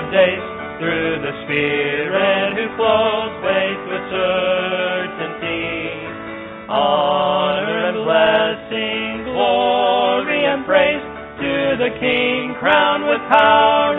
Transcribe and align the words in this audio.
of 0.00 0.10
days 0.12 0.40
through 0.80 1.20
the 1.20 1.34
Spirit 1.44 2.56
who 2.56 2.66
flows 2.76 3.32
faith 3.44 3.82
with 3.84 4.04
certainty. 4.08 5.76
Honor 6.72 7.92
and 7.92 8.00
blessing, 8.08 9.28
glory 9.28 10.40
and 10.46 10.64
praise 10.64 11.04
to 11.36 11.76
the 11.84 11.90
King 12.00 12.56
crowned 12.56 13.04
with 13.04 13.20
power 13.28 13.92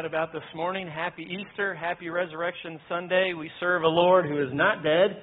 excited 0.00 0.16
about 0.16 0.32
this 0.32 0.56
morning. 0.56 0.88
Happy 0.88 1.24
Easter. 1.28 1.74
Happy 1.74 2.08
Resurrection 2.08 2.80
Sunday. 2.88 3.34
We 3.36 3.50
serve 3.60 3.82
a 3.82 3.88
Lord 3.88 4.24
who 4.24 4.40
is 4.42 4.48
not 4.50 4.82
dead, 4.82 5.22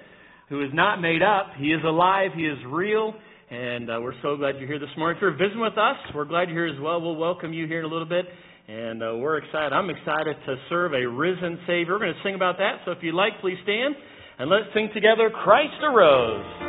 who 0.50 0.62
is 0.62 0.70
not 0.72 1.02
made 1.02 1.24
up. 1.24 1.48
He 1.58 1.70
is 1.70 1.82
alive. 1.84 2.30
He 2.36 2.44
is 2.44 2.60
real. 2.68 3.16
And 3.50 3.90
uh, 3.90 3.98
we're 4.04 4.14
so 4.22 4.38
glad 4.38 4.58
you're 4.60 4.68
here 4.68 4.78
this 4.78 4.94
morning. 4.96 5.18
If 5.18 5.22
you're 5.22 5.32
visiting 5.32 5.62
with 5.62 5.80
us, 5.80 5.96
we're 6.14 6.26
glad 6.26 6.50
you're 6.50 6.68
here 6.68 6.76
as 6.76 6.80
well. 6.80 7.02
We'll 7.02 7.16
welcome 7.16 7.54
you 7.54 7.66
here 7.66 7.80
in 7.80 7.86
a 7.86 7.88
little 7.88 8.08
bit. 8.08 8.26
And 8.68 9.02
uh, 9.02 9.16
we're 9.18 9.38
excited. 9.38 9.74
I'm 9.74 9.90
excited 9.90 10.36
to 10.46 10.56
serve 10.70 10.94
a 10.94 11.08
risen 11.10 11.58
Savior. 11.66 11.94
We're 11.94 12.00
going 12.00 12.14
to 12.14 12.24
sing 12.24 12.36
about 12.36 12.58
that. 12.58 12.82
So 12.86 12.92
if 12.92 13.00
you'd 13.02 13.16
like, 13.16 13.34
please 13.42 13.58
stand 13.64 13.96
and 14.38 14.48
let's 14.48 14.66
sing 14.76 14.90
together 14.94 15.32
Christ 15.34 15.82
arose. 15.82 16.67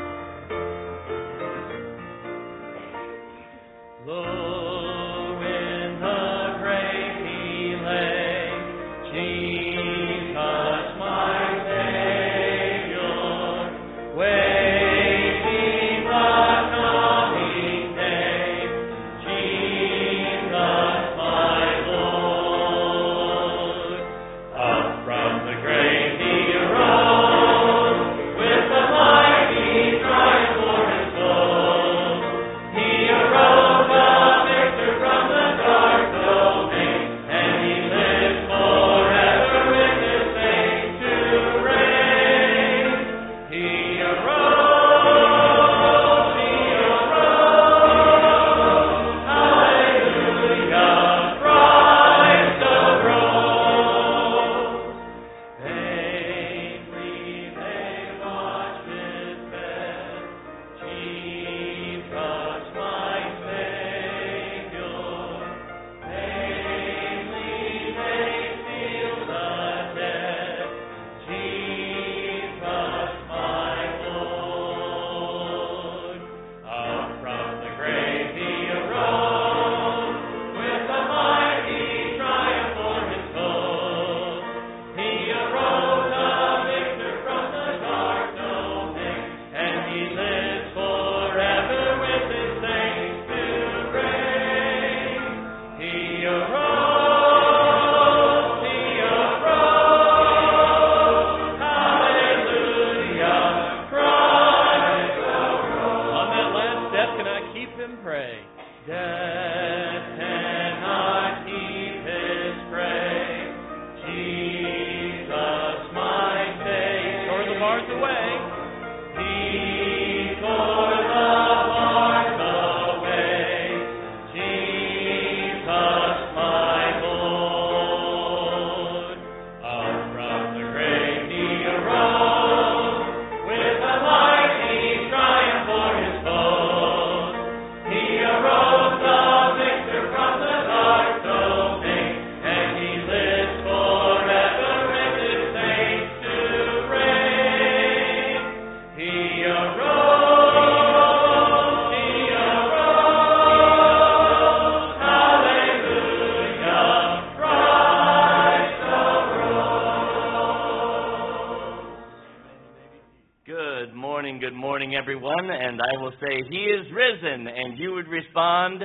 And 165.46 165.80
I 165.80 166.02
will 166.02 166.12
say, 166.20 166.42
He 166.50 166.64
is 166.64 166.86
risen. 166.92 167.46
And 167.46 167.78
you 167.78 167.92
would 167.92 168.08
respond, 168.08 168.82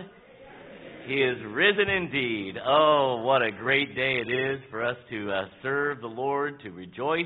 He 1.07 1.15
is 1.15 1.37
risen 1.47 1.89
indeed. 1.89 2.55
Oh, 2.63 3.23
what 3.23 3.41
a 3.41 3.51
great 3.51 3.95
day 3.95 4.21
it 4.25 4.31
is 4.31 4.59
for 4.69 4.85
us 4.85 4.97
to 5.09 5.31
uh, 5.31 5.45
serve 5.63 6.01
the 6.01 6.07
Lord, 6.07 6.61
to 6.61 6.69
rejoice 6.69 7.25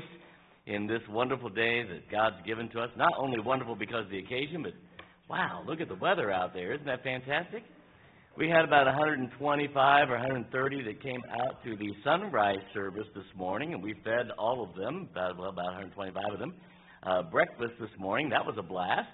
in 0.66 0.86
this 0.86 1.02
wonderful 1.10 1.50
day 1.50 1.82
that 1.82 2.10
God's 2.10 2.36
given 2.46 2.70
to 2.70 2.80
us. 2.80 2.90
Not 2.96 3.12
only 3.18 3.38
wonderful 3.40 3.76
because 3.76 4.04
of 4.04 4.10
the 4.10 4.18
occasion, 4.18 4.62
but 4.62 4.72
wow, 5.28 5.62
look 5.66 5.82
at 5.82 5.88
the 5.88 5.96
weather 5.96 6.32
out 6.32 6.54
there. 6.54 6.72
Isn't 6.72 6.86
that 6.86 7.02
fantastic? 7.02 7.64
We 8.36 8.48
had 8.48 8.64
about 8.64 8.86
125 8.86 10.10
or 10.10 10.12
130 10.12 10.82
that 10.84 11.02
came 11.02 11.20
out 11.32 11.62
to 11.64 11.76
the 11.76 11.90
sunrise 12.02 12.62
service 12.72 13.06
this 13.14 13.24
morning, 13.36 13.74
and 13.74 13.82
we 13.82 13.94
fed 14.04 14.30
all 14.38 14.62
of 14.62 14.74
them, 14.74 15.08
about, 15.12 15.36
well, 15.36 15.50
about 15.50 15.66
125 15.66 16.32
of 16.32 16.38
them 16.38 16.54
uh, 17.02 17.22
breakfast 17.22 17.74
this 17.80 17.90
morning. 17.98 18.28
That 18.30 18.44
was 18.44 18.56
a 18.58 18.62
blast. 18.62 19.08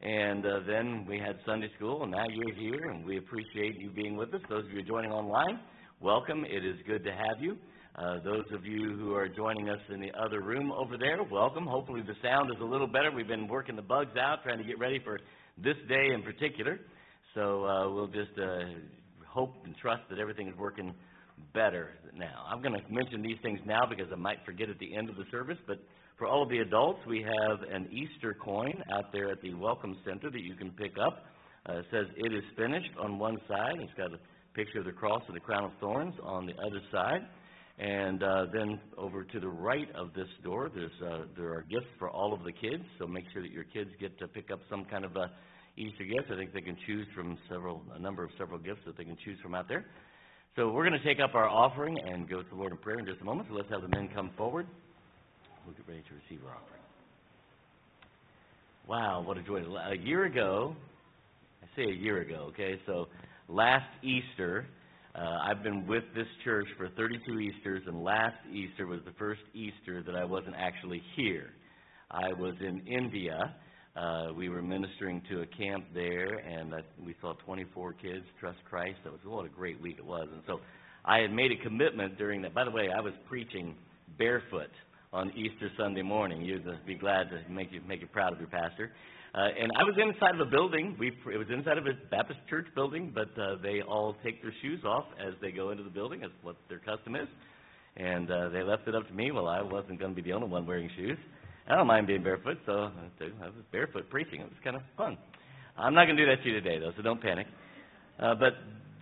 And 0.00 0.44
uh, 0.44 0.60
then 0.66 1.06
we 1.08 1.18
had 1.18 1.38
Sunday 1.46 1.70
school, 1.76 2.02
and 2.02 2.12
now 2.12 2.24
you're 2.28 2.54
here, 2.54 2.90
and 2.90 3.04
we 3.04 3.16
appreciate 3.16 3.80
you 3.80 3.90
being 3.90 4.16
with 4.16 4.32
us. 4.34 4.40
Those 4.48 4.64
of 4.64 4.70
you 4.70 4.82
joining 4.82 5.10
online, 5.10 5.58
welcome. 6.00 6.44
It 6.44 6.64
is 6.64 6.76
good 6.86 7.02
to 7.04 7.10
have 7.10 7.40
you. 7.40 7.56
Uh, 7.96 8.18
those 8.22 8.44
of 8.52 8.66
you 8.66 8.94
who 8.98 9.14
are 9.14 9.26
joining 9.26 9.70
us 9.70 9.80
in 9.88 10.00
the 10.00 10.10
other 10.22 10.42
room 10.42 10.70
over 10.70 10.98
there, 10.98 11.22
welcome. 11.22 11.66
Hopefully 11.66 12.02
the 12.02 12.14
sound 12.22 12.50
is 12.54 12.60
a 12.60 12.64
little 12.64 12.86
better. 12.86 13.10
We've 13.10 13.26
been 13.26 13.48
working 13.48 13.74
the 13.74 13.82
bugs 13.82 14.16
out, 14.20 14.42
trying 14.42 14.58
to 14.58 14.64
get 14.64 14.78
ready 14.78 15.00
for 15.02 15.18
this 15.56 15.76
day 15.88 16.10
in 16.12 16.22
particular. 16.22 16.78
So 17.34 17.64
uh, 17.64 17.90
we'll 17.90 18.08
just 18.08 18.38
uh, 18.38 18.64
hope 19.26 19.54
and 19.64 19.74
trust 19.78 20.02
that 20.10 20.18
everything 20.18 20.48
is 20.48 20.56
working 20.58 20.94
better 21.54 21.92
now. 22.14 22.44
I'm 22.46 22.60
going 22.60 22.74
to 22.74 22.92
mention 22.92 23.22
these 23.22 23.38
things 23.42 23.60
now 23.64 23.86
because 23.88 24.06
I 24.12 24.16
might 24.16 24.38
forget 24.44 24.68
at 24.68 24.78
the 24.78 24.94
end 24.94 25.08
of 25.08 25.16
the 25.16 25.24
service, 25.30 25.58
but 25.66 25.78
for 26.16 26.26
all 26.26 26.42
of 26.42 26.48
the 26.48 26.58
adults, 26.58 27.00
we 27.06 27.22
have 27.22 27.60
an 27.70 27.88
Easter 27.92 28.34
coin 28.34 28.82
out 28.90 29.12
there 29.12 29.30
at 29.30 29.42
the 29.42 29.52
Welcome 29.52 29.98
Center 30.04 30.30
that 30.30 30.40
you 30.40 30.54
can 30.54 30.70
pick 30.70 30.92
up. 30.98 31.26
Uh, 31.68 31.80
it 31.80 31.86
says, 31.90 32.06
It 32.16 32.32
is 32.32 32.42
finished 32.56 32.90
on 32.98 33.18
one 33.18 33.36
side. 33.46 33.74
It's 33.80 33.92
got 33.98 34.14
a 34.14 34.18
picture 34.54 34.78
of 34.78 34.86
the 34.86 34.92
cross 34.92 35.22
and 35.26 35.36
the 35.36 35.40
crown 35.40 35.64
of 35.64 35.72
thorns 35.78 36.14
on 36.22 36.46
the 36.46 36.54
other 36.54 36.80
side. 36.90 37.20
And 37.78 38.22
uh, 38.22 38.46
then 38.50 38.80
over 38.96 39.24
to 39.24 39.40
the 39.40 39.48
right 39.48 39.88
of 39.94 40.14
this 40.14 40.28
door, 40.42 40.70
there's, 40.74 40.90
uh, 41.06 41.26
there 41.36 41.52
are 41.52 41.66
gifts 41.68 41.92
for 41.98 42.08
all 42.08 42.32
of 42.32 42.42
the 42.44 42.52
kids. 42.52 42.82
So 42.98 43.06
make 43.06 43.24
sure 43.34 43.42
that 43.42 43.52
your 43.52 43.64
kids 43.64 43.90
get 44.00 44.18
to 44.18 44.26
pick 44.26 44.50
up 44.50 44.60
some 44.70 44.86
kind 44.86 45.04
of 45.04 45.14
a 45.16 45.30
Easter 45.76 46.04
gift. 46.04 46.30
I 46.32 46.36
think 46.36 46.54
they 46.54 46.62
can 46.62 46.78
choose 46.86 47.06
from 47.14 47.36
several, 47.50 47.82
a 47.94 47.98
number 47.98 48.24
of 48.24 48.30
several 48.38 48.58
gifts 48.58 48.80
that 48.86 48.96
they 48.96 49.04
can 49.04 49.18
choose 49.22 49.38
from 49.42 49.54
out 49.54 49.68
there. 49.68 49.84
So 50.56 50.70
we're 50.70 50.88
going 50.88 50.98
to 50.98 51.06
take 51.06 51.20
up 51.22 51.34
our 51.34 51.46
offering 51.46 51.98
and 52.06 52.26
go 52.26 52.42
to 52.42 52.48
the 52.48 52.54
Lord 52.54 52.72
in 52.72 52.78
prayer 52.78 52.98
in 52.98 53.04
just 53.04 53.20
a 53.20 53.24
moment. 53.24 53.50
So 53.50 53.54
let's 53.54 53.68
have 53.68 53.82
the 53.82 53.88
men 53.88 54.08
come 54.14 54.30
forward 54.38 54.66
we'll 55.66 55.74
get 55.74 55.88
ready 55.88 56.02
to 56.02 56.14
receive 56.14 56.44
our 56.46 56.54
offering. 56.54 56.80
Wow, 58.88 59.22
what 59.26 59.36
a 59.36 59.42
joy. 59.42 59.62
A 59.90 59.96
year 59.96 60.24
ago, 60.24 60.76
I 61.62 61.66
say 61.76 61.90
a 61.90 61.94
year 61.94 62.20
ago, 62.20 62.50
okay, 62.52 62.78
so 62.86 63.08
last 63.48 63.88
Easter, 64.02 64.66
uh, 65.16 65.38
I've 65.42 65.64
been 65.64 65.86
with 65.86 66.04
this 66.14 66.28
church 66.44 66.68
for 66.76 66.88
32 66.90 67.40
Easters, 67.40 67.82
and 67.86 68.04
last 68.04 68.36
Easter 68.52 68.86
was 68.86 69.00
the 69.04 69.12
first 69.18 69.40
Easter 69.54 70.04
that 70.04 70.14
I 70.14 70.24
wasn't 70.24 70.54
actually 70.56 71.02
here. 71.16 71.50
I 72.10 72.32
was 72.32 72.54
in 72.60 72.86
India. 72.86 73.54
Uh, 73.96 74.28
we 74.36 74.48
were 74.48 74.62
ministering 74.62 75.20
to 75.30 75.40
a 75.40 75.46
camp 75.46 75.86
there, 75.94 76.36
and 76.36 76.72
we 77.04 77.16
saw 77.20 77.32
24 77.44 77.94
kids 77.94 78.24
trust 78.38 78.58
Christ. 78.68 78.98
That 79.02 79.12
was 79.12 79.20
what 79.24 79.46
a 79.46 79.48
great 79.48 79.80
week 79.80 79.96
it 79.98 80.06
was. 80.06 80.28
And 80.32 80.42
so 80.46 80.60
I 81.04 81.18
had 81.18 81.32
made 81.32 81.50
a 81.50 81.56
commitment 81.56 82.18
during 82.18 82.42
that. 82.42 82.54
By 82.54 82.64
the 82.64 82.70
way, 82.70 82.90
I 82.96 83.00
was 83.00 83.14
preaching 83.28 83.74
barefoot 84.18 84.70
on 85.12 85.30
Easter 85.36 85.70
Sunday 85.78 86.02
morning. 86.02 86.42
You'd 86.42 86.66
be 86.86 86.94
glad 86.94 87.30
to 87.30 87.40
make 87.50 87.72
you 87.72 87.80
make 87.86 88.00
you 88.00 88.06
proud 88.06 88.32
of 88.32 88.38
your 88.38 88.48
pastor. 88.48 88.92
Uh, 89.34 89.48
and 89.60 89.70
I 89.78 89.84
was 89.84 89.94
inside 89.98 90.34
of 90.34 90.46
a 90.46 90.50
building. 90.50 90.96
We 90.98 91.08
it 91.08 91.36
was 91.36 91.48
inside 91.50 91.78
of 91.78 91.86
a 91.86 91.92
Baptist 92.10 92.40
church 92.48 92.66
building, 92.74 93.12
but 93.14 93.28
uh, 93.40 93.56
they 93.62 93.82
all 93.82 94.16
take 94.24 94.42
their 94.42 94.52
shoes 94.62 94.80
off 94.84 95.04
as 95.20 95.34
they 95.40 95.50
go 95.50 95.70
into 95.70 95.82
the 95.82 95.90
building. 95.90 96.20
That's 96.20 96.32
what 96.42 96.56
their 96.68 96.78
custom 96.78 97.16
is. 97.16 97.28
And 97.96 98.30
uh, 98.30 98.48
they 98.50 98.62
left 98.62 98.88
it 98.88 98.94
up 98.94 99.06
to 99.08 99.14
me. 99.14 99.30
Well, 99.30 99.46
I 99.46 99.62
wasn't 99.62 99.98
going 99.98 100.14
to 100.14 100.22
be 100.22 100.22
the 100.22 100.34
only 100.34 100.48
one 100.48 100.66
wearing 100.66 100.90
shoes. 100.96 101.18
I 101.68 101.74
don't 101.74 101.86
mind 101.86 102.06
being 102.06 102.22
barefoot, 102.22 102.58
so 102.64 102.72
I 102.72 103.46
was 103.46 103.52
barefoot 103.72 104.08
preaching. 104.08 104.40
It 104.40 104.44
was 104.44 104.58
kind 104.62 104.76
of 104.76 104.82
fun. 104.96 105.18
I'm 105.76 105.94
not 105.94 106.04
going 106.04 106.16
to 106.16 106.24
do 106.24 106.30
that 106.30 106.42
to 106.42 106.48
you 106.48 106.54
today, 106.54 106.78
though, 106.78 106.92
so 106.96 107.02
don't 107.02 107.20
panic. 107.20 107.46
Uh, 108.18 108.34
but 108.34 108.54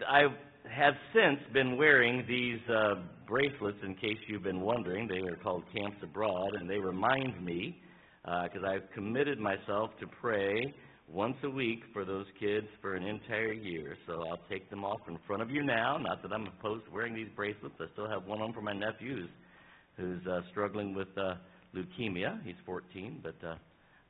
I 0.08 0.22
have 0.70 0.94
since 1.12 1.40
been 1.52 1.76
wearing 1.76 2.24
these 2.26 2.60
uh, 2.68 2.94
bracelets, 3.26 3.78
in 3.82 3.94
case 3.94 4.16
you've 4.26 4.42
been 4.42 4.60
wondering. 4.60 5.06
They 5.08 5.20
are 5.28 5.36
called 5.36 5.64
Camps 5.74 5.98
Abroad, 6.02 6.54
and 6.58 6.68
they 6.68 6.78
remind 6.78 7.44
me, 7.44 7.80
because 8.22 8.62
uh, 8.64 8.68
I've 8.68 8.90
committed 8.92 9.38
myself 9.38 9.90
to 10.00 10.06
pray 10.06 10.74
once 11.08 11.36
a 11.44 11.50
week 11.50 11.82
for 11.92 12.04
those 12.04 12.26
kids 12.40 12.66
for 12.80 12.94
an 12.94 13.04
entire 13.04 13.52
year. 13.52 13.96
So 14.06 14.24
I'll 14.28 14.40
take 14.48 14.70
them 14.70 14.84
off 14.84 15.00
in 15.08 15.18
front 15.26 15.42
of 15.42 15.50
you 15.50 15.62
now. 15.62 15.98
Not 15.98 16.22
that 16.22 16.32
I'm 16.32 16.46
opposed 16.46 16.86
to 16.86 16.90
wearing 16.90 17.14
these 17.14 17.28
bracelets. 17.36 17.74
I 17.78 17.84
still 17.92 18.08
have 18.08 18.24
one 18.24 18.40
on 18.40 18.52
for 18.52 18.62
my 18.62 18.72
nephew 18.72 19.16
who's, 19.16 19.30
who's 19.96 20.26
uh, 20.26 20.40
struggling 20.50 20.94
with 20.94 21.08
uh, 21.18 21.34
leukemia. 21.74 22.42
He's 22.44 22.56
14, 22.64 23.22
but 23.22 23.46
uh, 23.46 23.56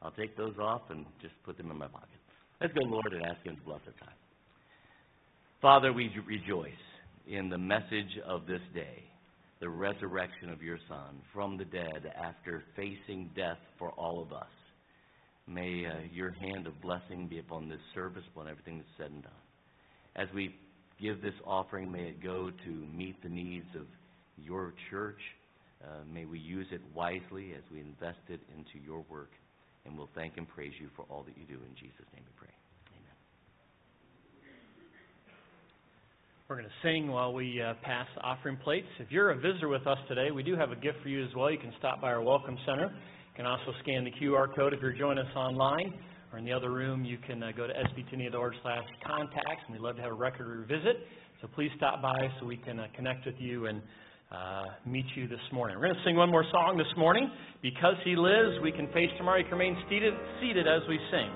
I'll 0.03 0.13
take 0.13 0.37
those 0.37 0.55
off 0.61 0.83
and 0.91 1.05
just 1.21 1.35
put 1.45 1.57
them 1.57 1.71
in 1.71 1.79
my 1.79 1.89
pocket. 1.89 2.09
Let's 2.61 2.73
go, 2.73 2.85
Lord, 2.85 3.13
and 3.13 3.25
ask 3.27 3.45
Him 3.45 3.57
to 3.57 3.63
bless 3.63 3.81
our 3.87 4.07
time. 4.07 4.15
Father, 5.65 5.95
we 5.95 6.11
rejoice 6.27 6.69
in 7.27 7.49
the 7.49 7.57
message 7.57 8.19
of 8.27 8.47
this 8.47 8.61
day, 8.75 9.03
the 9.61 9.69
resurrection 9.71 10.51
of 10.51 10.61
your 10.61 10.77
Son 10.91 11.23
from 11.33 11.57
the 11.57 11.65
dead 11.65 12.13
after 12.23 12.63
facing 12.77 13.31
death 13.35 13.57
for 13.79 13.89
all 13.93 14.21
of 14.21 14.31
us. 14.35 14.53
May 15.47 15.87
uh, 15.87 16.01
your 16.13 16.33
hand 16.33 16.67
of 16.67 16.79
blessing 16.83 17.29
be 17.29 17.39
upon 17.39 17.71
this 17.71 17.81
service, 17.95 18.25
upon 18.31 18.47
everything 18.47 18.77
that's 18.77 18.91
said 18.99 19.11
and 19.11 19.23
done. 19.23 19.33
As 20.17 20.29
we 20.35 20.55
give 21.01 21.23
this 21.23 21.33
offering, 21.47 21.91
may 21.91 22.09
it 22.09 22.23
go 22.23 22.51
to 22.67 22.71
meet 22.95 23.23
the 23.23 23.31
needs 23.31 23.75
of 23.75 23.87
your 24.37 24.75
church. 24.91 25.21
Uh, 25.83 26.05
may 26.13 26.27
we 26.27 26.41
use 26.41 26.67
it 26.73 26.83
wisely 26.95 27.55
as 27.57 27.63
we 27.73 27.81
invest 27.81 28.21
it 28.29 28.41
into 28.55 28.85
your 28.85 29.03
work. 29.09 29.31
And 29.87 29.97
we'll 29.97 30.11
thank 30.15 30.37
and 30.37 30.47
praise 30.47 30.75
you 30.79 30.91
for 30.95 31.07
all 31.09 31.23
that 31.23 31.39
you 31.39 31.47
do. 31.47 31.55
In 31.55 31.75
Jesus' 31.75 32.05
name 32.13 32.25
we 32.27 32.33
pray. 32.37 32.64
We're 36.55 36.61
going 36.61 36.71
to 36.71 36.89
sing 36.89 37.09
while 37.11 37.33
we 37.33 37.61
uh, 37.61 37.75
pass 37.83 38.07
offering 38.23 38.57
plates. 38.59 38.87
If 39.01 39.11
you're 39.11 39.33
a 39.33 39.37
visitor 39.37 39.67
with 39.67 39.89
us 39.89 39.99
today, 40.07 40.31
we 40.31 40.45
do 40.45 40.55
have 40.55 40.71
a 40.71 40.77
gift 40.77 40.99
for 41.03 41.09
you 41.09 41.25
as 41.25 41.35
well. 41.35 41.51
You 41.51 41.59
can 41.59 41.73
stop 41.81 42.01
by 42.01 42.13
our 42.13 42.23
Welcome 42.23 42.57
Center. 42.65 42.95
You 42.95 43.35
can 43.35 43.45
also 43.45 43.73
scan 43.83 44.05
the 44.05 44.13
QR 44.13 44.55
code 44.55 44.73
if 44.73 44.81
you're 44.81 44.97
joining 44.97 45.27
us 45.27 45.35
online. 45.35 45.93
Or 46.33 46.39
in 46.39 46.45
the 46.45 46.53
other 46.53 46.71
room, 46.71 47.05
you 47.05 47.19
can 47.27 47.43
uh, 47.43 47.51
go 47.57 47.67
to 47.67 47.73
sbtny.org 47.73 48.53
slash 48.63 48.85
contacts, 49.05 49.65
and 49.67 49.73
we'd 49.75 49.83
love 49.83 49.97
to 49.97 50.03
have 50.03 50.13
a 50.13 50.15
record 50.15 50.47
your 50.47 50.63
visit. 50.79 51.03
So 51.43 51.49
please 51.57 51.73
stop 51.77 52.01
by 52.01 52.29
so 52.39 52.47
we 52.47 52.59
can 52.59 52.79
uh, 52.79 52.87
connect 52.95 53.27
with 53.27 53.35
you 53.41 53.67
and 53.67 53.83
uh, 54.31 54.63
meet 54.87 55.07
you 55.17 55.27
this 55.27 55.43
morning. 55.53 55.77
We're 55.77 55.87
going 55.87 55.97
to 55.97 56.05
sing 56.05 56.15
one 56.15 56.31
more 56.31 56.45
song 56.53 56.79
this 56.79 56.97
morning. 56.97 57.33
Because 57.63 57.97
He 58.05 58.15
lives, 58.15 58.63
we 58.63 58.71
can 58.71 58.87
face 58.93 59.11
tomorrow. 59.19 59.39
You 59.39 59.45
can 59.45 59.59
remain 59.59 59.77
seated, 59.91 60.15
seated 60.41 60.69
as 60.69 60.83
we 60.89 61.01
sing. 61.11 61.33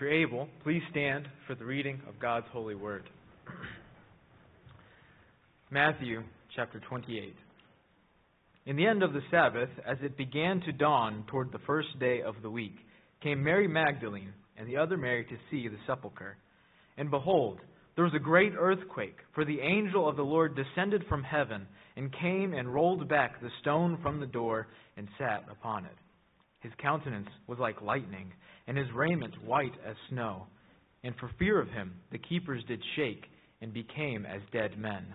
You're 0.00 0.10
able, 0.10 0.48
please 0.62 0.82
stand 0.90 1.28
for 1.46 1.54
the 1.54 1.64
reading 1.64 2.00
of 2.08 2.18
God's 2.18 2.46
holy 2.52 2.74
word. 2.74 3.02
Matthew 5.70 6.22
chapter 6.56 6.80
28. 6.80 7.34
In 8.66 8.76
the 8.76 8.86
end 8.86 9.02
of 9.02 9.12
the 9.12 9.20
Sabbath, 9.30 9.68
as 9.86 9.98
it 10.02 10.16
began 10.16 10.60
to 10.62 10.72
dawn 10.72 11.24
toward 11.28 11.52
the 11.52 11.58
first 11.66 11.88
day 11.98 12.22
of 12.22 12.36
the 12.42 12.50
week, 12.50 12.76
came 13.22 13.42
Mary 13.42 13.68
Magdalene 13.68 14.32
and 14.56 14.66
the 14.66 14.76
other 14.76 14.96
Mary 14.96 15.24
to 15.24 15.36
see 15.50 15.68
the 15.68 15.76
sepulchre. 15.86 16.36
And 16.96 17.10
behold, 17.10 17.60
there 17.94 18.04
was 18.04 18.14
a 18.14 18.20
great 18.20 18.52
earthquake, 18.58 19.16
for 19.34 19.44
the 19.44 19.60
angel 19.60 20.08
of 20.08 20.16
the 20.16 20.22
Lord 20.22 20.56
descended 20.56 21.04
from 21.08 21.22
heaven 21.22 21.66
and 21.96 22.12
came 22.20 22.54
and 22.54 22.72
rolled 22.72 23.06
back 23.08 23.40
the 23.40 23.50
stone 23.60 23.98
from 24.02 24.18
the 24.20 24.26
door 24.26 24.68
and 24.96 25.08
sat 25.18 25.44
upon 25.50 25.84
it. 25.84 25.96
His 26.60 26.72
countenance 26.80 27.28
was 27.46 27.58
like 27.58 27.82
lightning 27.82 28.32
and 28.66 28.76
his 28.76 28.86
raiment 28.94 29.34
white 29.44 29.74
as 29.86 29.96
snow. 30.08 30.46
And 31.02 31.14
for 31.16 31.30
fear 31.38 31.60
of 31.60 31.68
him, 31.68 31.94
the 32.12 32.18
keepers 32.18 32.62
did 32.68 32.80
shake 32.96 33.24
and 33.60 33.72
became 33.72 34.26
as 34.26 34.42
dead 34.52 34.78
men. 34.78 35.06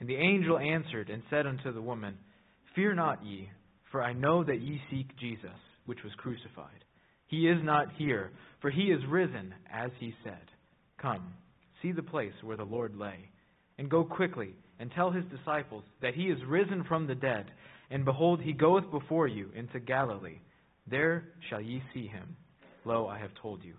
And 0.00 0.08
the 0.08 0.16
angel 0.16 0.58
answered 0.58 1.10
and 1.10 1.22
said 1.30 1.46
unto 1.46 1.72
the 1.72 1.82
woman, 1.82 2.16
Fear 2.74 2.94
not 2.94 3.24
ye, 3.24 3.48
for 3.90 4.02
I 4.02 4.12
know 4.12 4.42
that 4.44 4.60
ye 4.60 4.80
seek 4.90 5.16
Jesus, 5.18 5.50
which 5.86 6.02
was 6.02 6.12
crucified. 6.16 6.84
He 7.26 7.48
is 7.48 7.58
not 7.62 7.92
here, 7.96 8.30
for 8.60 8.70
he 8.70 8.84
is 8.84 9.00
risen, 9.08 9.54
as 9.72 9.90
he 9.98 10.14
said. 10.24 10.50
Come, 11.00 11.32
see 11.82 11.92
the 11.92 12.02
place 12.02 12.32
where 12.42 12.56
the 12.56 12.64
Lord 12.64 12.96
lay, 12.96 13.30
and 13.78 13.90
go 13.90 14.04
quickly 14.04 14.54
and 14.78 14.90
tell 14.90 15.10
his 15.10 15.24
disciples 15.26 15.84
that 16.02 16.14
he 16.14 16.24
is 16.24 16.38
risen 16.46 16.84
from 16.84 17.06
the 17.06 17.14
dead, 17.14 17.46
and 17.90 18.04
behold, 18.04 18.40
he 18.40 18.52
goeth 18.52 18.90
before 18.90 19.28
you 19.28 19.50
into 19.54 19.78
Galilee. 19.80 20.40
There 20.86 21.24
shall 21.48 21.60
ye 21.60 21.82
see 21.92 22.06
him. 22.06 22.36
Lo, 22.84 23.06
I 23.06 23.18
have 23.18 23.30
told 23.40 23.64
you. 23.64 23.74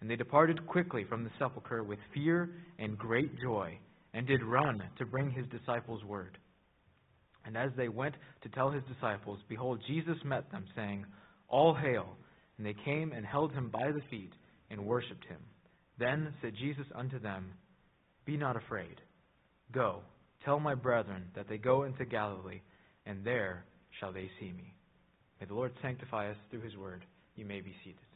And 0.00 0.10
they 0.10 0.16
departed 0.16 0.66
quickly 0.66 1.04
from 1.08 1.24
the 1.24 1.30
sepulchre 1.38 1.82
with 1.82 1.98
fear 2.14 2.50
and 2.78 2.98
great 2.98 3.40
joy, 3.40 3.78
and 4.14 4.26
did 4.26 4.42
run 4.42 4.82
to 4.98 5.06
bring 5.06 5.30
his 5.30 5.46
disciples 5.46 6.04
word. 6.04 6.38
And 7.44 7.56
as 7.56 7.70
they 7.76 7.88
went 7.88 8.14
to 8.42 8.48
tell 8.50 8.70
his 8.70 8.82
disciples, 8.92 9.38
behold, 9.48 9.80
Jesus 9.86 10.16
met 10.24 10.50
them, 10.50 10.64
saying, 10.76 11.06
All 11.48 11.74
hail! 11.74 12.16
And 12.56 12.66
they 12.66 12.74
came 12.84 13.12
and 13.12 13.24
held 13.24 13.52
him 13.52 13.70
by 13.70 13.90
the 13.92 14.02
feet 14.10 14.32
and 14.70 14.84
worshipped 14.84 15.24
him. 15.26 15.38
Then 15.98 16.34
said 16.42 16.54
Jesus 16.58 16.86
unto 16.94 17.18
them, 17.18 17.52
Be 18.24 18.36
not 18.36 18.56
afraid. 18.56 19.00
Go, 19.72 20.00
tell 20.44 20.60
my 20.60 20.74
brethren 20.74 21.24
that 21.34 21.48
they 21.48 21.58
go 21.58 21.84
into 21.84 22.04
Galilee, 22.04 22.60
and 23.06 23.24
there 23.24 23.64
shall 23.98 24.12
they 24.12 24.30
see 24.40 24.52
me. 24.52 24.74
May 25.40 25.46
the 25.46 25.54
Lord 25.54 25.72
sanctify 25.82 26.30
us 26.30 26.36
through 26.50 26.62
his 26.62 26.76
word. 26.76 27.04
You 27.36 27.44
may 27.44 27.60
be 27.60 27.74
seated. 27.84 28.07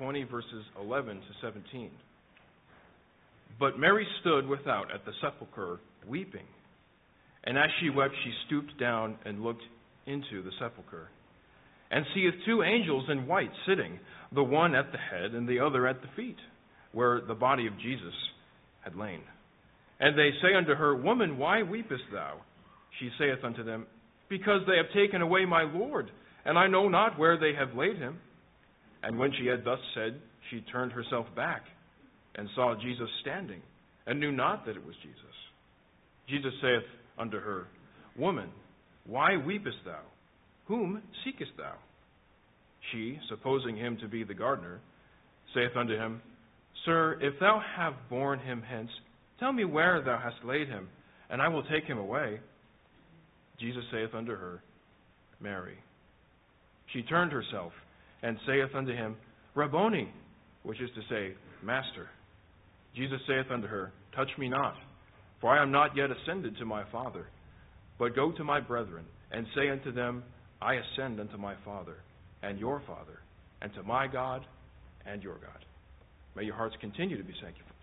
20, 0.00 0.24
verses 0.24 0.64
11 0.80 1.16
to 1.16 1.22
17. 1.42 1.90
But 3.58 3.78
Mary 3.78 4.06
stood 4.22 4.48
without 4.48 4.86
at 4.94 5.04
the 5.04 5.12
sepulchre, 5.20 5.78
weeping. 6.08 6.46
And 7.44 7.58
as 7.58 7.68
she 7.80 7.90
wept, 7.90 8.14
she 8.24 8.32
stooped 8.46 8.80
down 8.80 9.16
and 9.26 9.42
looked 9.42 9.62
into 10.06 10.42
the 10.42 10.52
sepulchre, 10.58 11.08
and 11.90 12.06
seeth 12.14 12.32
two 12.46 12.62
angels 12.62 13.04
in 13.10 13.26
white 13.26 13.50
sitting, 13.66 13.98
the 14.34 14.42
one 14.42 14.74
at 14.74 14.90
the 14.90 14.98
head 14.98 15.32
and 15.32 15.46
the 15.46 15.60
other 15.60 15.86
at 15.86 16.00
the 16.00 16.08
feet, 16.16 16.38
where 16.92 17.20
the 17.20 17.34
body 17.34 17.66
of 17.66 17.78
Jesus 17.78 18.14
had 18.82 18.96
lain. 18.96 19.20
And 20.00 20.18
they 20.18 20.30
say 20.40 20.54
unto 20.56 20.74
her, 20.74 20.96
Woman, 20.96 21.36
why 21.36 21.62
weepest 21.62 22.10
thou? 22.10 22.38
She 22.98 23.10
saith 23.18 23.44
unto 23.44 23.62
them, 23.62 23.86
Because 24.30 24.62
they 24.66 24.78
have 24.78 24.92
taken 24.94 25.20
away 25.20 25.44
my 25.44 25.62
Lord, 25.62 26.10
and 26.46 26.58
I 26.58 26.68
know 26.68 26.88
not 26.88 27.18
where 27.18 27.38
they 27.38 27.52
have 27.54 27.76
laid 27.76 27.98
him. 27.98 28.18
And 29.02 29.18
when 29.18 29.32
she 29.38 29.46
had 29.46 29.64
thus 29.64 29.78
said, 29.94 30.20
she 30.50 30.60
turned 30.72 30.92
herself 30.92 31.26
back, 31.36 31.62
and 32.34 32.48
saw 32.54 32.74
Jesus 32.80 33.08
standing, 33.20 33.60
and 34.06 34.18
knew 34.20 34.32
not 34.32 34.64
that 34.66 34.76
it 34.76 34.86
was 34.86 34.94
Jesus. 35.02 35.18
Jesus 36.28 36.52
saith 36.60 36.84
unto 37.18 37.38
her, 37.38 37.66
Woman, 38.16 38.48
why 39.06 39.36
weepest 39.36 39.84
thou? 39.84 40.00
Whom 40.66 41.02
seekest 41.24 41.52
thou? 41.56 41.74
She, 42.92 43.18
supposing 43.28 43.76
him 43.76 43.98
to 44.00 44.08
be 44.08 44.24
the 44.24 44.34
gardener, 44.34 44.80
saith 45.54 45.76
unto 45.76 45.94
him, 45.94 46.22
Sir, 46.84 47.18
if 47.20 47.38
thou 47.40 47.60
have 47.76 47.94
borne 48.08 48.38
him 48.38 48.62
hence, 48.62 48.90
Tell 49.38 49.52
me 49.52 49.64
where 49.64 50.02
thou 50.02 50.18
hast 50.22 50.44
laid 50.44 50.68
him, 50.68 50.88
and 51.30 51.40
I 51.40 51.48
will 51.48 51.62
take 51.64 51.84
him 51.84 51.98
away. 51.98 52.38
Jesus 53.58 53.82
saith 53.90 54.14
unto 54.14 54.32
her, 54.32 54.62
Mary. 55.40 55.78
She 56.92 57.02
turned 57.02 57.32
herself, 57.32 57.72
and 58.22 58.36
saith 58.46 58.74
unto 58.74 58.92
him, 58.92 59.16
Rabboni, 59.54 60.12
which 60.62 60.80
is 60.80 60.90
to 60.94 61.02
say, 61.08 61.34
Master. 61.62 62.08
Jesus 62.94 63.20
saith 63.26 63.50
unto 63.50 63.66
her, 63.66 63.92
Touch 64.14 64.30
me 64.38 64.48
not, 64.48 64.74
for 65.40 65.50
I 65.50 65.62
am 65.62 65.70
not 65.70 65.96
yet 65.96 66.10
ascended 66.10 66.56
to 66.58 66.64
my 66.64 66.84
Father, 66.90 67.26
but 67.98 68.16
go 68.16 68.32
to 68.32 68.44
my 68.44 68.60
brethren, 68.60 69.04
and 69.30 69.46
say 69.54 69.68
unto 69.68 69.92
them, 69.92 70.22
I 70.60 70.74
ascend 70.74 71.20
unto 71.20 71.36
my 71.36 71.54
Father, 71.64 71.96
and 72.42 72.58
your 72.58 72.82
Father, 72.86 73.20
and 73.62 73.72
to 73.74 73.82
my 73.82 74.06
God, 74.06 74.44
and 75.06 75.22
your 75.22 75.36
God. 75.36 75.64
May 76.36 76.44
your 76.44 76.54
hearts 76.54 76.76
continue 76.80 77.16
to 77.16 77.24
be 77.24 77.34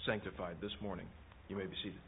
sanctified 0.05 0.55
this 0.61 0.71
morning. 0.81 1.05
You 1.47 1.55
may 1.55 1.65
be 1.65 1.75
seated. 1.83 1.99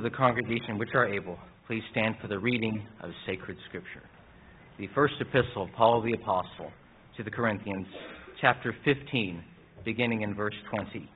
Of 0.00 0.10
the 0.10 0.16
congregation 0.16 0.78
which 0.78 0.94
are 0.94 1.06
able, 1.06 1.38
please 1.66 1.82
stand 1.90 2.14
for 2.22 2.26
the 2.26 2.38
reading 2.38 2.86
of 3.02 3.10
sacred 3.26 3.58
scripture. 3.68 4.02
The 4.78 4.88
first 4.94 5.12
epistle 5.20 5.64
of 5.64 5.72
Paul 5.72 6.00
the 6.00 6.14
Apostle 6.14 6.72
to 7.18 7.22
the 7.22 7.30
Corinthians, 7.30 7.86
chapter 8.40 8.74
15, 8.82 9.44
beginning 9.84 10.22
in 10.22 10.34
verse 10.34 10.54
20. 10.70 11.06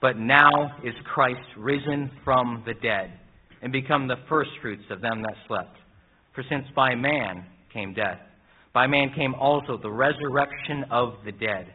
But 0.00 0.18
now 0.18 0.76
is 0.84 0.94
Christ 1.12 1.40
risen 1.58 2.12
from 2.22 2.62
the 2.64 2.74
dead 2.74 3.18
and 3.60 3.72
become 3.72 4.06
the 4.06 4.18
firstfruits 4.28 4.84
of 4.90 5.00
them 5.00 5.20
that 5.22 5.34
slept. 5.48 5.76
For 6.36 6.44
since 6.48 6.66
by 6.76 6.94
man 6.94 7.44
came 7.72 7.92
death, 7.92 8.20
by 8.72 8.86
man 8.86 9.10
came 9.16 9.34
also 9.34 9.80
the 9.82 9.90
resurrection 9.90 10.84
of 10.92 11.14
the 11.24 11.32
dead. 11.32 11.74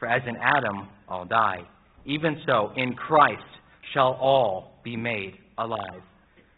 For 0.00 0.08
as 0.08 0.22
in 0.26 0.34
Adam 0.38 0.88
all 1.08 1.24
die, 1.24 1.60
even 2.04 2.36
so 2.44 2.72
in 2.76 2.94
Christ 2.94 3.42
shall 3.92 4.18
all 4.20 4.73
be 4.84 4.96
made 4.96 5.34
alive. 5.58 6.02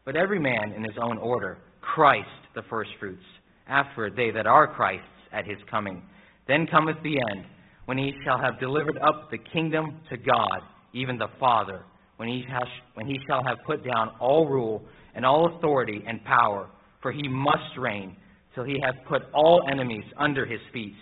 But 0.05 0.16
every 0.16 0.39
man 0.39 0.72
in 0.77 0.83
his 0.85 0.97
own 1.01 1.18
order, 1.18 1.59
Christ 1.81 2.29
the 2.55 2.62
firstfruits, 2.68 3.22
afterward 3.68 4.14
they 4.16 4.31
that 4.31 4.47
are 4.47 4.66
Christ's 4.66 5.07
at 5.33 5.47
his 5.47 5.59
coming. 5.70 6.03
Then 6.49 6.66
cometh 6.66 6.97
the 7.03 7.18
end, 7.31 7.45
when 7.87 7.99
he 7.99 8.12
shall 8.24 8.39
have 8.39 8.61
delivered 8.61 8.99
up 8.99 9.31
the 9.31 9.39
kingdom 9.53 10.01
to 10.11 10.16
God, 10.16 10.61
even 10.93 11.18
the 11.18 11.29
Father, 11.39 11.83
when 12.16 12.29
he, 12.29 12.45
has, 12.49 12.68
when 12.95 13.07
he 13.07 13.18
shall 13.27 13.43
have 13.45 13.59
put 13.66 13.85
down 13.85 14.11
all 14.20 14.49
rule 14.49 14.83
and 15.14 15.24
all 15.24 15.57
authority 15.57 16.03
and 16.07 16.24
power, 16.24 16.68
for 17.03 17.12
he 17.12 17.29
must 17.29 17.77
reign 17.79 18.16
till 18.55 18.64
he 18.64 18.81
hath 18.83 18.95
put 19.07 19.22
all 19.35 19.62
enemies 19.70 20.05
under 20.18 20.47
his 20.47 20.61
feet. 20.72 20.95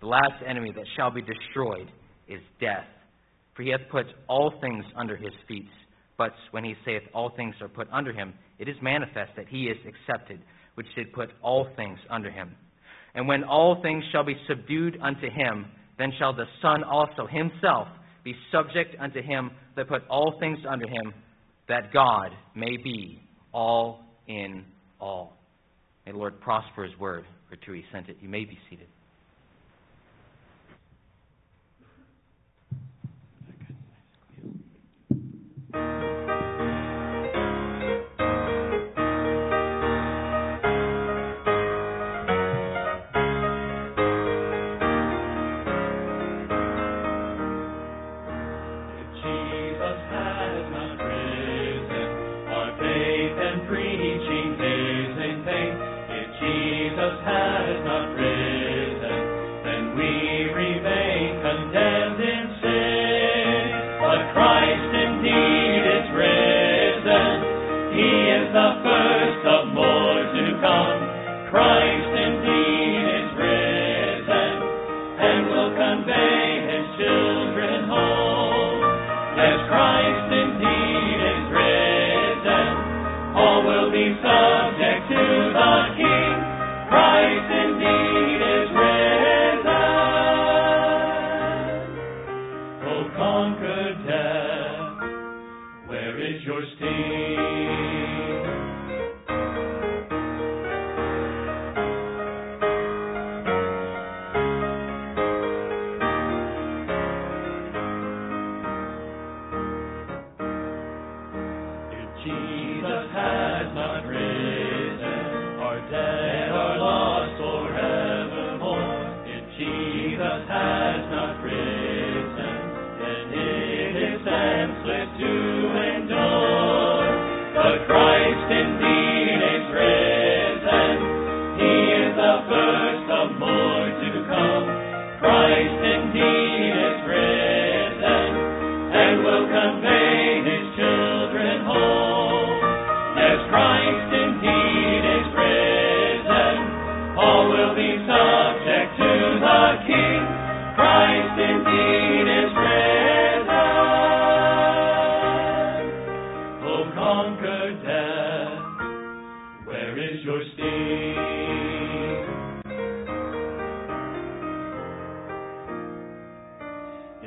The 0.00 0.06
last 0.06 0.42
enemy 0.46 0.72
that 0.74 0.86
shall 0.96 1.10
be 1.10 1.22
destroyed 1.22 1.88
is 2.26 2.40
death. 2.60 2.86
For 3.54 3.62
he 3.62 3.70
hath 3.70 3.88
put 3.90 4.06
all 4.28 4.54
things 4.60 4.84
under 4.96 5.16
his 5.16 5.32
feet. 5.46 5.68
But 6.16 6.32
when 6.50 6.64
he 6.64 6.74
saith 6.84 7.02
all 7.14 7.30
things 7.30 7.54
are 7.60 7.68
put 7.68 7.88
under 7.90 8.12
him, 8.12 8.34
it 8.58 8.68
is 8.68 8.76
manifest 8.82 9.32
that 9.36 9.48
he 9.48 9.64
is 9.64 9.78
accepted, 9.86 10.40
which 10.74 10.86
did 10.94 11.12
put 11.12 11.30
all 11.42 11.68
things 11.76 11.98
under 12.10 12.30
him. 12.30 12.54
And 13.14 13.28
when 13.28 13.44
all 13.44 13.80
things 13.82 14.04
shall 14.12 14.24
be 14.24 14.36
subdued 14.48 14.98
unto 15.02 15.28
him, 15.30 15.66
then 15.98 16.12
shall 16.18 16.32
the 16.32 16.46
Son 16.60 16.82
also 16.84 17.26
himself 17.26 17.88
be 18.24 18.34
subject 18.50 18.96
unto 19.00 19.20
him 19.22 19.50
that 19.76 19.88
put 19.88 20.02
all 20.08 20.38
things 20.38 20.58
under 20.68 20.86
him, 20.86 21.12
that 21.68 21.92
God 21.92 22.30
may 22.54 22.76
be 22.76 23.20
all 23.52 24.00
in 24.26 24.64
all. 25.00 25.36
May 26.06 26.12
the 26.12 26.18
Lord 26.18 26.40
prosper 26.40 26.84
his 26.84 26.98
word, 26.98 27.24
for 27.48 27.56
to 27.56 27.72
he 27.72 27.84
sent 27.92 28.08
it. 28.08 28.16
You 28.20 28.28
may 28.28 28.44
be 28.44 28.58
seated. 28.70 28.88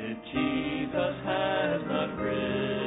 If 0.08 0.18
Jesus 0.32 1.14
has 1.24 1.80
not 1.88 2.16
risen, 2.16 2.85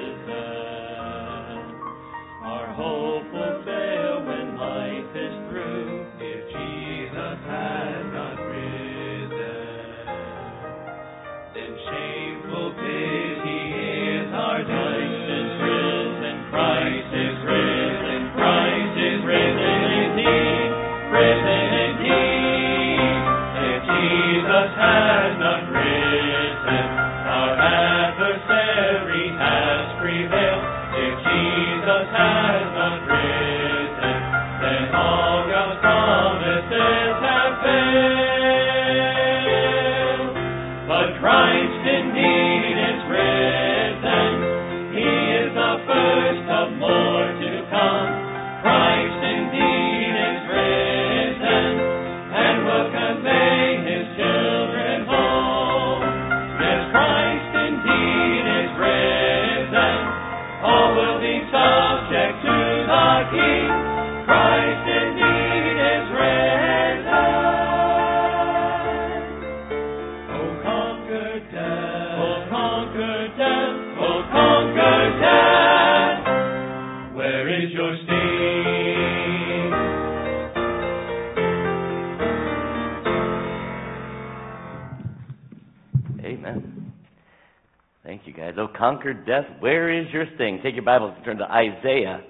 Oh, 88.59 88.67
conquered 88.77 89.25
death, 89.25 89.45
where 89.59 89.89
is 89.89 90.11
your 90.11 90.25
sting? 90.35 90.59
Take 90.61 90.75
your 90.75 90.83
Bibles 90.83 91.13
and 91.15 91.23
turn 91.23 91.37
to 91.37 91.49
Isaiah, 91.49 92.23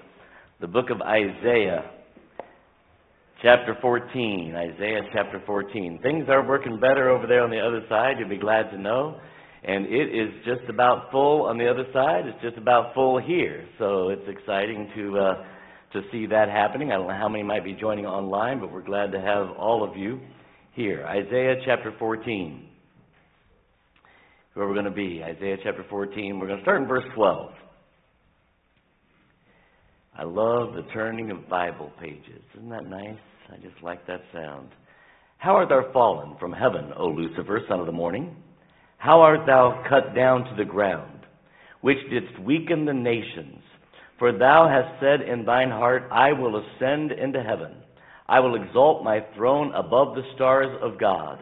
the 0.60 0.68
book 0.68 0.88
of 0.90 1.02
Isaiah, 1.02 1.90
chapter 3.42 3.76
14. 3.82 4.54
Isaiah 4.54 5.00
chapter 5.12 5.42
14. 5.44 5.98
Things 6.04 6.26
are 6.28 6.46
working 6.46 6.78
better 6.78 7.08
over 7.08 7.26
there 7.26 7.42
on 7.42 7.50
the 7.50 7.58
other 7.58 7.84
side, 7.88 8.14
you'll 8.20 8.28
be 8.28 8.38
glad 8.38 8.70
to 8.70 8.78
know. 8.78 9.18
And 9.64 9.86
it 9.86 10.14
is 10.14 10.30
just 10.44 10.70
about 10.70 11.10
full 11.10 11.46
on 11.46 11.58
the 11.58 11.68
other 11.68 11.86
side. 11.92 12.26
It's 12.26 12.40
just 12.40 12.58
about 12.58 12.94
full 12.94 13.20
here. 13.20 13.66
So 13.80 14.10
it's 14.10 14.28
exciting 14.28 14.88
to, 14.94 15.18
uh, 15.18 15.44
to 15.94 16.02
see 16.12 16.26
that 16.26 16.48
happening. 16.48 16.92
I 16.92 16.94
don't 16.94 17.08
know 17.08 17.18
how 17.18 17.28
many 17.28 17.42
might 17.42 17.64
be 17.64 17.72
joining 17.72 18.06
online, 18.06 18.60
but 18.60 18.70
we're 18.70 18.82
glad 18.82 19.10
to 19.10 19.20
have 19.20 19.50
all 19.58 19.82
of 19.82 19.96
you 19.96 20.20
here. 20.74 21.04
Isaiah 21.06 21.56
chapter 21.66 21.92
14 21.98 22.69
where 24.54 24.66
we're 24.66 24.74
going 24.74 24.84
to 24.84 24.90
be. 24.90 25.22
Isaiah 25.22 25.56
chapter 25.62 25.84
14. 25.88 26.38
We're 26.38 26.46
going 26.46 26.58
to 26.58 26.64
start 26.64 26.82
in 26.82 26.88
verse 26.88 27.04
12. 27.14 27.52
I 30.18 30.24
love 30.24 30.74
the 30.74 30.82
turning 30.92 31.30
of 31.30 31.48
Bible 31.48 31.92
pages. 32.00 32.42
Isn't 32.56 32.68
that 32.70 32.86
nice? 32.86 33.18
I 33.50 33.56
just 33.56 33.82
like 33.82 34.06
that 34.06 34.22
sound. 34.32 34.68
How 35.38 35.54
art 35.54 35.68
thou 35.68 35.90
fallen 35.92 36.36
from 36.38 36.52
heaven, 36.52 36.92
O 36.96 37.06
Lucifer, 37.06 37.60
son 37.68 37.80
of 37.80 37.86
the 37.86 37.92
morning? 37.92 38.36
How 38.98 39.20
art 39.20 39.46
thou 39.46 39.84
cut 39.88 40.14
down 40.14 40.44
to 40.44 40.54
the 40.56 40.64
ground, 40.64 41.20
which 41.80 41.96
didst 42.10 42.38
weaken 42.40 42.84
the 42.84 42.92
nations? 42.92 43.62
For 44.18 44.36
thou 44.36 44.68
hast 44.68 45.00
said 45.00 45.26
in 45.26 45.46
thine 45.46 45.70
heart, 45.70 46.08
I 46.12 46.32
will 46.32 46.62
ascend 46.62 47.12
into 47.12 47.42
heaven. 47.42 47.76
I 48.28 48.40
will 48.40 48.62
exalt 48.62 49.02
my 49.02 49.24
throne 49.34 49.72
above 49.74 50.14
the 50.14 50.22
stars 50.34 50.76
of 50.82 51.00
God. 51.00 51.38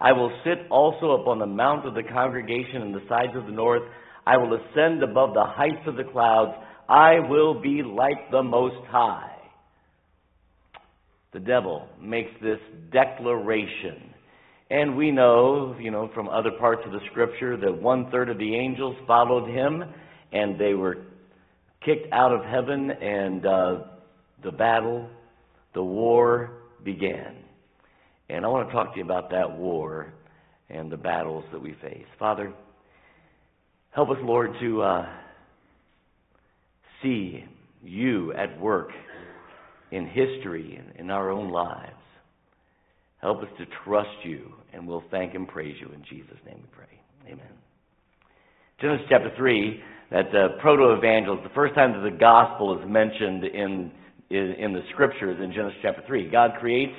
I 0.00 0.12
will 0.12 0.32
sit 0.44 0.66
also 0.70 1.12
upon 1.12 1.38
the 1.38 1.46
mount 1.46 1.86
of 1.86 1.94
the 1.94 2.02
congregation 2.02 2.82
in 2.82 2.92
the 2.92 3.02
sides 3.08 3.32
of 3.36 3.44
the 3.44 3.52
north. 3.52 3.82
I 4.26 4.36
will 4.38 4.54
ascend 4.54 5.02
above 5.02 5.34
the 5.34 5.44
heights 5.44 5.86
of 5.86 5.96
the 5.96 6.04
clouds. 6.04 6.52
I 6.88 7.20
will 7.28 7.60
be 7.60 7.82
like 7.82 8.30
the 8.30 8.42
Most 8.42 8.86
High. 8.88 9.36
The 11.32 11.40
devil 11.40 11.86
makes 12.00 12.30
this 12.42 12.58
declaration. 12.92 14.14
And 14.70 14.96
we 14.96 15.10
know, 15.10 15.76
you 15.78 15.90
know, 15.90 16.10
from 16.14 16.28
other 16.28 16.52
parts 16.58 16.82
of 16.86 16.92
the 16.92 17.00
scripture 17.10 17.56
that 17.56 17.82
one 17.82 18.10
third 18.10 18.30
of 18.30 18.38
the 18.38 18.56
angels 18.56 18.96
followed 19.06 19.48
him 19.48 19.84
and 20.32 20.58
they 20.58 20.74
were 20.74 20.98
kicked 21.84 22.12
out 22.12 22.32
of 22.32 22.44
heaven 22.44 22.90
and 22.90 23.44
uh, 23.44 23.78
the 24.42 24.52
battle, 24.52 25.08
the 25.74 25.82
war 25.82 26.52
began. 26.84 27.36
And 28.30 28.44
I 28.44 28.48
want 28.48 28.68
to 28.68 28.72
talk 28.72 28.92
to 28.92 28.98
you 28.98 29.04
about 29.04 29.30
that 29.30 29.58
war 29.58 30.12
and 30.68 30.90
the 30.90 30.96
battles 30.96 31.44
that 31.52 31.60
we 31.60 31.74
face. 31.82 32.06
Father, 32.18 32.52
help 33.90 34.10
us, 34.10 34.18
Lord, 34.22 34.52
to 34.60 34.82
uh, 34.82 35.06
see 37.02 37.44
you 37.82 38.32
at 38.34 38.60
work 38.60 38.90
in 39.90 40.06
history 40.06 40.78
and 40.80 40.96
in 40.96 41.10
our 41.10 41.30
own 41.30 41.50
lives. 41.50 41.90
Help 43.20 43.42
us 43.42 43.48
to 43.58 43.66
trust 43.84 44.08
you, 44.24 44.52
and 44.72 44.86
we'll 44.86 45.02
thank 45.10 45.34
and 45.34 45.48
praise 45.48 45.74
you. 45.80 45.88
In 45.92 46.02
Jesus' 46.08 46.38
name 46.46 46.60
we 46.62 46.68
pray. 46.70 47.32
Amen. 47.32 47.52
Genesis 48.80 49.06
chapter 49.10 49.32
3, 49.36 49.82
that 50.12 50.34
uh, 50.34 50.60
proto-evangelist, 50.60 51.42
the 51.42 51.54
first 51.54 51.74
time 51.74 51.92
that 51.92 52.08
the 52.08 52.16
gospel 52.16 52.78
is 52.78 52.88
mentioned 52.88 53.44
in, 53.44 53.90
in, 54.30 54.54
in 54.58 54.72
the 54.72 54.82
scriptures 54.92 55.38
in 55.42 55.52
Genesis 55.52 55.78
chapter 55.82 56.02
3. 56.06 56.30
God 56.30 56.52
creates 56.60 56.94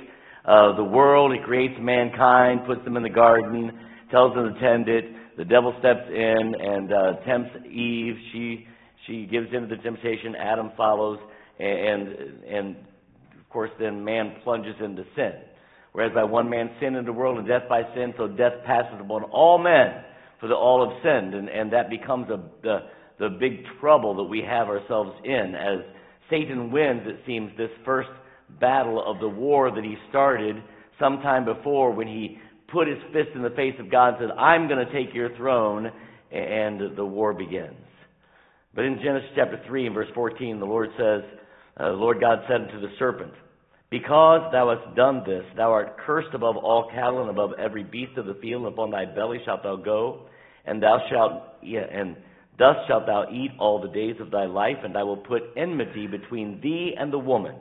uh, 0.45 0.75
the 0.75 0.83
world. 0.83 1.33
He 1.33 1.39
creates 1.43 1.75
mankind, 1.79 2.61
puts 2.65 2.83
them 2.83 2.97
in 2.97 3.03
the 3.03 3.09
garden, 3.09 3.71
tells 4.09 4.33
them 4.35 4.53
to 4.53 4.59
tend 4.59 4.89
it. 4.89 5.05
The 5.37 5.45
devil 5.45 5.73
steps 5.79 6.07
in 6.09 6.55
and 6.59 6.93
uh, 6.93 7.13
tempts 7.25 7.65
Eve. 7.67 8.15
She 8.31 8.67
she 9.07 9.25
gives 9.25 9.47
in 9.53 9.67
to 9.67 9.75
the 9.75 9.81
temptation. 9.81 10.35
Adam 10.35 10.71
follows, 10.77 11.19
and 11.59 12.07
and 12.47 12.75
of 13.39 13.49
course 13.49 13.71
then 13.79 14.03
man 14.03 14.35
plunges 14.43 14.75
into 14.83 15.03
sin. 15.15 15.33
Whereas 15.93 16.13
by 16.13 16.23
one 16.23 16.49
man 16.49 16.69
sin 16.79 16.95
into 16.95 17.11
the 17.11 17.17
world 17.17 17.37
and 17.37 17.47
death 17.47 17.67
by 17.67 17.81
sin, 17.95 18.13
so 18.17 18.27
death 18.27 18.53
passes 18.65 18.99
upon 18.99 19.23
all 19.23 19.57
men, 19.57 20.03
for 20.39 20.47
the 20.47 20.55
all 20.55 20.89
have 20.89 20.97
sinned, 21.03 21.33
and 21.33 21.49
and 21.49 21.71
that 21.73 21.89
becomes 21.89 22.29
a, 22.29 22.41
the 22.63 22.79
the 23.19 23.29
big 23.29 23.63
trouble 23.79 24.15
that 24.15 24.23
we 24.23 24.41
have 24.41 24.67
ourselves 24.67 25.11
in 25.23 25.55
as 25.55 25.79
Satan 26.29 26.71
wins. 26.71 27.01
It 27.05 27.19
seems 27.25 27.51
this 27.57 27.69
first 27.85 28.09
battle 28.59 29.03
of 29.05 29.19
the 29.19 29.27
war 29.27 29.71
that 29.71 29.83
he 29.83 29.95
started 30.09 30.55
sometime 30.99 31.45
before 31.45 31.91
when 31.91 32.07
he 32.07 32.37
put 32.71 32.87
his 32.87 32.97
fist 33.11 33.29
in 33.35 33.41
the 33.41 33.49
face 33.51 33.75
of 33.79 33.91
God 33.91 34.09
and 34.09 34.17
said, 34.19 34.37
I'm 34.37 34.67
going 34.67 34.85
to 34.85 34.93
take 34.93 35.13
your 35.13 35.35
throne, 35.35 35.91
and 36.31 36.95
the 36.95 37.05
war 37.05 37.33
begins. 37.33 37.75
But 38.73 38.85
in 38.85 38.99
Genesis 39.03 39.29
chapter 39.35 39.61
3 39.67 39.87
and 39.87 39.95
verse 39.95 40.07
14, 40.15 40.59
the 40.59 40.65
Lord 40.65 40.89
says, 40.97 41.23
uh, 41.77 41.89
the 41.89 41.97
Lord 41.97 42.21
God 42.21 42.39
said 42.47 42.61
unto 42.61 42.79
the 42.79 42.93
serpent, 42.97 43.33
Because 43.89 44.49
thou 44.51 44.73
hast 44.75 44.95
done 44.95 45.23
this, 45.25 45.43
thou 45.57 45.71
art 45.71 45.97
cursed 46.05 46.33
above 46.33 46.55
all 46.55 46.89
cattle 46.93 47.21
and 47.21 47.29
above 47.29 47.51
every 47.59 47.83
beast 47.83 48.17
of 48.17 48.25
the 48.25 48.37
field, 48.41 48.63
and 48.63 48.73
upon 48.73 48.91
thy 48.91 49.05
belly 49.05 49.39
shalt 49.43 49.63
thou 49.63 49.75
go, 49.75 50.27
and 50.65 50.81
thou 50.81 50.99
shalt, 51.09 51.43
yeah, 51.61 51.81
and 51.91 52.15
thus 52.57 52.77
shalt 52.87 53.05
thou 53.05 53.25
eat 53.31 53.51
all 53.59 53.81
the 53.81 53.89
days 53.89 54.15
of 54.21 54.31
thy 54.31 54.45
life, 54.45 54.77
and 54.83 54.97
I 54.97 55.03
will 55.03 55.17
put 55.17 55.41
enmity 55.57 56.07
between 56.07 56.61
thee 56.61 56.93
and 56.97 57.11
the 57.11 57.19
woman 57.19 57.55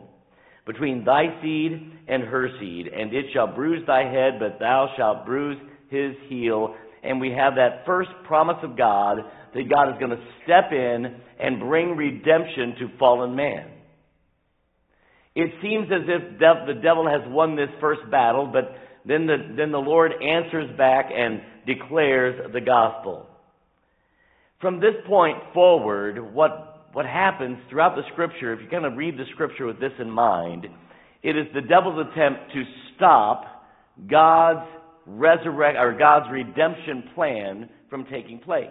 between 0.70 1.04
thy 1.04 1.24
seed 1.42 1.72
and 2.06 2.22
her 2.22 2.48
seed, 2.60 2.86
and 2.86 3.12
it 3.12 3.26
shall 3.32 3.52
bruise 3.52 3.84
thy 3.86 4.04
head, 4.04 4.38
but 4.38 4.60
thou 4.60 4.88
shalt 4.96 5.26
bruise 5.26 5.58
his 5.88 6.12
heel. 6.28 6.76
And 7.02 7.20
we 7.20 7.30
have 7.30 7.54
that 7.56 7.84
first 7.86 8.10
promise 8.26 8.58
of 8.62 8.76
God 8.76 9.18
that 9.52 9.68
God 9.68 9.88
is 9.90 9.98
going 9.98 10.12
to 10.12 10.24
step 10.44 10.70
in 10.70 11.16
and 11.40 11.58
bring 11.58 11.96
redemption 11.96 12.76
to 12.78 12.98
fallen 12.98 13.34
man. 13.34 13.66
It 15.34 15.50
seems 15.60 15.88
as 15.90 16.06
if 16.06 16.38
the 16.38 16.80
devil 16.80 17.08
has 17.08 17.22
won 17.26 17.56
this 17.56 17.70
first 17.80 18.02
battle, 18.10 18.48
but 18.52 18.76
then 19.04 19.26
the, 19.26 19.54
then 19.56 19.72
the 19.72 19.78
Lord 19.78 20.12
answers 20.22 20.76
back 20.76 21.06
and 21.12 21.40
declares 21.66 22.52
the 22.52 22.60
gospel. 22.60 23.26
From 24.60 24.78
this 24.78 24.94
point 25.08 25.38
forward, 25.52 26.32
what 26.34 26.69
what 26.92 27.06
happens 27.06 27.58
throughout 27.68 27.94
the 27.94 28.02
scripture, 28.12 28.52
if 28.52 28.60
you 28.60 28.68
kind 28.68 28.84
of 28.84 28.96
read 28.96 29.16
the 29.16 29.24
scripture 29.34 29.66
with 29.66 29.80
this 29.80 29.92
in 29.98 30.10
mind, 30.10 30.66
it 31.22 31.36
is 31.36 31.46
the 31.54 31.60
devil's 31.60 32.06
attempt 32.12 32.52
to 32.52 32.62
stop 32.96 33.44
God's 34.10 34.68
resurrect 35.06 35.76
or 35.78 35.96
God's 35.96 36.26
redemption 36.30 37.04
plan 37.14 37.68
from 37.88 38.06
taking 38.10 38.38
place. 38.38 38.68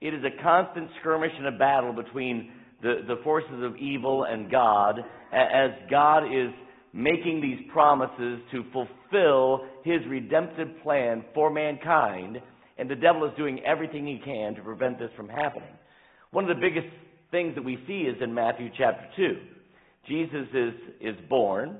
It 0.00 0.14
is 0.14 0.22
a 0.24 0.42
constant 0.42 0.88
skirmish 1.00 1.32
and 1.36 1.46
a 1.46 1.58
battle 1.58 1.92
between 1.92 2.50
the, 2.82 3.00
the 3.06 3.16
forces 3.24 3.62
of 3.62 3.76
evil 3.76 4.24
and 4.24 4.50
God 4.50 4.98
as 5.32 5.70
God 5.90 6.24
is 6.24 6.50
making 6.92 7.40
these 7.40 7.70
promises 7.72 8.40
to 8.52 8.64
fulfill 8.72 9.66
his 9.84 10.00
redemptive 10.08 10.68
plan 10.82 11.24
for 11.34 11.50
mankind, 11.50 12.40
and 12.78 12.90
the 12.90 12.94
devil 12.94 13.24
is 13.24 13.32
doing 13.36 13.60
everything 13.64 14.06
he 14.06 14.20
can 14.24 14.54
to 14.54 14.62
prevent 14.62 14.98
this 14.98 15.10
from 15.16 15.28
happening. 15.28 15.68
One 16.30 16.48
of 16.48 16.56
the 16.56 16.60
biggest 16.60 16.86
things 17.36 17.54
that 17.54 17.64
we 17.64 17.76
see 17.86 18.08
is 18.08 18.16
in 18.22 18.32
Matthew 18.32 18.70
chapter 18.78 19.06
2. 19.14 19.36
Jesus 20.08 20.48
is, 20.54 20.72
is 21.02 21.16
born, 21.28 21.76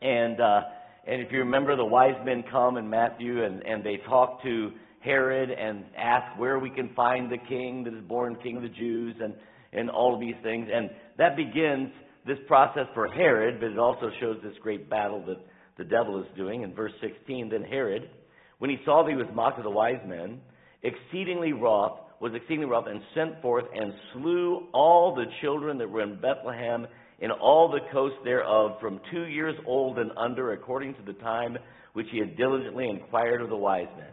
and, 0.00 0.40
uh, 0.40 0.60
and 1.06 1.20
if 1.20 1.30
you 1.30 1.40
remember, 1.40 1.76
the 1.76 1.84
wise 1.84 2.14
men 2.24 2.42
come 2.50 2.78
in 2.78 2.88
Matthew 2.88 3.44
and, 3.44 3.60
and 3.60 3.84
they 3.84 3.98
talk 4.08 4.42
to 4.42 4.70
Herod 5.00 5.50
and 5.50 5.84
ask 5.98 6.40
where 6.40 6.58
we 6.58 6.70
can 6.70 6.94
find 6.94 7.30
the 7.30 7.36
king 7.46 7.84
that 7.84 7.92
is 7.92 8.02
born 8.08 8.38
king 8.42 8.56
of 8.56 8.62
the 8.62 8.70
Jews 8.70 9.14
and, 9.22 9.34
and 9.74 9.90
all 9.90 10.14
of 10.14 10.20
these 10.20 10.36
things. 10.42 10.66
And 10.72 10.88
that 11.18 11.36
begins 11.36 11.90
this 12.26 12.38
process 12.46 12.86
for 12.94 13.06
Herod, 13.08 13.60
but 13.60 13.70
it 13.70 13.78
also 13.78 14.08
shows 14.18 14.38
this 14.42 14.54
great 14.62 14.88
battle 14.88 15.22
that 15.26 15.44
the 15.76 15.84
devil 15.84 16.18
is 16.22 16.26
doing. 16.38 16.62
In 16.62 16.74
verse 16.74 16.92
16, 17.02 17.50
then 17.50 17.64
Herod, 17.64 18.08
when 18.60 18.70
he 18.70 18.78
saw 18.86 19.02
that 19.02 19.10
he 19.10 19.16
was 19.16 19.28
mocked 19.34 19.58
of 19.58 19.64
the 19.64 19.70
wise 19.70 20.00
men, 20.06 20.40
exceedingly 20.82 21.52
wroth, 21.52 21.98
was 22.20 22.32
exceedingly 22.34 22.66
wroth 22.66 22.86
and 22.88 23.00
sent 23.14 23.40
forth 23.42 23.64
and 23.74 23.92
slew 24.12 24.68
all 24.72 25.14
the 25.14 25.24
children 25.40 25.78
that 25.78 25.88
were 25.88 26.02
in 26.02 26.20
Bethlehem 26.20 26.86
in 27.20 27.30
all 27.30 27.70
the 27.70 27.80
coast 27.92 28.16
thereof 28.24 28.72
from 28.80 29.00
two 29.10 29.24
years 29.24 29.54
old 29.66 29.98
and 29.98 30.10
under, 30.16 30.52
according 30.52 30.94
to 30.94 31.02
the 31.02 31.12
time 31.14 31.56
which 31.92 32.06
he 32.10 32.18
had 32.18 32.36
diligently 32.36 32.88
inquired 32.88 33.40
of 33.40 33.48
the 33.48 33.56
wise 33.56 33.88
men. 33.96 34.08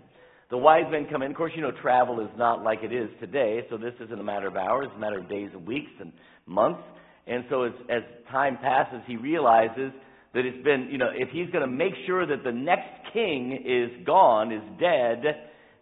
The 0.50 0.58
wise 0.58 0.84
men 0.92 1.08
come 1.10 1.22
in. 1.22 1.32
Of 1.32 1.38
course, 1.38 1.54
you 1.56 1.62
know, 1.62 1.72
travel 1.82 2.20
is 2.20 2.30
not 2.38 2.64
like 2.64 2.80
it 2.84 2.94
is 2.94 3.10
today, 3.20 3.62
so 3.70 3.78
this 3.78 3.94
isn't 4.02 4.20
a 4.20 4.24
matter 4.24 4.48
of 4.48 4.56
hours, 4.56 4.88
it's 4.88 4.98
a 4.98 5.00
matter 5.00 5.20
of 5.20 5.30
days 5.30 5.50
and 5.54 5.66
weeks 5.66 5.92
and 6.00 6.12
months. 6.46 6.84
And 7.26 7.46
so 7.50 7.64
as, 7.64 7.72
as 7.90 8.02
time 8.30 8.58
passes, 8.58 9.02
he 9.08 9.16
realizes 9.16 9.92
that 10.34 10.46
it's 10.46 10.64
been, 10.64 10.90
you 10.92 10.98
know, 10.98 11.10
if 11.14 11.30
he's 11.30 11.50
going 11.52 11.68
to 11.68 11.72
make 11.72 11.94
sure 12.06 12.26
that 12.26 12.44
the 12.44 12.52
next 12.52 13.14
king 13.14 13.64
is 13.66 14.06
gone, 14.06 14.52
is 14.52 14.62
dead, 14.80 15.24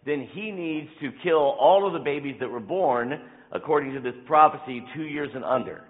then 0.06 0.28
he 0.32 0.50
needs 0.50 0.88
to 1.00 1.10
kill 1.22 1.56
all 1.60 1.86
of 1.86 1.92
the 1.92 2.04
babies 2.04 2.36
that 2.40 2.48
were 2.48 2.60
born 2.60 3.12
according 3.52 3.92
to 3.94 4.00
this 4.00 4.14
prophecy 4.26 4.82
two 4.94 5.04
years 5.04 5.30
and 5.34 5.44
under. 5.44 5.82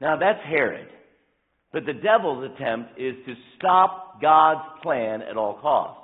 Now 0.00 0.16
that's 0.18 0.40
Herod. 0.46 0.88
But 1.72 1.84
the 1.84 1.92
devil's 1.92 2.50
attempt 2.54 2.98
is 2.98 3.14
to 3.26 3.34
stop 3.56 4.22
God's 4.22 4.66
plan 4.82 5.22
at 5.22 5.36
all 5.36 5.58
costs. 5.60 6.00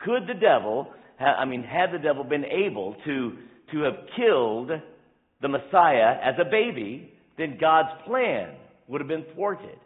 Could 0.00 0.22
the 0.26 0.38
devil, 0.38 0.88
I 1.20 1.44
mean, 1.44 1.62
had 1.62 1.92
the 1.92 2.02
devil 2.02 2.24
been 2.24 2.44
able 2.44 2.96
to, 3.04 3.32
to 3.72 3.80
have 3.82 3.94
killed 4.16 4.70
the 5.42 5.48
Messiah 5.48 6.16
as 6.22 6.34
a 6.40 6.50
baby, 6.50 7.12
then 7.38 7.58
God's 7.60 7.90
plan 8.06 8.54
would 8.88 9.00
have 9.00 9.08
been 9.08 9.26
thwarted. 9.34 9.78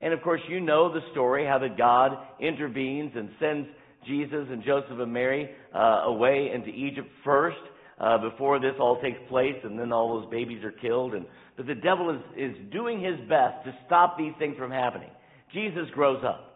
And 0.00 0.12
of 0.12 0.22
course, 0.22 0.40
you 0.48 0.60
know 0.60 0.92
the 0.92 1.00
story 1.12 1.46
how 1.46 1.58
that 1.58 1.76
God 1.76 2.12
intervenes 2.40 3.12
and 3.14 3.30
sends 3.40 3.68
Jesus 4.06 4.46
and 4.50 4.62
Joseph 4.64 4.98
and 4.98 5.12
Mary 5.12 5.50
uh, 5.74 6.02
away 6.06 6.50
into 6.54 6.68
Egypt 6.68 7.08
first 7.24 7.56
uh, 7.98 8.18
before 8.18 8.60
this 8.60 8.74
all 8.78 9.00
takes 9.00 9.18
place, 9.28 9.56
and 9.64 9.78
then 9.78 9.92
all 9.92 10.20
those 10.20 10.30
babies 10.30 10.62
are 10.64 10.72
killed. 10.72 11.14
And 11.14 11.26
but 11.56 11.66
the 11.66 11.74
devil 11.74 12.10
is, 12.10 12.20
is 12.36 12.72
doing 12.72 13.00
his 13.00 13.18
best 13.28 13.64
to 13.64 13.74
stop 13.86 14.18
these 14.18 14.32
things 14.38 14.56
from 14.58 14.70
happening. 14.70 15.10
Jesus 15.54 15.88
grows 15.94 16.22
up. 16.24 16.52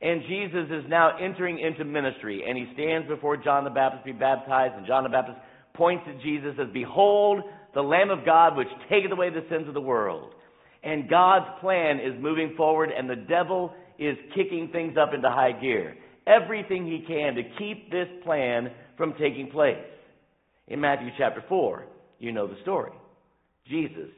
And 0.00 0.22
Jesus 0.22 0.66
is 0.68 0.84
now 0.88 1.16
entering 1.16 1.60
into 1.60 1.84
ministry, 1.84 2.42
and 2.46 2.58
he 2.58 2.66
stands 2.74 3.06
before 3.06 3.36
John 3.36 3.62
the 3.62 3.70
Baptist 3.70 4.04
to 4.04 4.12
be 4.12 4.18
baptized, 4.18 4.74
and 4.74 4.84
John 4.84 5.04
the 5.04 5.10
Baptist 5.10 5.38
points 5.74 6.04
at 6.08 6.20
Jesus 6.22 6.56
as, 6.60 6.66
Behold, 6.72 7.42
the 7.72 7.82
Lamb 7.82 8.10
of 8.10 8.26
God 8.26 8.56
which 8.56 8.66
taketh 8.90 9.12
away 9.12 9.30
the 9.30 9.46
sins 9.48 9.68
of 9.68 9.74
the 9.74 9.80
world. 9.80 10.34
And 10.82 11.08
God's 11.08 11.46
plan 11.60 12.00
is 12.00 12.20
moving 12.20 12.54
forward, 12.56 12.90
and 12.90 13.08
the 13.08 13.14
devil 13.14 13.72
is 13.96 14.16
kicking 14.34 14.70
things 14.72 14.96
up 15.00 15.14
into 15.14 15.30
high 15.30 15.52
gear. 15.52 15.94
Everything 16.26 16.86
he 16.86 17.04
can 17.06 17.34
to 17.34 17.42
keep 17.58 17.90
this 17.90 18.08
plan 18.24 18.70
from 18.96 19.14
taking 19.14 19.50
place. 19.50 19.76
In 20.68 20.80
Matthew 20.80 21.08
chapter 21.18 21.44
4, 21.48 21.84
you 22.18 22.32
know 22.32 22.46
the 22.46 22.60
story. 22.62 22.92
Jesus 23.68 24.10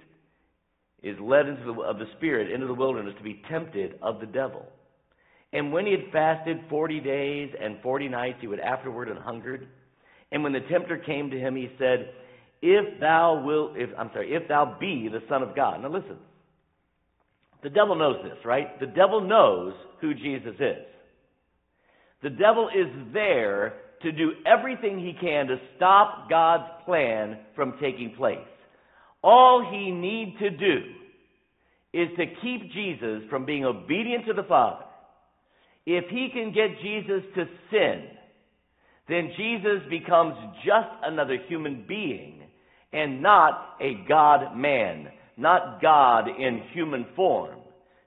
is 1.02 1.16
led 1.20 1.46
into 1.46 1.64
the, 1.64 1.80
of 1.82 1.98
the 1.98 2.06
Spirit 2.16 2.50
into 2.50 2.66
the 2.66 2.74
wilderness 2.74 3.14
to 3.18 3.24
be 3.24 3.42
tempted 3.50 3.98
of 4.02 4.20
the 4.20 4.26
devil. 4.26 4.66
And 5.52 5.72
when 5.72 5.86
he 5.86 5.92
had 5.92 6.12
fasted 6.12 6.58
40 6.68 7.00
days 7.00 7.50
and 7.60 7.80
40 7.82 8.08
nights, 8.08 8.38
he 8.40 8.46
would 8.46 8.60
afterward 8.60 9.08
and 9.08 9.18
hungered. 9.18 9.68
And 10.32 10.42
when 10.42 10.52
the 10.52 10.60
tempter 10.70 10.98
came 10.98 11.30
to 11.30 11.38
him, 11.38 11.54
he 11.54 11.70
said, 11.78 12.10
If 12.60 13.00
thou 13.00 13.42
wilt, 13.44 13.72
if, 13.76 13.90
I'm 13.96 14.10
sorry, 14.12 14.34
if 14.34 14.48
thou 14.48 14.76
be 14.80 15.08
the 15.10 15.22
Son 15.28 15.42
of 15.42 15.54
God. 15.54 15.80
Now 15.80 15.90
listen. 15.90 16.16
The 17.62 17.70
devil 17.70 17.94
knows 17.94 18.16
this, 18.22 18.44
right? 18.44 18.78
The 18.80 18.86
devil 18.86 19.20
knows 19.20 19.72
who 20.00 20.12
Jesus 20.12 20.54
is. 20.58 20.84
The 22.24 22.30
devil 22.30 22.70
is 22.74 22.90
there 23.12 23.74
to 24.00 24.10
do 24.10 24.32
everything 24.46 24.98
he 24.98 25.12
can 25.12 25.46
to 25.46 25.56
stop 25.76 26.30
God's 26.30 26.70
plan 26.86 27.38
from 27.54 27.74
taking 27.82 28.14
place. 28.16 28.38
All 29.22 29.68
he 29.70 29.90
needs 29.90 30.38
to 30.38 30.48
do 30.48 30.80
is 31.92 32.08
to 32.16 32.24
keep 32.42 32.72
Jesus 32.72 33.28
from 33.28 33.44
being 33.44 33.66
obedient 33.66 34.24
to 34.26 34.32
the 34.32 34.42
Father. 34.42 34.86
If 35.84 36.04
he 36.08 36.30
can 36.32 36.54
get 36.54 36.80
Jesus 36.82 37.22
to 37.34 37.44
sin, 37.70 38.04
then 39.06 39.30
Jesus 39.36 39.82
becomes 39.90 40.34
just 40.64 40.88
another 41.04 41.36
human 41.46 41.84
being 41.86 42.40
and 42.90 43.20
not 43.20 43.76
a 43.82 44.02
God 44.08 44.56
man, 44.56 45.08
not 45.36 45.82
God 45.82 46.28
in 46.28 46.62
human 46.72 47.04
form. 47.14 47.58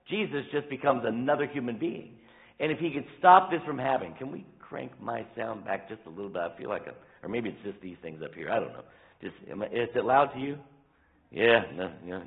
Jesus 0.10 0.42
just 0.52 0.68
becomes 0.72 1.04
another 1.06 1.46
human 1.46 1.78
being. 1.78 2.17
And 2.60 2.72
if 2.72 2.80
he 2.80 2.92
could 2.92 3.06
stop 3.20 3.52
this 3.52 3.62
from 3.66 3.78
happening, 3.78 4.16
can 4.18 4.32
we 4.32 4.46
crank 4.60 4.92
my 5.02 5.26
sound 5.36 5.66
back 5.66 5.88
just 5.90 6.02
a 6.06 6.10
little 6.10 6.30
bit? 6.30 6.42
I 6.42 6.58
feel 6.58 6.70
like, 6.70 6.88
a, 6.88 6.94
or 7.26 7.30
maybe 7.30 7.50
it's 7.50 7.64
just 7.64 7.80
these 7.82 7.98
things 8.02 8.22
up 8.24 8.34
here. 8.34 8.50
I 8.52 8.60
don't 8.60 8.74
know. 8.74 8.84
Just, 9.22 9.36
is 9.72 9.90
it 9.96 10.06
loud 10.06 10.34
to 10.34 10.40
you? 10.40 10.58
Yeah, 11.32 11.62
no. 11.76 12.24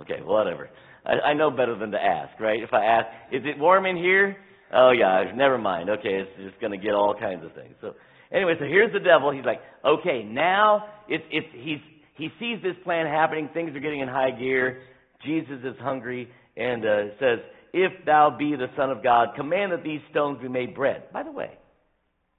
Okay, 0.00 0.20
whatever. 0.22 0.68
I, 1.04 1.30
I 1.30 1.34
know 1.34 1.50
better 1.50 1.78
than 1.78 1.90
to 1.92 1.98
ask, 2.02 2.38
right? 2.40 2.62
If 2.62 2.72
I 2.72 2.84
ask, 2.84 3.06
is 3.32 3.42
it 3.44 3.58
warm 3.58 3.86
in 3.86 3.96
here? 3.96 4.36
Oh 4.74 4.90
yeah, 4.90 5.30
never 5.34 5.58
mind. 5.58 5.88
Okay, 5.90 6.14
it's 6.20 6.30
just 6.38 6.60
going 6.60 6.72
to 6.72 6.78
get 6.78 6.92
all 6.92 7.14
kinds 7.18 7.44
of 7.44 7.52
things. 7.54 7.74
So 7.80 7.94
anyway, 8.32 8.54
so 8.58 8.64
here's 8.64 8.92
the 8.92 9.00
devil. 9.00 9.30
He's 9.30 9.44
like, 9.44 9.60
okay, 9.84 10.24
now 10.24 10.86
it's 11.08 11.24
it's 11.30 11.46
he's 11.52 11.78
he 12.16 12.28
sees 12.40 12.62
this 12.62 12.74
plan 12.82 13.06
happening. 13.06 13.48
Things 13.54 13.74
are 13.76 13.80
getting 13.80 14.00
in 14.00 14.08
high 14.08 14.32
gear. 14.32 14.82
Jesus 15.24 15.60
is 15.64 15.76
hungry 15.80 16.28
and 16.56 16.84
uh, 16.84 17.02
says, 17.20 17.38
"If 17.76 18.06
thou 18.06 18.30
be 18.30 18.56
the 18.56 18.70
Son 18.74 18.90
of 18.90 19.02
God, 19.02 19.34
command 19.36 19.72
that 19.72 19.82
these 19.82 20.00
stones 20.10 20.40
be 20.40 20.48
made 20.48 20.74
bread." 20.74 21.12
By 21.12 21.22
the 21.22 21.30
way, 21.30 21.50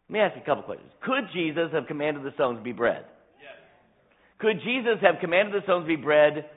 let 0.09 0.13
me 0.13 0.19
ask 0.19 0.35
you 0.35 0.41
a 0.41 0.45
couple 0.45 0.63
questions. 0.63 0.91
Could 1.01 1.29
Jesus 1.31 1.71
have 1.73 1.85
commanded 1.85 2.23
the 2.23 2.31
stones 2.31 2.57
to 2.57 2.63
be 2.63 2.71
bread? 2.71 3.05
Yes. 3.39 3.53
Could 4.39 4.61
Jesus 4.61 4.99
have 5.01 5.19
commanded 5.19 5.53
the 5.53 5.61
stones 5.61 5.83
to 5.83 5.88
be 5.88 5.95
bread 5.95 6.49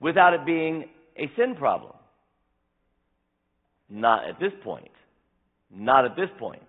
without 0.00 0.34
it 0.34 0.44
being 0.44 0.88
a 1.16 1.28
sin 1.36 1.54
problem? 1.54 1.94
Not 3.88 4.24
at 4.24 4.40
this 4.40 4.52
point. 4.64 4.90
Not 5.70 6.04
at 6.04 6.16
this 6.16 6.30
point. 6.38 6.62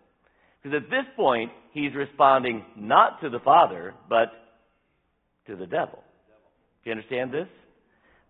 Because 0.61 0.83
at 0.83 0.89
this 0.91 1.05
point, 1.15 1.51
he's 1.71 1.95
responding 1.95 2.63
not 2.75 3.21
to 3.21 3.29
the 3.29 3.39
Father, 3.39 3.95
but 4.07 4.31
to 5.47 5.55
the 5.55 5.65
devil. 5.65 6.03
Do 6.83 6.89
you 6.89 6.91
understand 6.91 7.31
this? 7.31 7.47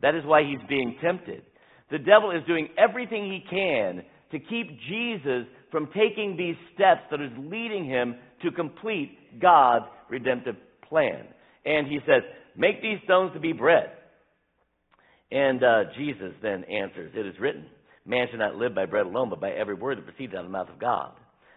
That 0.02 0.16
is 0.16 0.24
why 0.26 0.44
he's 0.44 0.62
being 0.70 0.98
tempted. 1.02 1.44
The 1.92 2.00
devil 2.00 2.32
is 2.32 2.46
doing 2.48 2.70
everything 2.78 3.32
he 3.32 3.44
can 3.50 4.04
to 4.32 4.40
keep 4.40 4.80
Jesus 4.90 5.46
from 5.72 5.88
taking 5.88 6.36
these 6.38 6.56
steps 6.74 7.02
that 7.12 7.22
is 7.22 7.32
leading 7.38 7.86
him 7.86 8.16
to 8.44 8.52
complete 8.52 9.40
God's 9.40 9.86
redemptive 10.10 10.56
plan. 10.88 11.26
And 11.66 11.88
he 11.88 12.00
says, 12.06 12.24
Make 12.56 12.82
these 12.82 13.00
stones 13.04 13.34
to 13.34 13.40
be 13.40 13.54
bread. 13.54 13.92
And 15.32 15.64
uh, 15.64 15.84
Jesus 15.98 16.34
then 16.42 16.64
answers, 16.66 17.12
It 17.16 17.26
is 17.26 17.36
written, 17.40 17.66
Man 18.06 18.28
shall 18.30 18.40
not 18.40 18.56
live 18.56 18.76
by 18.76 18.86
bread 18.86 19.06
alone, 19.06 19.30
but 19.30 19.42
by 19.42 19.52
every 19.52 19.74
word 19.74 19.98
that 19.98 20.06
proceeds 20.06 20.34
out 20.34 20.40
of 20.40 20.46
the 20.46 20.52
mouth 20.52 20.70
of 20.70 20.80
God. 20.80 21.12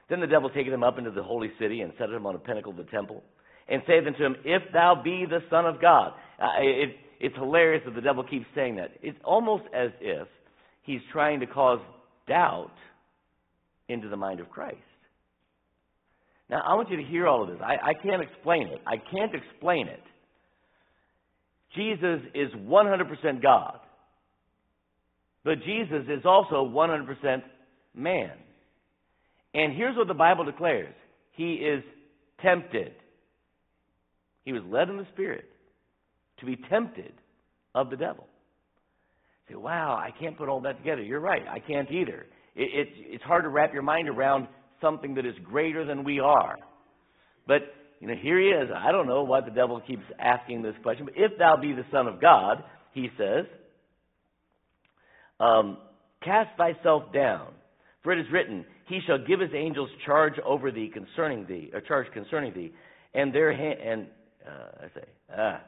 Then 0.09 0.20
the 0.20 0.26
devil 0.26 0.49
taketh 0.49 0.72
him 0.72 0.83
up 0.83 0.99
into 0.99 1.11
the 1.11 1.22
holy 1.22 1.51
city 1.61 1.83
and 1.83 1.93
set 1.99 2.09
him 2.09 2.26
on 2.26 2.35
a 2.35 2.39
pinnacle 2.39 2.72
of 2.72 2.79
the 2.79 2.85
temple, 2.85 3.22
and 3.68 3.83
saith 3.87 4.07
unto 4.07 4.24
him, 4.24 4.37
If 4.45 4.62
thou 4.72 5.01
be 5.03 5.26
the 5.29 5.41
Son 5.51 5.66
of 5.66 5.81
God. 5.81 6.12
Uh, 6.41 6.47
it, 6.61 6.97
it's 7.21 7.35
hilarious 7.37 7.83
that 7.85 7.95
the 7.95 8.01
devil 8.01 8.23
keeps 8.23 8.47
saying 8.55 8.77
that. 8.77 8.93
It's 9.03 9.19
almost 9.25 9.64
as 9.75 9.91
if 10.01 10.29
he's 10.83 11.01
trying 11.12 11.41
to 11.41 11.47
cause 11.47 11.81
doubt 12.29 12.73
into 13.89 14.09
the 14.09 14.16
mind 14.16 14.41
of 14.41 14.51
Christ. 14.51 14.77
Now, 16.49 16.62
I 16.64 16.75
want 16.75 16.91
you 16.91 16.97
to 16.97 17.03
hear 17.03 17.27
all 17.27 17.43
of 17.43 17.49
this. 17.49 17.59
I, 17.61 17.91
I 17.91 17.95
can't 17.95 18.23
explain 18.23 18.69
it. 18.69 18.81
I 18.87 18.97
can't 18.97 19.35
explain 19.35 19.89
it. 19.89 20.03
Jesus 21.75 22.21
is 22.35 22.51
100% 22.53 23.43
God. 23.43 23.81
But 25.45 25.62
Jesus 25.64 26.05
is 26.09 26.25
also 26.25 26.66
100% 26.69 27.43
man. 27.95 28.31
And 29.55 29.75
here's 29.75 29.97
what 29.97 30.09
the 30.09 30.14
Bible 30.14 30.45
declares 30.45 30.95
He 31.33 31.55
is 31.55 31.83
tempted. 32.43 32.93
He 34.45 34.53
was 34.53 34.62
led 34.71 34.89
in 34.89 34.97
the 34.97 35.07
Spirit 35.12 35.45
to 36.41 36.47
be 36.47 36.57
tempted 36.70 37.12
of 37.74 37.91
the 37.91 37.97
devil. 37.97 38.26
You 39.49 39.57
say, 39.57 39.61
wow, 39.61 39.97
I 39.97 40.11
can't 40.18 40.36
put 40.36 40.49
all 40.49 40.61
that 40.62 40.78
together. 40.78 41.03
You're 41.03 41.20
right, 41.20 41.43
I 41.49 41.59
can't 41.59 41.91
either. 41.91 42.26
It, 42.55 42.89
it, 42.89 42.89
it's 42.97 43.24
hard 43.24 43.45
to 43.45 43.49
wrap 43.49 43.72
your 43.72 43.82
mind 43.82 44.09
around 44.09 44.49
something 44.80 45.14
that 45.14 45.26
is 45.26 45.34
greater 45.45 45.84
than 45.84 46.05
we 46.05 46.20
are. 46.20 46.57
But 47.47 47.62
you 48.01 48.07
know, 48.07 48.14
here 48.20 48.39
he 48.39 48.49
is. 48.49 48.70
I 48.74 48.93
don't 48.93 49.07
know 49.09 49.22
why 49.22 49.41
the 49.41 49.51
devil 49.51 49.80
keeps 49.84 50.03
asking 50.18 50.62
this 50.62 50.74
question, 50.82 51.05
but 51.05 51.14
if 51.16 51.36
thou 51.39 51.57
be 51.57 51.72
the 51.72 51.84
Son 51.91 52.07
of 52.07 52.20
God, 52.20 52.62
he 52.93 53.09
says, 53.18 53.45
um, 55.41 55.78
cast 56.22 56.51
thyself 56.57 57.12
down, 57.12 57.53
for 58.03 58.12
it 58.12 58.20
is 58.20 58.26
written, 58.32 58.64
He 58.86 59.01
shall 59.07 59.18
give 59.18 59.41
His 59.41 59.51
angels 59.55 59.91
charge 60.07 60.34
over 60.45 60.70
thee 60.70 60.91
concerning 60.93 61.47
thee, 61.47 61.70
or 61.72 61.80
charge 61.80 62.07
concerning 62.12 62.55
thee, 62.55 62.72
and 63.14 63.34
their 63.34 63.53
hand, 63.57 63.80
and 63.80 64.07
uh, 64.47 64.84
I 64.84 64.86
say, 64.95 65.07
ah, 65.36 65.61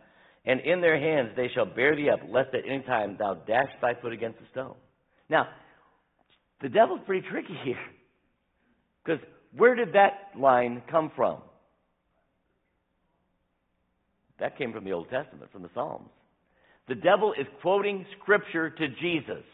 and 0.45 0.61
in 0.61 0.81
their 0.81 0.99
hands 0.99 1.31
they 1.37 1.49
shall 1.55 1.67
bear 1.67 1.95
thee 1.95 2.11
up, 2.11 2.21
lest 2.29 2.55
at 2.55 2.63
any 2.67 2.83
time 2.83 3.17
thou 3.19 3.35
dash 3.35 3.71
thy 3.81 3.95
foot 3.95 4.13
against 4.13 4.39
a 4.41 4.51
stone. 4.51 4.75
Now, 5.29 5.49
the 6.63 6.69
devil's 6.69 7.01
pretty 7.07 7.27
tricky 7.29 7.57
here, 7.65 7.79
because 9.05 9.21
where 9.57 9.75
did 9.75 9.95
that 9.95 10.39
line 10.39 10.83
come 10.91 11.11
from? 11.15 11.39
That 14.39 14.57
came 14.57 14.73
from 14.73 14.85
the 14.85 14.93
Old 14.93 15.11
Testament, 15.11 15.53
from 15.53 15.63
the 15.63 15.71
Psalms. 15.75 16.09
The 16.89 16.95
devil 16.95 17.35
is 17.39 17.47
quoting 17.61 18.07
scripture 18.21 18.71
to 18.71 18.89
Jesus. 19.01 19.45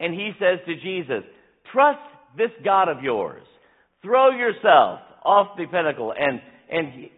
And 0.00 0.12
he 0.12 0.32
says 0.38 0.58
to 0.66 0.74
Jesus, 0.74 1.22
Trust 1.72 2.00
this 2.36 2.50
God 2.64 2.88
of 2.88 3.02
yours. 3.02 3.44
Throw 4.02 4.30
yourself 4.30 5.00
off 5.24 5.56
the 5.56 5.66
pinnacle, 5.66 6.12
and, 6.18 6.40
and 6.72 7.10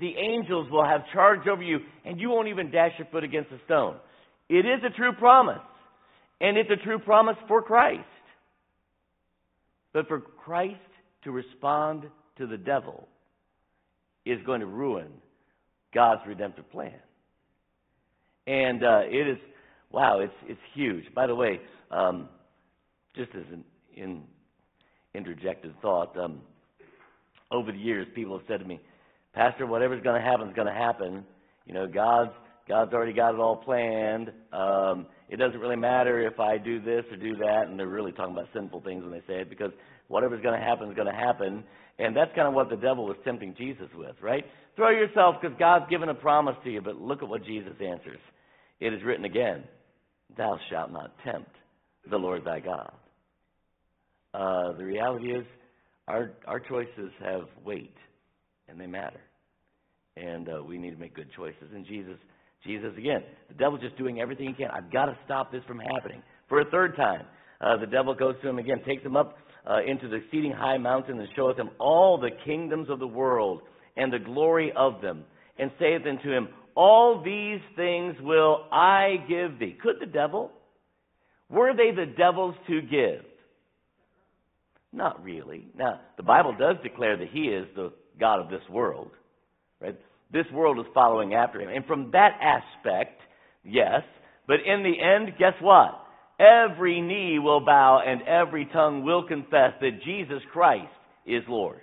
the 0.00 0.14
angels 0.18 0.68
will 0.70 0.84
have 0.84 1.02
charge 1.12 1.46
over 1.46 1.62
you, 1.62 1.78
and 2.04 2.20
you 2.20 2.28
won't 2.28 2.48
even 2.48 2.72
dash 2.72 2.90
your 2.98 3.06
foot 3.12 3.22
against 3.22 3.52
a 3.52 3.58
stone. 3.64 3.96
It 4.48 4.66
is 4.66 4.82
a 4.84 4.90
true 4.96 5.12
promise, 5.12 5.62
and 6.40 6.58
it's 6.58 6.70
a 6.70 6.84
true 6.84 6.98
promise 6.98 7.36
for 7.46 7.62
Christ. 7.62 8.02
But 9.92 10.08
for 10.08 10.20
Christ 10.20 10.80
to 11.22 11.30
respond 11.30 12.04
to 12.38 12.48
the 12.48 12.56
devil 12.56 13.06
is 14.26 14.38
going 14.44 14.60
to 14.60 14.66
ruin 14.66 15.08
God's 15.94 16.22
redemptive 16.26 16.68
plan. 16.72 16.98
And 18.48 18.82
uh, 18.82 19.02
it 19.04 19.28
is, 19.28 19.38
wow, 19.92 20.18
it's, 20.18 20.32
it's 20.48 20.60
huge. 20.74 21.04
By 21.14 21.28
the 21.28 21.34
way, 21.34 21.60
um, 21.92 22.28
just 23.14 23.30
as 23.36 23.44
an 23.52 23.64
in, 23.94 24.22
interjected 25.14 25.74
thought, 25.80 26.16
um, 26.18 26.40
over 27.50 27.72
the 27.72 27.78
years, 27.78 28.06
people 28.14 28.38
have 28.38 28.46
said 28.48 28.60
to 28.60 28.66
me, 28.66 28.80
Pastor, 29.34 29.66
whatever's 29.66 30.02
going 30.02 30.20
to 30.20 30.26
happen 30.26 30.48
is 30.48 30.54
going 30.54 30.66
to 30.66 30.74
happen. 30.74 31.24
You 31.66 31.74
know, 31.74 31.86
God's 31.86 32.32
God's 32.68 32.92
already 32.92 33.12
got 33.12 33.34
it 33.34 33.40
all 33.40 33.56
planned. 33.56 34.30
Um, 34.52 35.06
it 35.28 35.38
doesn't 35.38 35.58
really 35.58 35.76
matter 35.76 36.24
if 36.24 36.38
I 36.38 36.56
do 36.56 36.80
this 36.80 37.04
or 37.10 37.16
do 37.16 37.36
that, 37.36 37.64
and 37.66 37.76
they're 37.76 37.88
really 37.88 38.12
talking 38.12 38.32
about 38.32 38.46
sinful 38.54 38.82
things 38.82 39.02
when 39.02 39.10
they 39.10 39.22
say 39.26 39.40
it, 39.40 39.50
because 39.50 39.72
whatever's 40.06 40.40
going 40.40 40.58
to 40.58 40.64
happen 40.64 40.88
is 40.88 40.94
going 40.94 41.08
to 41.08 41.12
happen. 41.12 41.64
And 41.98 42.16
that's 42.16 42.30
kind 42.36 42.46
of 42.46 42.54
what 42.54 42.70
the 42.70 42.76
devil 42.76 43.06
was 43.06 43.16
tempting 43.24 43.56
Jesus 43.58 43.88
with, 43.94 44.14
right? 44.22 44.44
Throw 44.76 44.90
yourself 44.90 45.36
because 45.40 45.56
God's 45.58 45.90
given 45.90 46.08
a 46.10 46.14
promise 46.14 46.54
to 46.62 46.70
you, 46.70 46.80
but 46.80 46.96
look 46.96 47.22
at 47.22 47.28
what 47.28 47.44
Jesus 47.44 47.72
answers. 47.84 48.20
It 48.78 48.94
is 48.94 49.02
written 49.04 49.24
again, 49.24 49.64
Thou 50.36 50.56
shalt 50.70 50.92
not 50.92 51.10
tempt 51.24 51.50
the 52.08 52.16
Lord 52.16 52.44
thy 52.44 52.60
God. 52.60 52.92
Uh, 54.32 54.72
the 54.78 54.84
reality 54.84 55.32
is, 55.32 55.44
our, 56.08 56.32
our 56.46 56.60
choices 56.60 57.10
have 57.22 57.42
weight, 57.64 57.94
and 58.68 58.80
they 58.80 58.86
matter. 58.86 59.20
And 60.16 60.48
uh, 60.48 60.62
we 60.62 60.78
need 60.78 60.90
to 60.90 60.96
make 60.96 61.14
good 61.14 61.30
choices. 61.36 61.68
And 61.74 61.86
Jesus, 61.86 62.16
Jesus 62.66 62.92
again, 62.98 63.22
the 63.48 63.54
devil's 63.54 63.80
just 63.80 63.96
doing 63.96 64.20
everything 64.20 64.48
he 64.48 64.54
can. 64.54 64.70
I've 64.70 64.92
got 64.92 65.06
to 65.06 65.16
stop 65.24 65.52
this 65.52 65.62
from 65.66 65.78
happening. 65.78 66.22
For 66.48 66.60
a 66.60 66.64
third 66.70 66.96
time, 66.96 67.24
uh, 67.60 67.76
the 67.76 67.86
devil 67.86 68.14
goes 68.14 68.34
to 68.42 68.48
him 68.48 68.58
again, 68.58 68.82
takes 68.86 69.04
him 69.04 69.16
up 69.16 69.38
uh, 69.68 69.78
into 69.86 70.08
the 70.08 70.16
exceeding 70.16 70.52
high 70.52 70.78
mountain, 70.78 71.18
and 71.20 71.28
showeth 71.36 71.58
him 71.58 71.70
all 71.78 72.18
the 72.18 72.30
kingdoms 72.44 72.88
of 72.88 72.98
the 72.98 73.06
world 73.06 73.62
and 73.96 74.12
the 74.12 74.18
glory 74.18 74.72
of 74.76 75.00
them, 75.02 75.24
and 75.58 75.70
saith 75.78 76.02
unto 76.06 76.30
him, 76.30 76.48
All 76.74 77.22
these 77.22 77.60
things 77.76 78.14
will 78.20 78.66
I 78.72 79.24
give 79.28 79.58
thee. 79.58 79.76
Could 79.80 79.96
the 80.00 80.06
devil? 80.06 80.50
Were 81.50 81.72
they 81.74 81.90
the 81.94 82.06
devil's 82.06 82.54
to 82.68 82.80
give? 82.80 83.24
Not 84.92 85.22
really. 85.22 85.68
Now, 85.76 86.00
the 86.16 86.22
Bible 86.22 86.54
does 86.58 86.76
declare 86.82 87.16
that 87.16 87.28
he 87.32 87.44
is 87.44 87.66
the 87.76 87.92
God 88.18 88.40
of 88.40 88.50
this 88.50 88.68
world, 88.68 89.10
right? 89.80 89.98
This 90.32 90.46
world 90.52 90.78
is 90.78 90.86
following 90.94 91.34
after 91.34 91.60
him. 91.60 91.68
And 91.68 91.84
from 91.86 92.10
that 92.12 92.38
aspect, 92.40 93.20
yes. 93.64 94.02
But 94.46 94.56
in 94.66 94.82
the 94.82 94.94
end, 95.00 95.38
guess 95.38 95.54
what? 95.60 96.04
Every 96.38 97.00
knee 97.00 97.38
will 97.38 97.60
bow 97.64 98.00
and 98.04 98.22
every 98.22 98.66
tongue 98.72 99.04
will 99.04 99.26
confess 99.26 99.72
that 99.80 100.02
Jesus 100.04 100.42
Christ 100.52 100.92
is 101.26 101.42
Lord. 101.48 101.82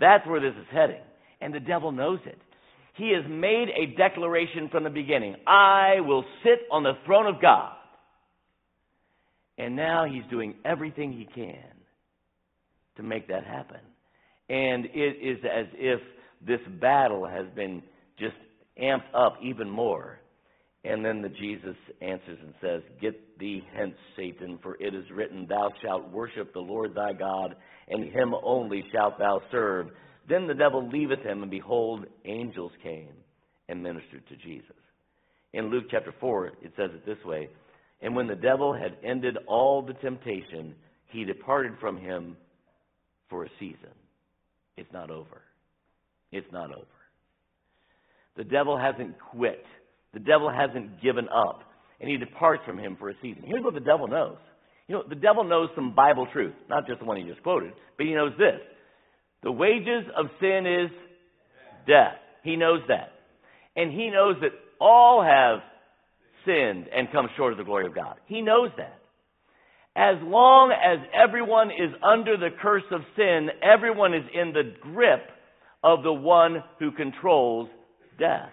That's 0.00 0.26
where 0.26 0.40
this 0.40 0.58
is 0.58 0.66
heading. 0.70 1.02
And 1.40 1.54
the 1.54 1.60
devil 1.60 1.92
knows 1.92 2.18
it. 2.26 2.38
He 2.96 3.12
has 3.14 3.24
made 3.30 3.68
a 3.68 3.96
declaration 3.96 4.68
from 4.70 4.82
the 4.84 4.90
beginning 4.90 5.36
I 5.46 6.00
will 6.00 6.24
sit 6.42 6.66
on 6.70 6.82
the 6.82 6.98
throne 7.06 7.26
of 7.26 7.40
God. 7.40 7.72
And 9.56 9.76
now 9.76 10.04
he's 10.04 10.28
doing 10.30 10.54
everything 10.64 11.12
he 11.12 11.26
can 11.32 11.77
to 12.98 13.02
make 13.02 13.28
that 13.28 13.44
happen. 13.44 13.80
And 14.50 14.84
it 14.86 15.16
is 15.22 15.38
as 15.44 15.66
if 15.74 16.00
this 16.46 16.60
battle 16.80 17.26
has 17.26 17.46
been 17.54 17.82
just 18.18 18.36
amped 18.80 19.14
up 19.14 19.36
even 19.42 19.68
more. 19.68 20.20
And 20.84 21.04
then 21.04 21.22
the 21.22 21.28
Jesus 21.28 21.76
answers 22.00 22.38
and 22.42 22.54
says, 22.60 22.82
Get 23.00 23.38
thee 23.38 23.62
hence, 23.74 23.94
Satan, 24.16 24.58
for 24.62 24.76
it 24.80 24.94
is 24.94 25.04
written, 25.10 25.46
Thou 25.48 25.70
shalt 25.82 26.10
worship 26.10 26.52
the 26.52 26.60
Lord 26.60 26.94
thy 26.94 27.12
God, 27.12 27.56
and 27.88 28.04
him 28.04 28.34
only 28.42 28.84
shalt 28.92 29.18
thou 29.18 29.42
serve. 29.50 29.88
Then 30.28 30.46
the 30.46 30.54
devil 30.54 30.88
leaveth 30.88 31.22
him, 31.22 31.42
and 31.42 31.50
behold, 31.50 32.06
angels 32.24 32.72
came 32.82 33.12
and 33.68 33.82
ministered 33.82 34.26
to 34.28 34.36
Jesus. 34.36 34.76
In 35.52 35.70
Luke 35.70 35.86
chapter 35.90 36.14
4, 36.20 36.46
it 36.62 36.72
says 36.76 36.90
it 36.94 37.04
this 37.04 37.22
way 37.24 37.48
And 38.00 38.14
when 38.14 38.28
the 38.28 38.36
devil 38.36 38.72
had 38.72 38.96
ended 39.02 39.36
all 39.46 39.82
the 39.82 39.94
temptation, 39.94 40.74
he 41.06 41.24
departed 41.24 41.72
from 41.80 41.96
him 41.96 42.36
for 43.28 43.44
a 43.44 43.48
season. 43.58 43.94
It's 44.76 44.92
not 44.92 45.10
over. 45.10 45.42
It's 46.32 46.46
not 46.52 46.70
over. 46.70 46.86
The 48.36 48.44
devil 48.44 48.78
hasn't 48.78 49.16
quit. 49.32 49.64
The 50.14 50.20
devil 50.20 50.50
hasn't 50.50 51.02
given 51.02 51.28
up. 51.28 51.62
And 52.00 52.08
he 52.08 52.16
departs 52.16 52.62
from 52.64 52.78
him 52.78 52.96
for 52.98 53.10
a 53.10 53.14
season. 53.20 53.42
Here's 53.44 53.64
what 53.64 53.74
the 53.74 53.80
devil 53.80 54.06
knows. 54.06 54.36
You 54.86 54.96
know, 54.96 55.04
the 55.06 55.16
devil 55.16 55.44
knows 55.44 55.68
some 55.74 55.94
Bible 55.94 56.28
truth, 56.32 56.54
not 56.68 56.86
just 56.86 57.00
the 57.00 57.04
one 57.04 57.16
he 57.16 57.24
just 57.24 57.42
quoted, 57.42 57.72
but 57.96 58.06
he 58.06 58.14
knows 58.14 58.32
this. 58.38 58.60
The 59.42 59.52
wages 59.52 60.04
of 60.16 60.26
sin 60.40 60.64
is 60.66 60.90
death. 61.86 62.16
He 62.42 62.56
knows 62.56 62.80
that. 62.88 63.12
And 63.76 63.92
he 63.92 64.10
knows 64.10 64.36
that 64.40 64.50
all 64.80 65.22
have 65.22 65.60
sinned 66.46 66.86
and 66.94 67.10
come 67.12 67.28
short 67.36 67.52
of 67.52 67.58
the 67.58 67.64
glory 67.64 67.86
of 67.86 67.94
God. 67.94 68.16
He 68.26 68.40
knows 68.40 68.70
that. 68.76 68.98
As 69.98 70.14
long 70.22 70.70
as 70.70 71.00
everyone 71.12 71.72
is 71.72 71.90
under 72.04 72.36
the 72.36 72.50
curse 72.62 72.84
of 72.92 73.00
sin, 73.16 73.48
everyone 73.60 74.14
is 74.14 74.22
in 74.32 74.52
the 74.52 74.72
grip 74.80 75.28
of 75.82 76.04
the 76.04 76.12
one 76.12 76.62
who 76.78 76.92
controls 76.92 77.68
death. 78.16 78.50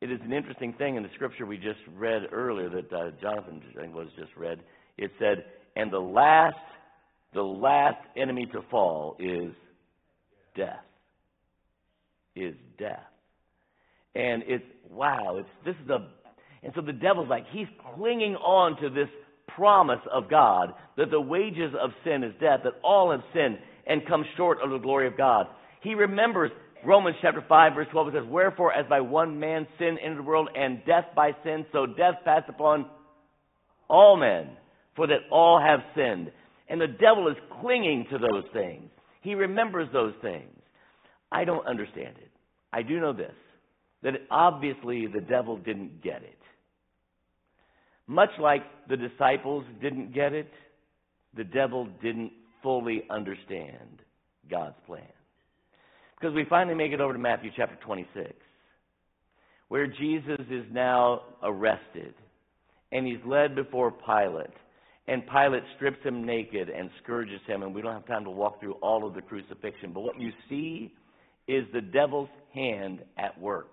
It 0.00 0.10
is 0.10 0.18
an 0.24 0.32
interesting 0.32 0.72
thing 0.72 0.96
in 0.96 1.04
the 1.04 1.08
scripture 1.14 1.46
we 1.46 1.56
just 1.56 1.78
read 1.96 2.22
earlier 2.32 2.68
that 2.68 2.92
uh, 2.92 3.10
Jonathan 3.22 3.62
was 3.92 4.08
just 4.18 4.32
read. 4.36 4.58
It 4.98 5.12
said, 5.20 5.44
"And 5.76 5.92
the 5.92 6.00
last, 6.00 6.56
the 7.32 7.42
last 7.42 8.04
enemy 8.16 8.46
to 8.46 8.60
fall 8.72 9.16
is 9.20 9.52
death. 10.56 10.84
Is 12.34 12.56
death." 12.76 13.06
And 14.16 14.42
it's 14.48 14.64
wow. 14.90 15.36
It's 15.36 15.48
this 15.64 15.76
is 15.84 15.90
a, 15.90 16.08
and 16.64 16.72
so 16.74 16.80
the 16.80 16.92
devil's 16.92 17.28
like 17.28 17.44
he's 17.52 17.68
clinging 17.94 18.34
on 18.34 18.80
to 18.82 18.90
this 18.90 19.08
promise 19.56 20.00
of 20.12 20.30
God 20.30 20.74
that 20.96 21.10
the 21.10 21.20
wages 21.20 21.72
of 21.80 21.90
sin 22.04 22.22
is 22.22 22.32
death, 22.40 22.60
that 22.64 22.74
all 22.82 23.10
have 23.10 23.22
sinned 23.32 23.58
and 23.86 24.06
come 24.06 24.24
short 24.36 24.58
of 24.62 24.70
the 24.70 24.78
glory 24.78 25.06
of 25.06 25.16
God. 25.16 25.46
He 25.82 25.94
remembers 25.94 26.50
Romans 26.84 27.16
chapter 27.22 27.42
5, 27.48 27.74
verse 27.74 27.86
12, 27.92 28.08
it 28.08 28.14
says, 28.14 28.28
Wherefore, 28.28 28.72
as 28.72 28.86
by 28.88 29.00
one 29.00 29.40
man 29.40 29.66
sin 29.78 29.96
entered 30.02 30.18
the 30.18 30.22
world, 30.22 30.48
and 30.54 30.84
death 30.84 31.06
by 31.16 31.32
sin, 31.42 31.64
so 31.72 31.86
death 31.86 32.16
passed 32.24 32.48
upon 32.48 32.86
all 33.88 34.16
men, 34.16 34.50
for 34.96 35.06
that 35.06 35.20
all 35.30 35.60
have 35.60 35.80
sinned. 35.94 36.30
And 36.68 36.80
the 36.80 36.86
devil 36.86 37.28
is 37.28 37.36
clinging 37.60 38.06
to 38.10 38.18
those 38.18 38.44
things. 38.52 38.90
He 39.22 39.34
remembers 39.34 39.88
those 39.92 40.14
things. 40.20 40.50
I 41.32 41.44
don't 41.44 41.66
understand 41.66 42.16
it. 42.18 42.30
I 42.72 42.82
do 42.82 43.00
know 43.00 43.12
this 43.12 43.32
that 44.02 44.12
obviously 44.30 45.06
the 45.06 45.20
devil 45.20 45.56
didn't 45.56 46.02
get 46.02 46.22
it. 46.22 46.38
Much 48.06 48.30
like 48.38 48.62
the 48.88 48.96
disciples 48.96 49.64
didn't 49.80 50.12
get 50.12 50.32
it, 50.32 50.50
the 51.36 51.44
devil 51.44 51.88
didn't 52.02 52.32
fully 52.62 53.04
understand 53.10 54.02
God's 54.50 54.76
plan. 54.86 55.02
Because 56.18 56.34
we 56.34 56.44
finally 56.48 56.76
make 56.76 56.92
it 56.92 57.00
over 57.00 57.12
to 57.12 57.18
Matthew 57.18 57.50
chapter 57.56 57.76
26, 57.84 58.32
where 59.68 59.86
Jesus 59.86 60.40
is 60.50 60.64
now 60.72 61.22
arrested 61.42 62.14
and 62.92 63.06
he's 63.06 63.18
led 63.26 63.54
before 63.54 63.90
Pilate. 63.90 64.54
And 65.06 65.22
Pilate 65.26 65.64
strips 65.76 66.02
him 66.02 66.24
naked 66.24 66.70
and 66.70 66.88
scourges 67.02 67.40
him, 67.46 67.62
and 67.62 67.74
we 67.74 67.82
don't 67.82 67.92
have 67.92 68.06
time 68.06 68.24
to 68.24 68.30
walk 68.30 68.60
through 68.60 68.74
all 68.74 69.06
of 69.06 69.14
the 69.14 69.20
crucifixion. 69.20 69.92
But 69.92 70.00
what 70.00 70.18
you 70.18 70.30
see 70.48 70.94
is 71.46 71.64
the 71.74 71.82
devil's 71.82 72.30
hand 72.54 73.00
at 73.18 73.38
work 73.38 73.72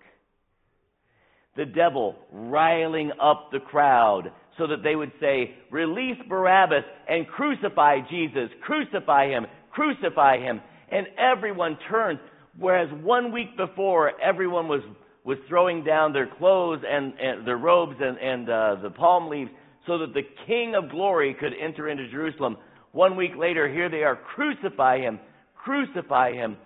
the 1.55 1.65
devil 1.65 2.15
riling 2.31 3.11
up 3.21 3.49
the 3.51 3.59
crowd 3.59 4.31
so 4.57 4.67
that 4.67 4.83
they 4.83 4.95
would 4.95 5.11
say, 5.19 5.55
Release 5.69 6.17
Barabbas 6.29 6.83
and 7.07 7.27
crucify 7.27 7.99
Jesus, 8.09 8.49
crucify 8.61 9.27
him, 9.27 9.45
crucify 9.71 10.37
him. 10.37 10.61
And 10.91 11.07
everyone 11.17 11.77
turns. 11.89 12.19
Whereas 12.57 12.89
one 13.01 13.31
week 13.31 13.55
before, 13.57 14.11
everyone 14.21 14.67
was, 14.67 14.81
was 15.23 15.37
throwing 15.47 15.83
down 15.83 16.11
their 16.11 16.27
clothes 16.37 16.83
and, 16.85 17.13
and 17.19 17.47
their 17.47 17.57
robes 17.57 17.95
and, 17.99 18.17
and 18.17 18.49
uh, 18.49 18.75
the 18.83 18.89
palm 18.89 19.29
leaves 19.29 19.51
so 19.87 19.97
that 19.99 20.13
the 20.13 20.23
King 20.47 20.75
of 20.75 20.89
glory 20.89 21.35
could 21.39 21.53
enter 21.59 21.89
into 21.89 22.09
Jerusalem. 22.09 22.57
One 22.91 23.15
week 23.15 23.31
later, 23.37 23.69
here 23.69 23.89
they 23.89 24.03
are, 24.03 24.15
crucify 24.15 24.99
him, 24.99 25.19
crucify 25.55 26.33
him. 26.33 26.57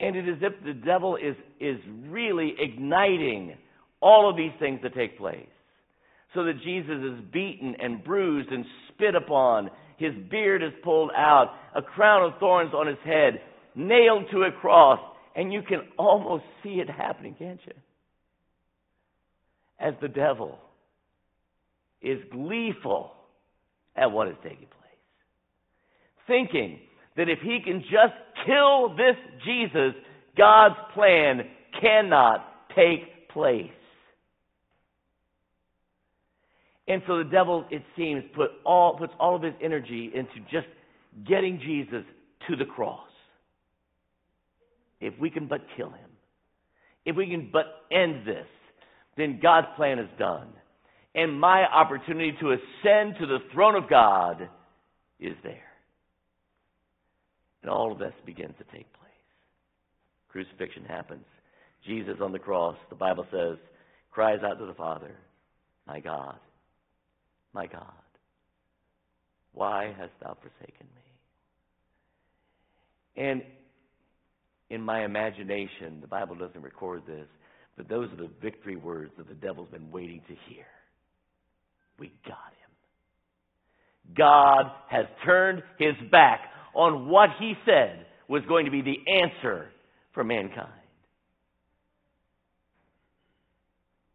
And 0.00 0.16
it 0.16 0.28
is 0.28 0.36
as 0.36 0.52
if 0.52 0.64
the 0.64 0.74
devil 0.74 1.16
is, 1.16 1.36
is 1.60 1.78
really 2.08 2.54
igniting 2.58 3.56
all 4.02 4.28
of 4.28 4.36
these 4.36 4.52
things 4.58 4.80
that 4.82 4.94
take 4.94 5.16
place. 5.16 5.46
So 6.34 6.44
that 6.44 6.62
Jesus 6.64 6.96
is 7.02 7.24
beaten 7.32 7.76
and 7.80 8.02
bruised 8.02 8.50
and 8.50 8.64
spit 8.88 9.14
upon. 9.14 9.70
His 9.98 10.12
beard 10.30 10.62
is 10.62 10.72
pulled 10.82 11.10
out, 11.16 11.54
a 11.76 11.82
crown 11.82 12.24
of 12.24 12.38
thorns 12.40 12.72
on 12.74 12.86
his 12.86 12.96
head, 13.04 13.40
nailed 13.74 14.24
to 14.32 14.42
a 14.42 14.52
cross, 14.52 14.98
and 15.36 15.52
you 15.52 15.62
can 15.62 15.80
almost 15.98 16.44
see 16.62 16.80
it 16.80 16.88
happening, 16.88 17.34
can't 17.38 17.60
you? 17.66 17.72
As 19.78 19.94
the 20.00 20.08
devil 20.08 20.58
is 22.00 22.18
gleeful 22.30 23.12
at 23.94 24.10
what 24.10 24.28
is 24.28 24.34
taking 24.42 24.58
place. 24.58 24.78
Thinking 26.26 26.78
that 27.16 27.28
if 27.28 27.40
he 27.40 27.58
can 27.64 27.82
just 27.82 28.14
kill 28.46 28.96
this 28.96 29.16
Jesus, 29.44 29.94
God's 30.36 30.76
plan 30.94 31.42
cannot 31.80 32.46
take 32.74 33.28
place. 33.28 33.70
And 36.88 37.02
so 37.06 37.18
the 37.18 37.30
devil, 37.30 37.64
it 37.70 37.82
seems, 37.96 38.24
put 38.34 38.50
all, 38.64 38.96
puts 38.98 39.12
all 39.20 39.36
of 39.36 39.42
his 39.42 39.54
energy 39.62 40.10
into 40.14 40.40
just 40.50 40.66
getting 41.28 41.60
Jesus 41.60 42.04
to 42.48 42.56
the 42.56 42.64
cross. 42.64 43.08
If 45.00 45.14
we 45.20 45.30
can 45.30 45.46
but 45.46 45.60
kill 45.76 45.90
him, 45.90 46.10
if 47.04 47.16
we 47.16 47.28
can 47.28 47.50
but 47.52 47.66
end 47.90 48.26
this, 48.26 48.46
then 49.16 49.40
God's 49.42 49.68
plan 49.76 49.98
is 49.98 50.08
done. 50.18 50.48
And 51.14 51.38
my 51.38 51.64
opportunity 51.64 52.32
to 52.40 52.52
ascend 52.52 53.16
to 53.20 53.26
the 53.26 53.38
throne 53.52 53.76
of 53.76 53.88
God 53.88 54.48
is 55.20 55.34
there. 55.42 55.68
And 57.62 57.70
all 57.70 57.92
of 57.92 57.98
this 57.98 58.14
begins 58.24 58.54
to 58.58 58.64
take 58.76 58.92
place. 58.94 59.10
Crucifixion 60.28 60.84
happens. 60.84 61.24
Jesus 61.86 62.16
on 62.20 62.32
the 62.32 62.38
cross, 62.38 62.76
the 62.88 62.96
Bible 62.96 63.26
says, 63.30 63.58
cries 64.10 64.40
out 64.42 64.58
to 64.58 64.66
the 64.66 64.74
Father, 64.74 65.14
My 65.86 66.00
God, 66.00 66.38
my 67.52 67.66
God, 67.66 67.92
why 69.52 69.94
hast 69.98 70.12
thou 70.20 70.36
forsaken 70.40 70.86
me? 70.94 71.02
And 73.24 73.42
in 74.70 74.80
my 74.80 75.04
imagination, 75.04 76.00
the 76.00 76.06
Bible 76.06 76.34
doesn't 76.34 76.62
record 76.62 77.02
this, 77.06 77.26
but 77.76 77.88
those 77.88 78.10
are 78.12 78.16
the 78.16 78.30
victory 78.40 78.76
words 78.76 79.12
that 79.18 79.28
the 79.28 79.34
devil's 79.34 79.68
been 79.68 79.90
waiting 79.90 80.22
to 80.28 80.34
hear. 80.48 80.64
We 81.98 82.12
got 82.26 82.36
him. 82.36 84.14
God 84.16 84.72
has 84.88 85.06
turned 85.24 85.62
his 85.78 85.94
back 86.10 86.40
on 86.74 87.08
what 87.08 87.30
he 87.38 87.54
said 87.66 88.06
was 88.28 88.42
going 88.48 88.64
to 88.64 88.70
be 88.70 88.82
the 88.82 88.98
answer 89.20 89.68
for 90.14 90.24
mankind. 90.24 90.70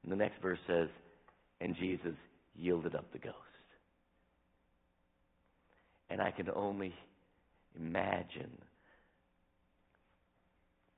And 0.04 0.12
the 0.12 0.16
next 0.16 0.42
verse 0.42 0.60
says, 0.68 0.88
And 1.62 1.76
Jesus 1.80 2.16
yielded 2.58 2.96
up 2.96 3.12
the 3.12 3.20
ghost. 3.20 3.36
And 6.10 6.22
I 6.22 6.32
can 6.32 6.50
only 6.50 6.94
imagine 7.76 8.52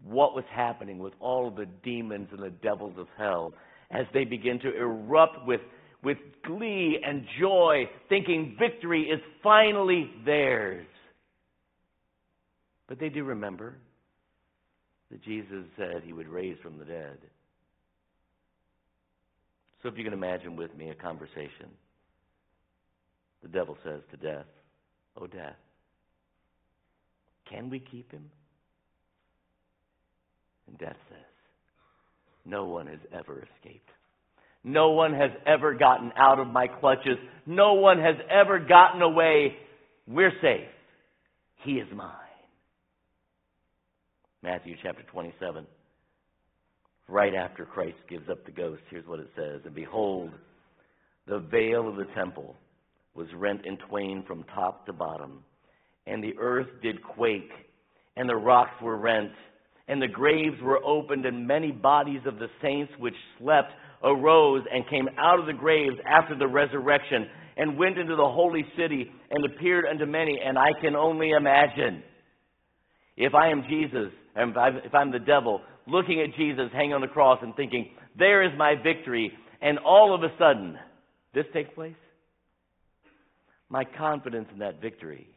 what 0.04 0.34
was 0.34 0.46
happening 0.54 1.00
with 1.00 1.14
all 1.20 1.48
of 1.48 1.56
the 1.56 1.66
demons 1.84 2.30
and 2.32 2.42
the 2.42 2.50
devils 2.50 2.94
of 2.98 3.08
hell 3.18 3.54
as 3.92 4.06
they 4.14 4.24
begin 4.24 4.60
to 4.60 4.76
erupt 4.76 5.46
with, 5.46 5.62
with 6.04 6.18
glee 6.46 7.00
and 7.06 7.26
joy, 7.40 7.90
thinking 8.08 8.56
victory 8.60 9.04
is 9.04 9.20
finally 9.44 10.10
theirs. 10.26 10.86
But 12.88 13.00
they 13.00 13.10
do 13.10 13.24
remember 13.24 13.76
that 15.12 15.24
Jesus 15.24 15.66
said 15.76 16.04
he 16.04 16.14
would 16.14 16.28
raise 16.28 16.58
from 16.62 16.78
the 16.78 16.86
dead. 16.86 17.18
So 19.82 19.90
if 19.90 19.98
you 19.98 20.04
can 20.04 20.14
imagine 20.14 20.56
with 20.56 20.76
me 20.76 20.90
a 20.90 20.96
conversation, 20.96 21.70
the 23.42 23.48
devil 23.48 23.78
says 23.84 24.02
to 24.12 24.18
death, 24.18 24.46
Oh, 25.20 25.28
death, 25.28 25.56
can 27.50 27.70
we 27.70 27.80
keep 27.80 28.12
him? 28.12 28.30
And 30.68 30.78
death 30.78 30.98
says, 31.10 31.18
No 32.46 32.66
one 32.66 32.88
has 32.88 33.00
ever 33.14 33.44
escaped. 33.56 33.90
No 34.64 34.92
one 34.92 35.14
has 35.14 35.32
ever 35.48 35.74
gotten 35.74 36.12
out 36.18 36.40
of 36.40 36.48
my 36.48 36.68
clutches. 36.68 37.18
No 37.46 37.76
one 37.76 38.00
has 38.00 38.16
ever 38.30 38.60
gotten 38.60 39.02
away. 39.02 39.56
We're 40.06 40.34
safe. 40.42 40.68
He 41.64 41.74
is 41.74 41.88
mine. 41.94 42.14
Matthew 44.44 44.76
chapter 44.84 45.04
27. 45.12 45.66
Right 47.10 47.34
after 47.34 47.66
Christ 47.66 47.98
gives 48.10 48.30
up 48.30 48.46
the 48.46 48.52
ghost, 48.52 48.82
here's 48.90 49.08
what 49.08 49.20
it 49.20 49.30
says 49.36 49.62
And 49.66 49.74
behold, 49.74 50.32
the 51.28 51.40
veil 51.40 51.88
of 51.88 51.96
the 51.96 52.08
temple 52.16 52.56
was 53.16 53.28
rent 53.36 53.66
in 53.66 53.78
twain 53.90 54.24
from 54.28 54.44
top 54.56 54.86
to 54.86 54.94
bottom, 54.94 55.44
and 56.06 56.24
the 56.24 56.38
earth 56.40 56.68
did 56.82 57.02
quake, 57.02 57.52
and 58.16 58.30
the 58.30 58.36
rocks 58.36 58.82
were 58.82 58.98
rent 58.98 59.32
and 59.90 60.00
the 60.00 60.08
graves 60.08 60.56
were 60.62 60.80
opened, 60.86 61.26
and 61.26 61.48
many 61.48 61.72
bodies 61.72 62.22
of 62.28 62.38
the 62.38 62.48
saints 62.62 62.94
which 63.00 63.16
slept 63.40 63.72
arose 64.04 64.64
and 64.72 64.88
came 64.88 65.10
out 65.18 65.40
of 65.40 65.48
the 65.48 65.54
graves 65.54 65.96
after 66.08 66.38
the 66.38 66.48
resurrection, 66.48 67.28
and 67.58 67.78
went 67.78 67.98
into 67.98 68.16
the 68.16 68.24
holy 68.24 68.64
city 68.78 69.12
and 69.32 69.44
appeared 69.44 69.86
unto 69.90 70.06
many. 70.06 70.40
And 70.46 70.58
I 70.58 70.70
can 70.80 70.96
only 70.96 71.32
imagine 71.32 72.04
if 73.18 73.34
I 73.34 73.50
am 73.50 73.64
Jesus, 73.68 74.14
and 74.36 74.56
if 74.86 74.94
I'm 74.94 75.12
the 75.12 75.20
devil, 75.20 75.60
looking 75.90 76.22
at 76.22 76.36
Jesus 76.38 76.70
hanging 76.74 76.94
on 76.94 77.02
the 77.02 77.08
cross 77.08 77.40
and 77.42 77.56
thinking, 77.56 77.90
there 78.18 78.44
is 78.44 78.52
my 78.58 78.76
victory, 78.76 79.32
and 79.62 79.78
all 79.80 80.16
of 80.16 80.24
a 80.24 80.30
sudden, 80.38 80.78
this 81.34 81.46
takes 81.54 81.74
place, 81.74 81.96
my 83.70 83.84
confidence 83.84 84.48
in 84.52 84.60
that 84.60 84.82
victory 84.82 85.28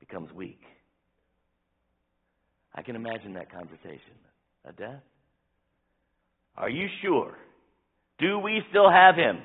becomes 0.00 0.32
weak. 0.32 0.60
I 2.74 2.82
can 2.82 2.96
imagine 2.96 3.34
that 3.34 3.52
conversation. 3.52 4.14
A 4.66 4.72
death? 4.72 5.02
Are 6.56 6.70
you 6.70 6.86
sure? 7.02 7.36
Do 8.18 8.38
we 8.38 8.62
still 8.70 8.90
have 8.90 9.16
him? 9.16 9.38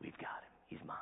We've 0.00 0.12
got 0.12 0.20
him. 0.22 0.52
He's 0.68 0.86
mine. 0.86 0.96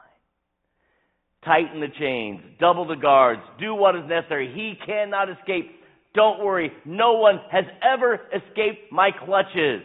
Tighten 1.44 1.80
the 1.80 1.88
chains, 1.98 2.40
double 2.60 2.86
the 2.86 2.94
guards, 2.94 3.42
do 3.58 3.74
what 3.74 3.96
is 3.96 4.02
necessary. 4.08 4.52
He 4.54 4.74
cannot 4.86 5.28
escape. 5.28 5.70
Don't 6.14 6.44
worry, 6.44 6.70
no 6.84 7.14
one 7.14 7.40
has 7.50 7.64
ever 7.82 8.20
escaped 8.34 8.92
my 8.92 9.10
clutches. 9.24 9.82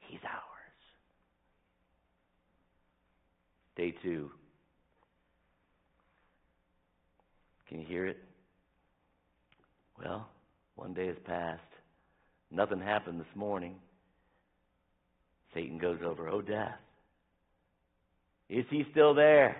He's 0.00 0.18
ours. 0.24 0.42
Day 3.76 3.94
two. 4.02 4.30
Can 7.68 7.80
you 7.80 7.86
hear 7.86 8.06
it? 8.06 8.16
Well, 10.02 10.28
one 10.74 10.94
day 10.94 11.06
has 11.06 11.16
passed. 11.24 11.60
Nothing 12.50 12.80
happened 12.80 13.20
this 13.20 13.26
morning. 13.36 13.76
Satan 15.54 15.78
goes 15.78 15.98
over, 16.04 16.28
Oh, 16.28 16.40
death. 16.40 16.78
Is 18.48 18.64
he 18.70 18.84
still 18.90 19.14
there? 19.14 19.56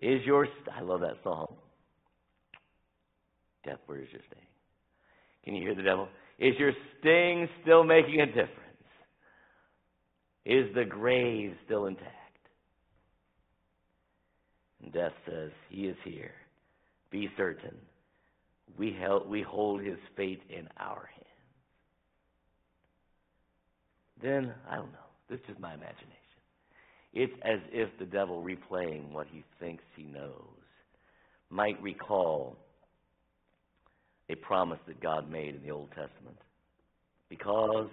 Is 0.00 0.24
your. 0.24 0.46
St- 0.46 0.76
I 0.76 0.80
love 0.80 1.00
that 1.00 1.16
song. 1.22 1.56
Death, 3.64 3.78
where 3.86 4.00
is 4.00 4.08
your 4.12 4.22
sting? 4.30 4.46
Can 5.44 5.54
you 5.54 5.62
hear 5.62 5.74
the 5.74 5.82
devil? 5.82 6.08
Is 6.38 6.54
your 6.58 6.72
sting 6.98 7.48
still 7.62 7.84
making 7.84 8.20
a 8.20 8.26
difference? 8.26 8.50
Is 10.44 10.74
the 10.74 10.84
grave 10.84 11.54
still 11.64 11.86
intact? 11.86 12.10
And 14.82 14.92
death 14.92 15.12
says, 15.26 15.50
He 15.70 15.86
is 15.86 15.96
here. 16.04 16.32
Be 17.10 17.28
certain 17.36 17.76
we, 18.78 18.96
we 19.28 19.42
hold 19.42 19.82
his 19.82 19.98
fate 20.16 20.42
in 20.48 20.68
our 20.78 21.08
hands. 21.12 21.24
Then, 24.22 24.54
I 24.68 24.76
don't 24.76 24.92
know, 24.92 24.98
this 25.28 25.40
is 25.48 25.56
my 25.60 25.74
imagination. 25.74 26.10
It's 27.12 27.32
as 27.44 27.60
if 27.72 27.88
the 27.98 28.06
devil 28.06 28.42
replaying 28.42 29.12
what 29.12 29.26
he 29.30 29.44
thinks 29.60 29.84
he 29.96 30.04
knows 30.04 30.32
might 31.50 31.80
recall 31.80 32.56
a 34.30 34.34
promise 34.36 34.78
that 34.86 35.00
God 35.00 35.30
made 35.30 35.54
in 35.54 35.62
the 35.62 35.70
Old 35.70 35.88
Testament. 35.88 36.38
Because 37.28 37.88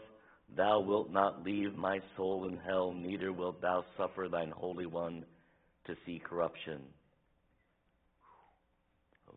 thou 0.55 0.79
wilt 0.79 1.11
not 1.11 1.43
leave 1.43 1.75
my 1.75 1.99
soul 2.15 2.47
in 2.47 2.57
hell, 2.57 2.93
neither 2.93 3.31
wilt 3.31 3.61
thou 3.61 3.83
suffer 3.97 4.27
thine 4.31 4.51
Holy 4.51 4.85
One 4.85 5.25
to 5.87 5.95
see 6.05 6.21
corruption. 6.23 6.81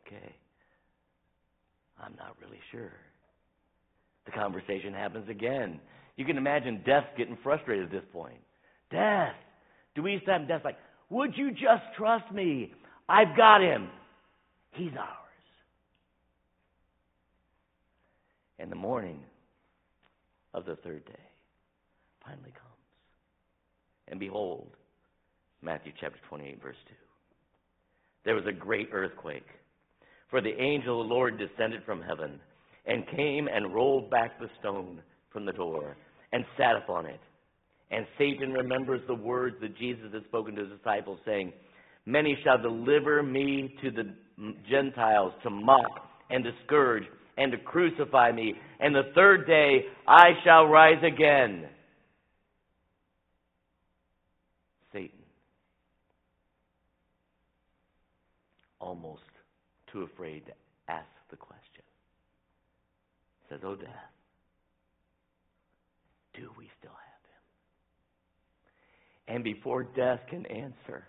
Okay. 0.06 0.34
I'm 2.02 2.14
not 2.16 2.36
really 2.40 2.60
sure. 2.70 2.92
The 4.26 4.32
conversation 4.32 4.92
happens 4.92 5.28
again. 5.28 5.80
You 6.16 6.24
can 6.24 6.36
imagine 6.36 6.82
death 6.84 7.04
getting 7.16 7.38
frustrated 7.42 7.86
at 7.86 7.90
this 7.90 8.04
point. 8.12 8.40
Death. 8.90 9.34
Do 9.94 10.02
we 10.02 10.20
have 10.26 10.48
death 10.48 10.62
like, 10.64 10.76
would 11.10 11.36
you 11.36 11.50
just 11.50 11.82
trust 11.96 12.30
me? 12.32 12.72
I've 13.08 13.36
got 13.36 13.60
him. 13.60 13.88
He's 14.72 14.92
ours. 14.98 15.23
And 18.58 18.70
the 18.70 18.76
morning 18.76 19.20
of 20.52 20.64
the 20.64 20.76
third 20.76 21.04
day 21.06 21.12
finally 22.24 22.52
comes. 22.52 22.74
And 24.08 24.20
behold, 24.20 24.68
Matthew 25.62 25.92
chapter 26.00 26.18
28, 26.28 26.62
verse 26.62 26.76
2. 26.88 26.94
There 28.24 28.34
was 28.34 28.46
a 28.46 28.52
great 28.52 28.88
earthquake 28.92 29.46
for 30.30 30.40
the 30.40 30.60
angel 30.60 31.00
of 31.00 31.08
the 31.08 31.14
Lord 31.14 31.38
descended 31.38 31.84
from 31.84 32.02
heaven 32.02 32.40
and 32.86 33.06
came 33.16 33.48
and 33.48 33.72
rolled 33.72 34.10
back 34.10 34.38
the 34.40 34.50
stone 34.58 35.00
from 35.30 35.46
the 35.46 35.52
door 35.52 35.96
and 36.32 36.44
sat 36.58 36.76
upon 36.76 37.06
it. 37.06 37.20
And 37.90 38.06
Satan 38.18 38.52
remembers 38.52 39.00
the 39.06 39.14
words 39.14 39.56
that 39.60 39.78
Jesus 39.78 40.12
had 40.12 40.24
spoken 40.24 40.56
to 40.56 40.62
his 40.62 40.76
disciples, 40.76 41.20
saying, 41.24 41.52
Many 42.06 42.36
shall 42.42 42.60
deliver 42.60 43.22
me 43.22 43.76
to 43.82 43.90
the 43.90 44.12
Gentiles 44.68 45.32
to 45.44 45.50
mock 45.50 46.10
and 46.30 46.42
to 46.44 46.50
scourge 46.66 47.04
and 47.36 47.52
to 47.52 47.58
crucify 47.58 48.32
me, 48.32 48.54
and 48.80 48.94
the 48.94 49.10
third 49.14 49.46
day 49.46 49.86
I 50.06 50.30
shall 50.44 50.66
rise 50.66 51.02
again. 51.02 51.66
Satan, 54.92 55.18
almost 58.80 59.22
too 59.92 60.02
afraid 60.02 60.46
to 60.46 60.52
ask 60.88 61.06
the 61.30 61.36
question, 61.36 61.82
says, 63.48 63.60
Oh, 63.64 63.74
death, 63.74 63.88
do 66.34 66.48
we 66.56 66.68
still 66.78 66.90
have 66.90 66.98
him? 69.28 69.36
And 69.36 69.44
before 69.44 69.82
death 69.82 70.20
can 70.30 70.46
answer, 70.46 71.04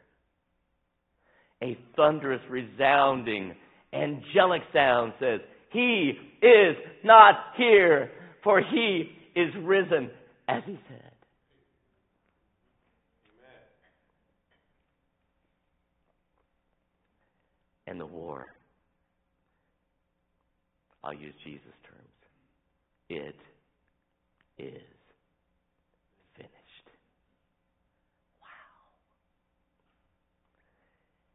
a 1.61 1.77
thunderous, 1.95 2.41
resounding, 2.49 3.53
angelic 3.93 4.61
sound 4.73 5.13
says, 5.19 5.39
he 5.71 6.13
is 6.41 6.75
not 7.03 7.35
here, 7.57 8.11
for 8.43 8.61
he 8.61 9.11
is 9.35 9.53
risen, 9.61 10.09
as 10.47 10.63
he 10.65 10.79
said. 10.87 11.11
And 17.87 17.99
the 17.99 18.05
war, 18.05 18.47
I'll 21.03 21.13
use 21.13 21.35
Jesus' 21.43 21.61
terms, 21.83 22.01
it 23.09 23.35
is 24.57 24.81
finished. 26.35 26.89
Wow. 28.41 28.47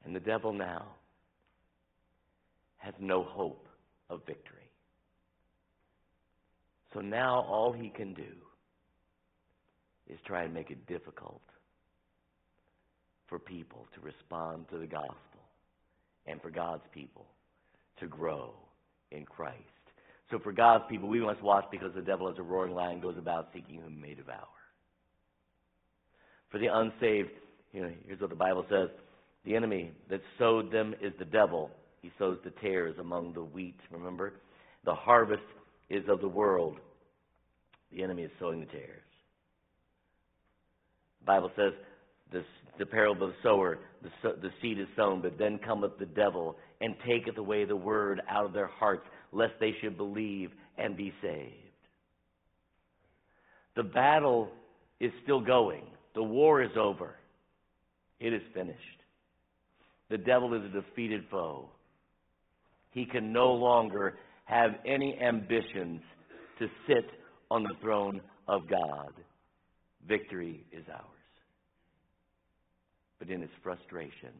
And 0.04 0.16
the 0.16 0.20
devil 0.20 0.52
now 0.52 0.86
has 2.78 2.94
no 2.98 3.22
hope 3.22 3.68
of 4.10 4.20
victory. 4.26 4.68
So 6.92 7.00
now 7.00 7.46
all 7.48 7.72
he 7.72 7.88
can 7.88 8.12
do 8.14 8.32
is 10.08 10.18
try 10.26 10.42
and 10.42 10.52
make 10.52 10.70
it 10.70 10.86
difficult 10.86 11.40
for 13.28 13.38
people 13.38 13.86
to 13.94 14.00
respond 14.00 14.66
to 14.70 14.78
the 14.78 14.86
gospel 14.86 15.16
and 16.26 16.42
for 16.42 16.50
God's 16.50 16.82
people 16.92 17.26
to 18.00 18.08
grow 18.08 18.52
in 19.12 19.24
Christ. 19.24 19.56
So 20.30 20.38
for 20.38 20.52
God's 20.52 20.84
people, 20.88 21.08
we 21.08 21.20
must 21.20 21.42
watch 21.42 21.64
because 21.70 21.92
the 21.94 22.02
devil 22.02 22.28
as 22.28 22.38
a 22.38 22.42
roaring 22.42 22.74
lion 22.74 23.00
goes 23.00 23.16
about 23.16 23.48
seeking 23.54 23.80
whom 23.80 23.94
he 23.94 24.00
may 24.00 24.14
devour. 24.14 24.46
For 26.50 26.58
the 26.58 26.66
unsaved, 26.66 27.30
you 27.72 27.82
know, 27.82 27.90
here's 28.06 28.20
what 28.20 28.30
the 28.30 28.36
Bible 28.36 28.66
says. 28.68 28.88
The 29.44 29.54
enemy 29.56 29.92
that 30.08 30.20
sowed 30.38 30.72
them 30.72 30.94
is 31.00 31.12
the 31.18 31.24
devil. 31.24 31.70
He 32.02 32.10
sows 32.18 32.38
the 32.44 32.50
tares 32.50 32.96
among 32.98 33.34
the 33.34 33.42
wheat, 33.42 33.78
remember? 33.90 34.34
The 34.84 34.94
harvest 34.94 35.42
is 35.88 36.04
of 36.08 36.20
the 36.20 36.28
world. 36.28 36.78
The 37.92 38.02
enemy 38.02 38.22
is 38.22 38.30
sowing 38.38 38.60
the 38.60 38.66
tares. 38.66 39.02
The 41.20 41.26
Bible 41.26 41.50
says 41.56 41.72
this, 42.32 42.44
the 42.78 42.86
parable 42.86 43.26
of 43.26 43.32
the 43.32 43.36
sower, 43.42 43.78
the, 44.02 44.10
the 44.40 44.50
seed 44.62 44.78
is 44.78 44.86
sown, 44.96 45.20
but 45.20 45.36
then 45.38 45.58
cometh 45.58 45.98
the 45.98 46.06
devil 46.06 46.56
and 46.80 46.94
taketh 47.06 47.36
away 47.36 47.64
the 47.64 47.76
word 47.76 48.22
out 48.30 48.46
of 48.46 48.52
their 48.52 48.68
hearts, 48.68 49.04
lest 49.32 49.52
they 49.60 49.74
should 49.80 49.96
believe 49.96 50.50
and 50.78 50.96
be 50.96 51.12
saved. 51.20 51.54
The 53.76 53.82
battle 53.82 54.48
is 55.00 55.12
still 55.22 55.40
going. 55.40 55.84
The 56.14 56.22
war 56.22 56.62
is 56.62 56.70
over. 56.78 57.16
It 58.18 58.32
is 58.32 58.42
finished. 58.54 58.78
The 60.08 60.18
devil 60.18 60.54
is 60.54 60.62
a 60.64 60.80
defeated 60.80 61.24
foe. 61.30 61.68
He 62.90 63.04
can 63.04 63.32
no 63.32 63.52
longer 63.52 64.18
have 64.44 64.72
any 64.86 65.18
ambitions 65.20 66.00
to 66.58 66.68
sit 66.86 67.10
on 67.50 67.62
the 67.62 67.74
throne 67.80 68.20
of 68.48 68.68
God. 68.68 69.12
Victory 70.06 70.66
is 70.72 70.84
ours. 70.92 71.04
But 73.18 73.30
in 73.30 73.40
his 73.40 73.50
frustration, 73.62 74.32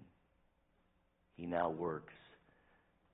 he 1.37 1.47
now 1.47 1.71
works 1.71 2.15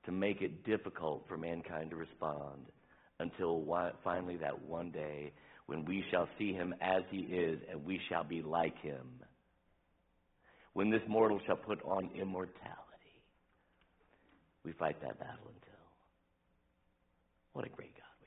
to 0.06 0.12
make 0.12 0.40
it 0.40 0.64
difficult 0.64 1.24
for 1.28 1.36
mankind 1.36 1.90
to 1.90 1.96
respond 1.96 2.66
until 3.18 3.64
finally 4.04 4.36
that 4.36 4.62
one 4.62 4.90
day 4.90 5.32
when 5.66 5.84
we 5.84 6.04
shall 6.10 6.28
see 6.38 6.52
him 6.52 6.74
as 6.80 7.02
he 7.10 7.18
is 7.18 7.58
and 7.70 7.84
we 7.84 8.00
shall 8.08 8.24
be 8.24 8.40
like 8.42 8.80
him. 8.80 9.06
When 10.74 10.90
this 10.90 11.02
mortal 11.08 11.40
shall 11.46 11.56
put 11.56 11.82
on 11.82 12.10
immortality. 12.14 12.85
We 14.66 14.72
fight 14.72 15.00
that 15.00 15.18
battle 15.20 15.46
until. 15.46 15.80
What 17.52 17.64
a 17.64 17.68
great 17.68 17.94
God 17.94 18.02
we 18.20 18.26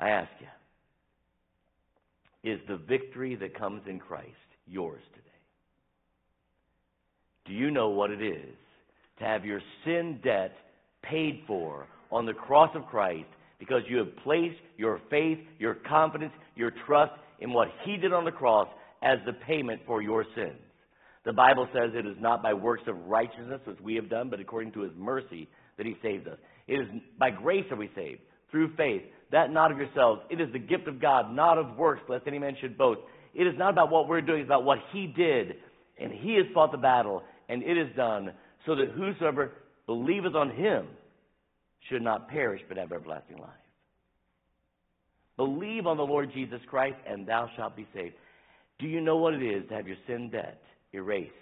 have. 0.00 0.08
I 0.08 0.10
ask 0.10 0.30
you, 2.42 2.52
is 2.52 2.60
the 2.66 2.76
victory 2.76 3.36
that 3.36 3.56
comes 3.56 3.82
in 3.88 4.00
Christ 4.00 4.28
yours 4.66 5.02
today? 5.12 5.20
Do 7.46 7.52
you 7.52 7.70
know 7.70 7.90
what 7.90 8.10
it 8.10 8.20
is 8.20 8.56
to 9.20 9.24
have 9.24 9.44
your 9.44 9.60
sin 9.84 10.18
debt 10.24 10.52
paid 11.02 11.44
for 11.46 11.86
on 12.10 12.26
the 12.26 12.34
cross 12.34 12.74
of 12.74 12.86
Christ 12.86 13.28
because 13.60 13.82
you 13.88 13.98
have 13.98 14.16
placed 14.24 14.58
your 14.76 15.00
faith, 15.10 15.38
your 15.60 15.76
confidence, 15.76 16.32
your 16.56 16.72
trust 16.86 17.12
in 17.38 17.52
what 17.52 17.68
He 17.84 17.96
did 17.96 18.12
on 18.12 18.24
the 18.24 18.32
cross 18.32 18.66
as 19.00 19.20
the 19.26 19.32
payment 19.32 19.80
for 19.86 20.02
your 20.02 20.24
sins? 20.34 20.58
The 21.24 21.32
Bible 21.32 21.68
says 21.72 21.90
it 21.94 22.06
is 22.06 22.16
not 22.20 22.42
by 22.42 22.52
works 22.52 22.82
of 22.86 23.06
righteousness 23.06 23.60
as 23.68 23.80
we 23.82 23.94
have 23.94 24.10
done, 24.10 24.28
but 24.28 24.40
according 24.40 24.72
to 24.72 24.80
His 24.80 24.92
mercy 24.96 25.48
that 25.76 25.86
He 25.86 25.96
saved 26.02 26.28
us. 26.28 26.38
It 26.66 26.74
is 26.74 26.86
by 27.18 27.30
grace 27.30 27.64
are 27.70 27.76
we 27.76 27.90
saved, 27.94 28.20
through 28.50 28.74
faith, 28.76 29.02
that 29.32 29.50
not 29.50 29.72
of 29.72 29.78
yourselves. 29.78 30.22
It 30.30 30.40
is 30.40 30.52
the 30.52 30.58
gift 30.58 30.86
of 30.86 31.00
God, 31.00 31.32
not 31.32 31.58
of 31.58 31.76
works, 31.76 32.02
lest 32.08 32.26
any 32.26 32.38
man 32.38 32.56
should 32.60 32.76
boast. 32.76 33.00
It 33.34 33.46
is 33.46 33.54
not 33.56 33.70
about 33.70 33.90
what 33.90 34.06
we're 34.06 34.20
doing, 34.20 34.40
it's 34.40 34.48
about 34.48 34.64
what 34.64 34.78
He 34.92 35.06
did. 35.06 35.56
And 35.98 36.12
He 36.12 36.34
has 36.36 36.46
fought 36.52 36.72
the 36.72 36.78
battle, 36.78 37.22
and 37.48 37.62
it 37.62 37.78
is 37.78 37.94
done, 37.96 38.32
so 38.66 38.74
that 38.76 38.90
whosoever 38.90 39.52
believeth 39.86 40.34
on 40.34 40.50
him 40.50 40.86
should 41.88 42.02
not 42.02 42.28
perish 42.28 42.62
but 42.68 42.76
have 42.76 42.92
everlasting 42.92 43.38
life. 43.38 43.50
Believe 45.36 45.86
on 45.86 45.96
the 45.96 46.04
Lord 46.04 46.30
Jesus 46.32 46.60
Christ, 46.68 46.96
and 47.06 47.26
thou 47.26 47.50
shalt 47.56 47.76
be 47.76 47.86
saved. 47.94 48.14
Do 48.78 48.86
you 48.86 49.00
know 49.00 49.16
what 49.16 49.34
it 49.34 49.42
is 49.42 49.68
to 49.68 49.74
have 49.74 49.86
your 49.86 49.96
sin 50.06 50.30
debt 50.30 50.62
erased 50.94 51.32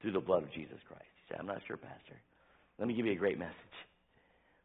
through 0.00 0.12
the 0.12 0.20
blood 0.20 0.44
of 0.44 0.52
Jesus 0.52 0.78
Christ? 0.88 1.04
You 1.04 1.34
say, 1.34 1.38
I'm 1.38 1.46
not 1.46 1.60
sure, 1.66 1.76
Pastor. 1.76 2.16
Let 2.78 2.88
me 2.88 2.94
give 2.94 3.06
you 3.06 3.12
a 3.12 3.16
great 3.16 3.38
message. 3.38 3.54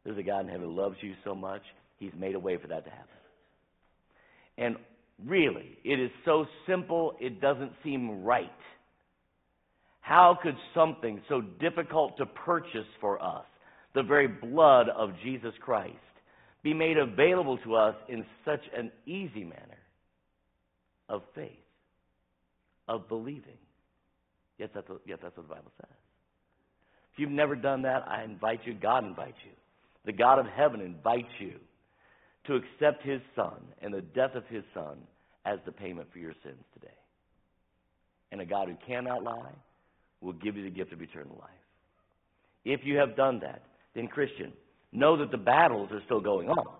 There's 0.04 0.18
a 0.18 0.22
God 0.22 0.40
in 0.40 0.48
heaven 0.48 0.66
who 0.66 0.74
loves 0.74 0.96
you 1.00 1.14
so 1.24 1.34
much, 1.34 1.62
he's 1.98 2.12
made 2.18 2.34
a 2.34 2.40
way 2.40 2.56
for 2.56 2.68
that 2.68 2.84
to 2.84 2.90
happen. 2.90 3.08
And 4.56 4.76
really, 5.26 5.78
it 5.84 6.00
is 6.00 6.10
so 6.24 6.46
simple, 6.66 7.14
it 7.20 7.40
doesn't 7.40 7.72
seem 7.82 8.24
right 8.24 8.50
how 10.08 10.38
could 10.42 10.56
something 10.74 11.20
so 11.28 11.42
difficult 11.42 12.16
to 12.16 12.24
purchase 12.24 12.86
for 12.98 13.22
us, 13.22 13.44
the 13.94 14.02
very 14.02 14.26
blood 14.26 14.88
of 14.88 15.10
Jesus 15.22 15.52
Christ, 15.60 15.96
be 16.62 16.72
made 16.72 16.96
available 16.96 17.58
to 17.58 17.74
us 17.74 17.94
in 18.08 18.24
such 18.42 18.62
an 18.74 18.90
easy 19.04 19.44
manner 19.44 19.82
of 21.10 21.20
faith, 21.34 21.50
of 22.88 23.06
believing? 23.06 23.58
Yes, 24.58 24.70
that's 24.74 24.88
what, 24.88 25.00
yes, 25.06 25.18
that's 25.22 25.36
what 25.36 25.48
the 25.48 25.54
Bible 25.54 25.72
says. 25.80 25.96
If 27.12 27.18
you've 27.20 27.30
never 27.30 27.56
done 27.56 27.82
that, 27.82 28.04
I 28.08 28.24
invite 28.24 28.60
you, 28.64 28.74
God 28.74 29.04
invites 29.04 29.38
you. 29.44 29.52
The 30.04 30.12
God 30.12 30.38
of 30.38 30.46
heaven 30.46 30.80
invites 30.80 31.32
you 31.38 31.54
to 32.46 32.54
accept 32.54 33.04
his 33.04 33.20
Son 33.36 33.60
and 33.82 33.92
the 33.92 34.00
death 34.00 34.34
of 34.34 34.44
his 34.46 34.64
Son 34.74 34.98
as 35.44 35.58
the 35.66 35.72
payment 35.72 36.08
for 36.12 36.18
your 36.18 36.34
sins 36.42 36.62
today. 36.74 36.94
And 38.30 38.40
a 38.40 38.46
God 38.46 38.68
who 38.68 38.76
cannot 38.86 39.22
lie, 39.22 39.54
will 40.20 40.32
give 40.32 40.56
you 40.56 40.64
the 40.64 40.70
gift 40.70 40.92
of 40.92 41.00
eternal 41.00 41.36
life. 41.40 41.50
If 42.64 42.80
you 42.84 42.96
have 42.98 43.16
done 43.16 43.40
that, 43.40 43.62
then, 43.94 44.08
Christian, 44.08 44.52
know 44.92 45.16
that 45.18 45.30
the 45.30 45.38
battles 45.38 45.90
are 45.92 46.02
still 46.04 46.20
going 46.20 46.48
on. 46.48 46.74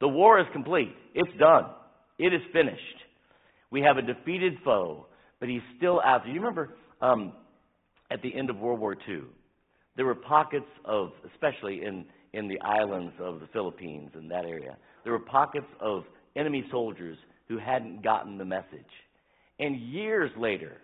The 0.00 0.08
war 0.08 0.38
is 0.38 0.46
complete, 0.52 0.94
it's 1.14 1.38
done, 1.38 1.64
it 2.18 2.34
is 2.34 2.42
finished. 2.52 2.80
We 3.70 3.80
have 3.82 3.96
a 3.96 4.02
defeated 4.02 4.58
foe, 4.64 5.06
but 5.40 5.48
he's 5.48 5.62
still 5.76 6.00
out 6.04 6.24
there. 6.24 6.32
You 6.32 6.40
remember 6.40 6.74
um, 7.00 7.32
at 8.10 8.22
the 8.22 8.34
end 8.34 8.50
of 8.50 8.58
World 8.58 8.80
War 8.80 8.96
II, 9.08 9.22
there 9.96 10.04
were 10.04 10.14
pockets 10.14 10.66
of, 10.84 11.10
especially 11.32 11.82
in, 11.84 12.04
in 12.32 12.48
the 12.48 12.60
islands 12.60 13.14
of 13.18 13.40
the 13.40 13.46
Philippines 13.52 14.10
and 14.14 14.30
that 14.30 14.44
area, 14.44 14.76
there 15.04 15.12
were 15.12 15.20
pockets 15.20 15.66
of 15.80 16.04
enemy 16.36 16.64
soldiers 16.70 17.16
who 17.48 17.58
hadn't 17.58 18.02
gotten 18.02 18.38
the 18.38 18.44
message. 18.44 18.66
And 19.58 19.80
years 19.80 20.30
later, 20.36 20.78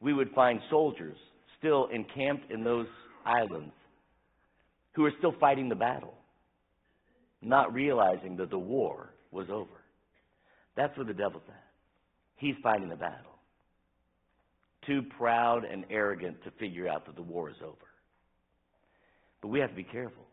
we 0.00 0.12
would 0.12 0.30
find 0.32 0.60
soldiers 0.70 1.16
still 1.58 1.88
encamped 1.92 2.50
in 2.50 2.64
those 2.64 2.86
islands 3.24 3.72
who 4.92 5.04
are 5.04 5.12
still 5.18 5.34
fighting 5.38 5.68
the 5.68 5.74
battle, 5.74 6.14
not 7.42 7.72
realizing 7.72 8.36
that 8.36 8.50
the 8.50 8.58
war 8.58 9.14
was 9.30 9.46
over. 9.50 9.84
That's 10.76 10.96
what 10.98 11.06
the 11.06 11.14
devil's 11.14 11.42
at. 11.48 11.64
He's 12.36 12.54
fighting 12.62 12.88
the 12.88 12.96
battle. 12.96 13.29
Too 14.86 15.02
proud 15.18 15.64
and 15.64 15.84
arrogant 15.90 16.42
to 16.44 16.50
figure 16.52 16.88
out 16.88 17.06
that 17.06 17.16
the 17.16 17.22
war 17.22 17.50
is 17.50 17.56
over. 17.62 17.76
But 19.42 19.48
we 19.48 19.60
have 19.60 19.70
to 19.70 19.76
be 19.76 19.84
careful 19.84 20.24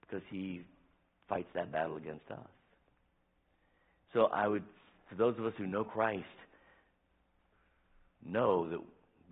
because 0.00 0.22
he 0.30 0.62
fights 1.28 1.48
that 1.54 1.72
battle 1.72 1.96
against 1.96 2.30
us. 2.30 2.38
So 4.12 4.26
I 4.26 4.46
would, 4.46 4.62
for 5.08 5.14
those 5.16 5.36
of 5.38 5.46
us 5.46 5.52
who 5.56 5.66
know 5.66 5.84
Christ, 5.84 6.24
know 8.24 8.68
that 8.70 8.80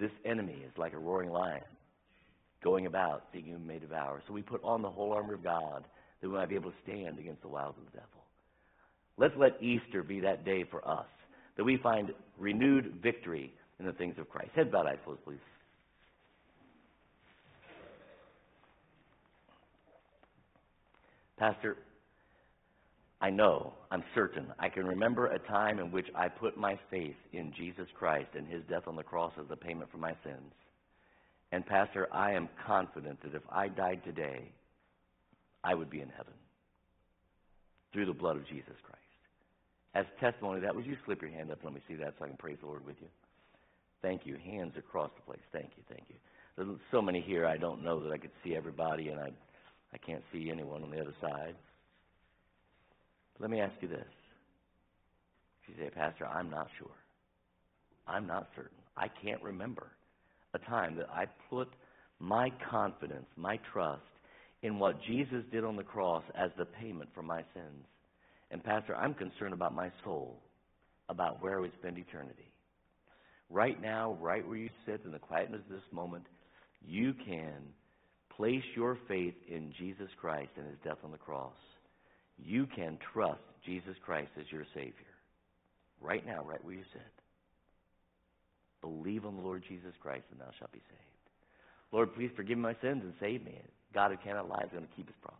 this 0.00 0.10
enemy 0.24 0.62
is 0.66 0.72
like 0.76 0.92
a 0.92 0.98
roaring 0.98 1.30
lion. 1.30 1.62
going 2.62 2.86
about 2.86 3.24
seeking 3.32 3.52
whom 3.52 3.66
may 3.66 3.78
devour. 3.78 4.22
So 4.26 4.32
we 4.32 4.42
put 4.42 4.62
on 4.64 4.82
the 4.82 4.90
whole 4.90 5.12
armor 5.12 5.34
of 5.34 5.42
God 5.42 5.84
that 6.20 6.28
we 6.28 6.34
might 6.34 6.48
be 6.48 6.54
able 6.54 6.70
to 6.70 6.76
stand 6.84 7.18
against 7.18 7.42
the 7.42 7.48
wiles 7.48 7.74
of 7.78 7.84
the 7.84 7.98
devil. 7.98 8.08
Let's 9.18 9.34
let 9.36 9.62
Easter 9.62 10.02
be 10.02 10.20
that 10.20 10.44
day 10.44 10.64
for 10.70 10.86
us, 10.88 11.06
that 11.56 11.64
we 11.64 11.76
find 11.76 12.12
renewed 12.38 13.00
victory 13.02 13.52
in 13.82 13.86
the 13.86 13.92
things 13.92 14.14
of 14.18 14.28
Christ. 14.28 14.50
Head 14.54 14.70
bowed, 14.70 14.86
eyes 14.86 14.98
closed, 15.04 15.24
please. 15.24 15.38
Pastor, 21.38 21.76
I 23.20 23.30
know, 23.30 23.72
I'm 23.90 24.04
certain, 24.14 24.46
I 24.58 24.68
can 24.68 24.86
remember 24.86 25.26
a 25.26 25.38
time 25.40 25.80
in 25.80 25.90
which 25.90 26.06
I 26.14 26.28
put 26.28 26.56
my 26.56 26.78
faith 26.90 27.16
in 27.32 27.52
Jesus 27.56 27.86
Christ 27.98 28.30
and 28.36 28.46
his 28.46 28.62
death 28.68 28.84
on 28.86 28.96
the 28.96 29.02
cross 29.02 29.32
as 29.38 29.46
a 29.50 29.56
payment 29.56 29.90
for 29.90 29.98
my 29.98 30.14
sins. 30.24 30.52
And, 31.50 31.66
Pastor, 31.66 32.08
I 32.12 32.32
am 32.32 32.48
confident 32.66 33.20
that 33.22 33.34
if 33.34 33.42
I 33.50 33.68
died 33.68 34.02
today, 34.04 34.50
I 35.64 35.74
would 35.74 35.90
be 35.90 36.00
in 36.00 36.08
heaven 36.08 36.32
through 37.92 38.06
the 38.06 38.12
blood 38.12 38.36
of 38.36 38.46
Jesus 38.46 38.74
Christ. 38.84 38.98
As 39.94 40.06
testimony 40.20 40.56
of 40.56 40.62
that, 40.62 40.74
would 40.74 40.86
you 40.86 40.96
slip 41.04 41.20
your 41.20 41.30
hand 41.30 41.50
up 41.50 41.58
and 41.58 41.66
let 41.66 41.74
me 41.74 41.80
see 41.86 42.02
that 42.02 42.14
so 42.18 42.24
I 42.24 42.28
can 42.28 42.36
praise 42.36 42.58
the 42.60 42.66
Lord 42.66 42.86
with 42.86 42.96
you? 43.00 43.08
Thank 44.02 44.26
you. 44.26 44.36
Hands 44.44 44.72
across 44.76 45.10
the 45.16 45.22
place. 45.22 45.44
Thank 45.52 45.70
you, 45.76 45.82
thank 45.88 46.04
you. 46.08 46.16
There's 46.56 46.68
so 46.90 47.00
many 47.00 47.20
here, 47.20 47.46
I 47.46 47.56
don't 47.56 47.82
know 47.82 48.02
that 48.02 48.12
I 48.12 48.18
could 48.18 48.32
see 48.44 48.54
everybody, 48.54 49.08
and 49.08 49.18
I, 49.18 49.30
I 49.94 49.98
can't 49.98 50.22
see 50.32 50.50
anyone 50.50 50.82
on 50.82 50.90
the 50.90 51.00
other 51.00 51.14
side. 51.20 51.54
Let 53.38 53.50
me 53.50 53.60
ask 53.60 53.74
you 53.80 53.88
this. 53.88 54.04
If 55.62 55.68
You 55.78 55.84
say, 55.84 55.90
Pastor, 55.90 56.26
I'm 56.26 56.50
not 56.50 56.68
sure. 56.78 56.90
I'm 58.06 58.26
not 58.26 58.48
certain. 58.54 58.76
I 58.96 59.08
can't 59.08 59.42
remember 59.42 59.92
a 60.54 60.58
time 60.58 60.96
that 60.96 61.08
I 61.08 61.26
put 61.48 61.68
my 62.18 62.50
confidence, 62.70 63.26
my 63.36 63.58
trust 63.72 64.02
in 64.62 64.78
what 64.78 65.02
Jesus 65.02 65.44
did 65.50 65.64
on 65.64 65.76
the 65.76 65.82
cross 65.82 66.22
as 66.36 66.50
the 66.58 66.66
payment 66.66 67.08
for 67.14 67.22
my 67.22 67.42
sins. 67.54 67.86
And, 68.50 68.62
Pastor, 68.62 68.94
I'm 68.94 69.14
concerned 69.14 69.54
about 69.54 69.74
my 69.74 69.90
soul, 70.04 70.38
about 71.08 71.42
where 71.42 71.60
would 71.60 71.72
spend 71.80 71.96
eternity. 71.96 72.51
Right 73.52 73.80
now, 73.82 74.16
right 74.18 74.46
where 74.46 74.56
you 74.56 74.70
sit 74.86 75.02
in 75.04 75.12
the 75.12 75.18
quietness 75.18 75.60
of 75.68 75.76
this 75.76 75.92
moment, 75.92 76.24
you 76.80 77.12
can 77.12 77.60
place 78.34 78.62
your 78.74 78.96
faith 79.06 79.34
in 79.46 79.74
Jesus 79.78 80.08
Christ 80.18 80.48
and 80.56 80.66
his 80.66 80.78
death 80.82 80.96
on 81.04 81.12
the 81.12 81.18
cross. 81.18 81.52
You 82.38 82.66
can 82.74 82.98
trust 83.12 83.42
Jesus 83.66 83.94
Christ 84.04 84.30
as 84.40 84.46
your 84.50 84.64
Savior. 84.74 84.94
Right 86.00 86.24
now, 86.26 86.42
right 86.42 86.64
where 86.64 86.74
you 86.74 86.84
sit. 86.94 87.02
Believe 88.80 89.26
on 89.26 89.36
the 89.36 89.42
Lord 89.42 89.62
Jesus 89.68 89.92
Christ 90.00 90.24
and 90.32 90.40
thou 90.40 90.50
shalt 90.58 90.72
be 90.72 90.80
saved. 90.88 91.00
Lord, 91.92 92.14
please 92.14 92.30
forgive 92.34 92.56
my 92.56 92.74
sins 92.80 93.02
and 93.04 93.12
save 93.20 93.44
me. 93.44 93.60
God 93.92 94.12
who 94.12 94.16
cannot 94.24 94.48
lie 94.48 94.62
is 94.64 94.72
going 94.72 94.86
to 94.86 94.94
keep 94.96 95.06
his 95.06 95.16
promise. 95.20 95.38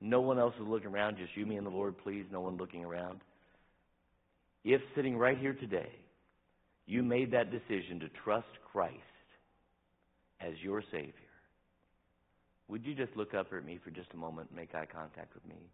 No 0.00 0.22
one 0.22 0.38
else 0.38 0.54
is 0.54 0.66
looking 0.66 0.88
around, 0.88 1.18
just 1.18 1.36
you, 1.36 1.44
me, 1.44 1.56
and 1.56 1.66
the 1.66 1.70
Lord, 1.70 1.98
please. 1.98 2.24
No 2.32 2.40
one 2.40 2.56
looking 2.56 2.84
around. 2.84 3.20
If 4.64 4.80
sitting 4.96 5.18
right 5.18 5.36
here 5.36 5.52
today, 5.52 5.90
you 6.88 7.02
made 7.02 7.30
that 7.32 7.50
decision 7.50 8.00
to 8.00 8.08
trust 8.24 8.48
Christ 8.72 8.94
as 10.40 10.54
your 10.62 10.82
Savior, 10.90 11.12
would 12.68 12.84
you 12.84 12.94
just 12.94 13.14
look 13.14 13.34
up 13.34 13.52
at 13.52 13.64
me 13.64 13.78
for 13.84 13.90
just 13.90 14.08
a 14.14 14.16
moment 14.16 14.48
and 14.50 14.56
make 14.58 14.74
eye 14.74 14.86
contact 14.90 15.34
with 15.34 15.46
me? 15.46 15.68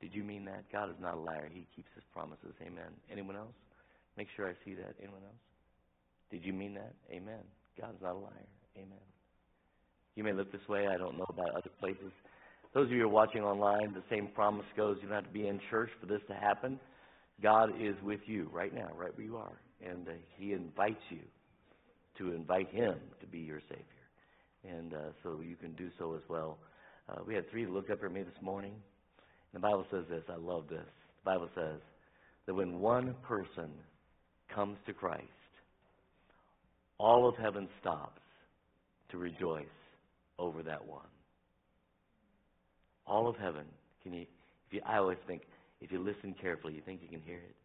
Did 0.00 0.14
you 0.14 0.22
mean 0.22 0.44
that? 0.44 0.64
God 0.72 0.88
is 0.88 0.96
not 1.00 1.14
a 1.14 1.20
liar. 1.20 1.48
He 1.52 1.66
keeps 1.74 1.88
his 1.94 2.04
promises. 2.12 2.54
Amen. 2.62 2.90
Anyone 3.10 3.36
else? 3.36 3.54
Make 4.16 4.28
sure 4.36 4.48
I 4.48 4.54
see 4.64 4.74
that. 4.74 4.94
Anyone 4.98 5.22
else? 5.22 5.42
Did 6.30 6.44
you 6.44 6.52
mean 6.52 6.74
that? 6.74 6.94
Amen. 7.10 7.42
God 7.80 7.94
is 7.94 8.02
not 8.02 8.14
a 8.14 8.18
liar. 8.18 8.48
Amen. 8.76 9.06
You 10.14 10.24
may 10.24 10.32
look 10.32 10.52
this 10.52 10.66
way. 10.68 10.86
I 10.86 10.96
don't 10.96 11.18
know 11.18 11.26
about 11.28 11.50
other 11.50 11.70
places. 11.80 12.12
Those 12.74 12.86
of 12.86 12.92
you 12.92 13.00
who 13.00 13.06
are 13.06 13.08
watching 13.08 13.42
online, 13.42 13.94
the 13.94 14.02
same 14.10 14.28
promise 14.28 14.66
goes. 14.76 14.96
You 15.02 15.08
don't 15.08 15.16
have 15.16 15.26
to 15.26 15.32
be 15.32 15.46
in 15.46 15.60
church 15.70 15.90
for 16.00 16.06
this 16.06 16.20
to 16.28 16.34
happen. 16.34 16.78
God 17.40 17.70
is 17.80 17.94
with 18.02 18.20
you 18.26 18.48
right 18.52 18.74
now, 18.74 18.88
right 18.96 19.16
where 19.16 19.26
you 19.26 19.36
are. 19.36 19.60
And 19.84 20.08
uh, 20.08 20.12
He 20.36 20.52
invites 20.52 21.02
you 21.10 21.20
to 22.18 22.32
invite 22.32 22.68
Him 22.70 22.94
to 23.20 23.26
be 23.26 23.38
your 23.38 23.60
Savior. 23.68 23.84
And 24.64 24.94
uh, 24.94 24.98
so 25.22 25.40
you 25.40 25.56
can 25.56 25.72
do 25.72 25.88
so 25.98 26.14
as 26.14 26.22
well. 26.28 26.58
Uh, 27.08 27.20
we 27.26 27.34
had 27.34 27.50
three 27.50 27.66
look 27.66 27.90
up 27.90 28.02
at 28.04 28.12
me 28.12 28.22
this 28.22 28.42
morning. 28.42 28.74
The 29.52 29.60
Bible 29.60 29.86
says 29.90 30.04
this. 30.08 30.22
I 30.28 30.36
love 30.36 30.68
this. 30.68 30.86
The 31.24 31.30
Bible 31.30 31.48
says 31.54 31.80
that 32.46 32.54
when 32.54 32.80
one 32.80 33.14
person 33.22 33.70
comes 34.54 34.78
to 34.86 34.92
Christ, 34.92 35.26
all 36.98 37.28
of 37.28 37.36
heaven 37.36 37.68
stops 37.80 38.20
to 39.10 39.18
rejoice 39.18 39.66
over 40.38 40.62
that 40.62 40.86
one. 40.86 41.06
All 43.06 43.28
of 43.28 43.36
heaven. 43.36 43.64
Can 44.02 44.14
you? 44.14 44.22
If 44.68 44.72
you 44.72 44.80
I 44.86 44.98
always 44.98 45.18
think 45.26 45.42
if 45.82 45.90
you 45.90 45.98
listen 45.98 46.34
carefully, 46.40 46.74
you 46.74 46.82
think 46.84 47.00
you 47.02 47.08
can 47.08 47.20
hear 47.20 47.38
it. 47.38 47.56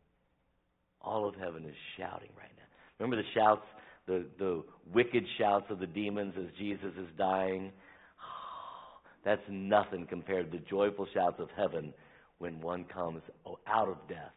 All 1.01 1.28
of 1.28 1.36
heaven 1.36 1.63
is 1.65 1.76
shouting 1.97 2.30
right 2.38 2.51
now. 2.57 2.63
Remember 2.99 3.22
the 3.22 3.30
shouts, 3.34 3.65
the 4.07 4.26
the 4.39 4.63
wicked 4.93 5.24
shouts 5.38 5.65
of 5.70 5.80
the 5.80 5.86
demons 5.86 6.34
as 6.38 6.47
Jesus 6.57 6.91
is 6.97 7.07
dying. 7.18 7.72
That's 9.24 9.41
nothing 9.49 10.07
compared 10.09 10.51
to 10.51 10.57
the 10.57 10.63
joyful 10.65 11.07
shouts 11.13 11.39
of 11.39 11.49
heaven 11.55 11.93
when 12.39 12.59
one 12.61 12.86
comes 12.86 13.22
out 13.68 13.88
of 13.88 13.97
death 14.07 14.34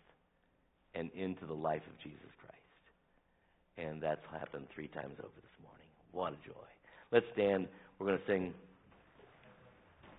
and 0.95 1.11
into 1.13 1.47
the 1.47 1.55
life 1.55 1.83
of 1.87 1.99
Jesus 2.03 2.31
Christ. 2.41 2.57
And 3.79 4.03
that's 4.03 4.21
happened 4.33 4.67
three 4.75 4.89
times 4.89 5.15
over 5.19 5.37
this 5.37 5.57
morning. 5.63 5.87
What 6.13 6.33
a 6.33 6.37
joy. 6.47 6.69
Let's 7.13 7.27
stand. 7.35 7.69
We're 7.99 8.07
going 8.07 8.19
to 8.19 8.27
sing 8.27 8.55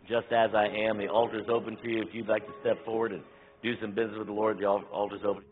Just 0.07 0.31
As 0.31 0.51
I 0.55 0.67
Am. 0.67 0.97
The 0.97 1.07
altar's 1.07 1.47
open 1.49 1.77
to 1.77 1.89
you. 1.89 2.01
If 2.01 2.13
you'd 2.13 2.27
like 2.27 2.45
to 2.45 2.53
step 2.61 2.83
forward 2.85 3.11
and 3.11 3.23
do 3.63 3.73
some 3.79 3.91
business 3.91 4.17
with 4.17 4.27
the 4.27 4.33
Lord, 4.33 4.57
the 4.59 4.65
altar's 4.65 5.21
open. 5.25 5.43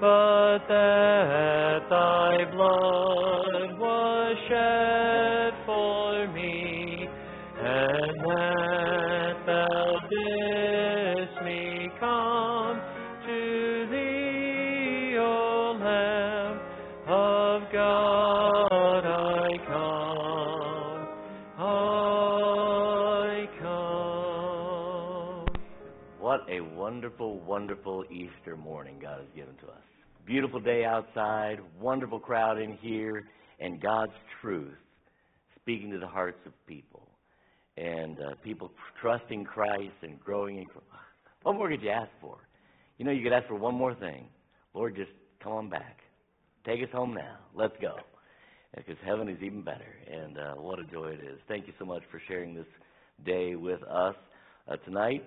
but 0.00 0.58
that 0.68 1.80
thy 1.88 2.44
blood 2.52 3.78
was 3.78 4.36
shed 4.48 4.93
wonderful, 27.54 28.04
Easter 28.10 28.56
morning 28.56 28.96
God 29.00 29.20
has 29.20 29.28
given 29.36 29.54
to 29.58 29.66
us. 29.66 29.82
Beautiful 30.26 30.58
day 30.58 30.84
outside, 30.84 31.60
wonderful 31.80 32.18
crowd 32.18 32.60
in 32.60 32.76
here, 32.78 33.28
and 33.60 33.80
God's 33.80 34.10
truth 34.40 34.74
speaking 35.60 35.92
to 35.92 35.98
the 35.98 36.06
hearts 36.06 36.40
of 36.46 36.52
people. 36.66 37.06
And 37.76 38.18
uh, 38.18 38.34
people 38.42 38.72
trusting 39.00 39.44
Christ 39.44 39.94
and 40.02 40.18
growing 40.18 40.58
in 40.58 40.64
Christ. 40.64 40.84
What 41.44 41.54
more 41.54 41.68
could 41.68 41.80
you 41.80 41.90
ask 41.90 42.10
for? 42.20 42.38
You 42.98 43.04
know, 43.04 43.12
you 43.12 43.22
could 43.22 43.32
ask 43.32 43.46
for 43.46 43.54
one 43.54 43.76
more 43.76 43.94
thing. 43.94 44.24
Lord, 44.74 44.96
just 44.96 45.12
come 45.40 45.52
on 45.52 45.70
back. 45.70 46.00
Take 46.66 46.82
us 46.82 46.88
home 46.92 47.14
now. 47.14 47.36
Let's 47.54 47.76
go. 47.80 47.94
Because 48.76 48.96
heaven 49.06 49.28
is 49.28 49.38
even 49.40 49.62
better. 49.62 49.94
And 50.10 50.38
uh, 50.38 50.54
what 50.54 50.80
a 50.80 50.84
joy 50.86 51.10
it 51.10 51.20
is. 51.20 51.38
Thank 51.46 51.68
you 51.68 51.72
so 51.78 51.84
much 51.84 52.02
for 52.10 52.20
sharing 52.26 52.52
this 52.52 52.66
day 53.24 53.54
with 53.54 53.80
us. 53.84 54.16
Uh, 54.66 54.74
tonight, 54.78 55.22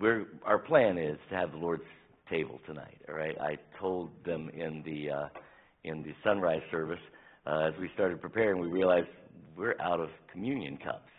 we're, 0.00 0.26
our 0.44 0.58
plan 0.58 0.98
is 0.98 1.18
to 1.30 1.36
have 1.36 1.52
the 1.52 1.58
Lord's 1.58 1.82
table 2.30 2.60
tonight. 2.66 2.98
All 3.08 3.14
right, 3.14 3.36
I 3.40 3.56
told 3.80 4.10
them 4.24 4.48
in 4.50 4.82
the 4.84 5.10
uh, 5.10 5.28
in 5.84 6.02
the 6.02 6.12
sunrise 6.22 6.62
service 6.70 7.00
uh, 7.46 7.68
as 7.68 7.74
we 7.80 7.90
started 7.94 8.20
preparing, 8.20 8.60
we 8.60 8.68
realized 8.68 9.08
we're 9.56 9.74
out 9.80 10.00
of 10.00 10.08
communion 10.30 10.76
cups, 10.76 11.10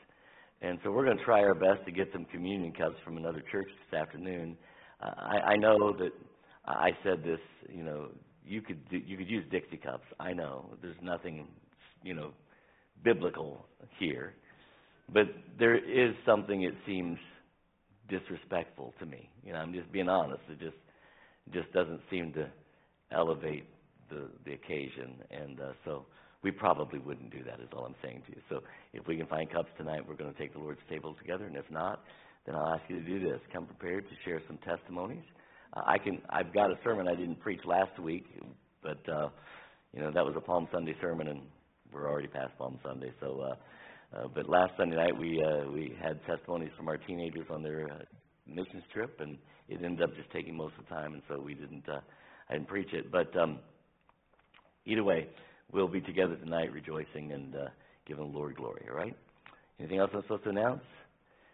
and 0.62 0.80
so 0.84 0.92
we're 0.92 1.04
going 1.04 1.18
to 1.18 1.24
try 1.24 1.42
our 1.42 1.54
best 1.54 1.86
to 1.86 1.92
get 1.92 2.08
some 2.14 2.26
communion 2.26 2.72
cups 2.72 2.96
from 3.04 3.18
another 3.18 3.44
church 3.52 3.68
this 3.68 4.00
afternoon. 4.00 4.58
Uh, 5.02 5.12
I, 5.18 5.38
I 5.52 5.56
know 5.58 5.94
that 6.00 6.12
I 6.66 6.92
said 7.04 7.24
this, 7.24 7.40
you 7.70 7.84
know, 7.84 8.08
you 8.46 8.62
could 8.62 8.88
do, 8.90 8.98
you 8.98 9.18
could 9.18 9.30
use 9.30 9.44
Dixie 9.52 9.78
cups. 9.78 10.06
I 10.20 10.32
know 10.32 10.70
there's 10.82 10.96
nothing, 11.02 11.48
you 12.04 12.14
know, 12.14 12.32
biblical 13.04 13.66
here, 14.00 14.34
but 15.14 15.26
there 15.60 15.76
is 15.76 16.16
something 16.26 16.64
it 16.64 16.76
seems 16.86 17.18
disrespectful 18.10 18.94
to 19.00 19.06
me. 19.06 19.30
You 19.46 19.54
know, 19.54 19.60
I'm 19.60 19.74
just 19.74 19.92
being 19.92 20.10
honest. 20.10 20.42
It 20.50 20.60
just 20.60 20.78
just 21.54 21.72
doesn't 21.74 22.02
seem 22.10 22.34
to 22.34 22.48
elevate 23.12 23.66
the 24.10 24.30
the 24.46 24.54
occasion, 24.54 25.16
and 25.32 25.60
uh, 25.60 25.72
so 25.86 26.06
we 26.44 26.52
probably 26.52 27.00
wouldn't 27.00 27.32
do 27.32 27.44
that. 27.44 27.60
Is 27.60 27.70
all 27.76 27.86
I'm 27.86 27.96
saying 28.04 28.24
to 28.28 28.32
you. 28.34 28.42
So 28.50 28.62
if 28.94 29.08
we 29.08 29.18
can 29.18 29.28
find 29.28 29.50
cups 29.52 29.70
tonight, 29.78 30.02
we're 30.08 30.16
going 30.16 30.32
to 30.34 30.40
take 30.40 30.54
the 30.54 30.60
Lord's 30.60 30.82
table 30.90 31.16
together, 31.20 31.46
and 31.46 31.56
if 31.56 31.70
not, 31.72 32.04
then 32.46 32.56
I'll 32.56 32.74
ask 32.74 32.84
you 32.90 33.00
to 33.00 33.06
do 33.06 33.20
this. 33.20 33.40
Come 33.52 33.66
prepared 33.66 34.06
to 34.10 34.16
share 34.26 34.42
some 34.48 34.58
testimonies. 34.58 35.24
Uh, 35.76 35.82
I 35.86 35.98
can. 35.98 36.22
I've 36.30 36.54
got 36.54 36.72
a 36.72 36.78
sermon 36.84 37.08
I 37.08 37.16
didn't 37.16 37.40
preach 37.40 37.62
last 37.66 37.98
week, 38.00 38.26
but 38.82 39.08
uh, 39.10 39.30
you 39.94 40.02
know 40.02 40.12
that 40.12 40.26
was 40.26 40.36
a 40.38 40.42
Palm 40.42 40.68
Sunday 40.72 40.96
sermon, 41.02 41.28
and 41.28 41.42
we're 41.94 42.10
already 42.10 42.28
past 42.28 42.58
Palm 42.58 42.80
Sunday. 42.84 43.12
So, 43.20 43.42
uh, 43.42 43.56
uh, 44.16 44.28
but 44.34 44.50
last 44.50 44.74
Sunday 44.78 44.96
night 44.96 45.18
we 45.18 45.44
uh, 45.44 45.70
we 45.72 45.96
had 46.02 46.20
testimonies 46.26 46.72
from 46.78 46.88
our 46.88 46.98
teenagers 46.98 47.48
on 47.50 47.64
their 47.64 47.88
uh, 47.92 48.04
missions 48.48 48.84
trip, 48.94 49.20
and 49.20 49.38
it 49.70 49.84
ended 49.84 50.02
up 50.04 50.16
just 50.16 50.32
taking 50.32 50.56
most 50.56 50.74
of 50.78 50.86
the 50.86 50.94
time, 50.94 51.14
and 51.14 51.22
so 51.28 51.40
we 51.40 51.54
didn't. 51.54 51.88
Uh, 51.88 52.00
I 52.50 52.54
didn't 52.54 52.68
preach 52.68 52.94
it, 52.94 53.12
but 53.12 53.36
um, 53.38 53.60
either 54.86 55.04
way, 55.04 55.28
we'll 55.72 55.88
be 55.88 56.02
together 56.02 56.36
tonight, 56.36 56.72
rejoicing 56.72 57.32
and 57.32 57.56
uh, 57.56 57.68
giving 58.06 58.32
the 58.32 58.38
Lord 58.38 58.56
glory. 58.56 58.86
All 58.90 58.98
right. 58.98 59.16
Anything 59.80 60.00
else 60.00 60.12
I'm 60.14 60.22
supposed 60.24 60.44
to 60.44 60.50
announce? 60.50 60.82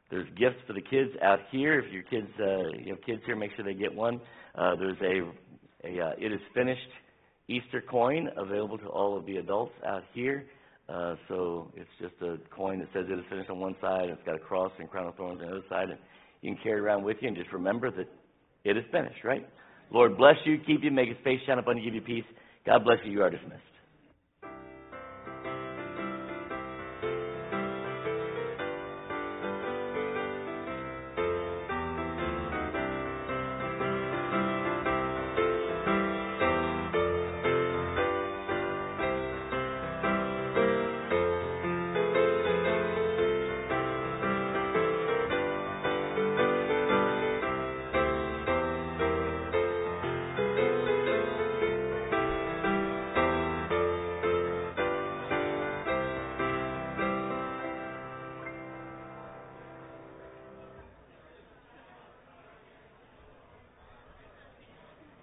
There's 0.10 0.28
gifts 0.38 0.58
for 0.66 0.74
the 0.74 0.82
kids 0.82 1.12
out 1.22 1.40
here. 1.52 1.80
If 1.80 1.92
your 1.94 2.04
kids, 2.04 2.28
uh, 2.40 2.78
you 2.84 2.94
have 2.94 3.04
kids 3.06 3.22
here, 3.26 3.36
make 3.36 3.52
sure 3.56 3.64
they 3.64 3.76
get 3.76 3.94
one. 3.94 4.20
Uh, 4.56 4.76
there's 4.76 4.98
a, 5.02 5.88
a 5.88 6.08
uh, 6.08 6.12
it 6.18 6.34
is 6.34 6.42
finished 6.54 6.82
Easter 7.48 7.82
coin 7.82 8.28
available 8.36 8.78
to 8.80 8.88
all 8.88 9.18
of 9.18 9.26
the 9.26 9.38
adults 9.38 9.74
out 9.86 10.04
here. 10.14 10.46
Uh, 10.92 11.16
so 11.28 11.72
it's 11.76 11.90
just 12.02 12.16
a 12.22 12.38
coin 12.56 12.80
that 12.80 12.88
says 12.94 13.06
it 13.10 13.20
is 13.20 13.26
finished 13.30 13.50
on 13.50 13.60
one 13.60 13.76
side. 13.80 14.10
It's 14.10 14.22
got 14.26 14.36
a 14.36 14.40
cross 14.40 14.72
and 14.80 14.90
crown 14.90 15.08
of 15.08 15.16
thorns 15.16 15.40
on 15.42 15.48
the 15.48 15.54
other 15.54 15.66
side, 15.70 15.90
and 15.90 16.00
you 16.42 16.54
can 16.54 16.64
carry 16.64 16.80
it 16.80 16.84
around 16.84 17.04
with 17.04 17.18
you 17.22 17.28
and 17.28 17.38
just 17.38 17.52
remember 17.54 17.92
that 17.92 18.08
it 18.64 18.78
is 18.78 18.84
finished. 18.92 19.24
Right? 19.24 19.48
Lord 19.92 20.18
bless 20.18 20.36
you, 20.46 20.58
keep 20.66 20.84
you, 20.84 20.92
make 20.92 21.10
His 21.10 21.18
face 21.24 21.40
shine 21.46 21.60
upon 21.60 21.78
you, 21.78 21.84
give 21.84 21.94
you 21.94 22.02
peace. 22.02 22.26
God 22.66 22.84
bless 22.84 22.98
you. 23.06 23.12
You 23.12 23.22
are 23.22 23.30
dismissed. 23.30 23.69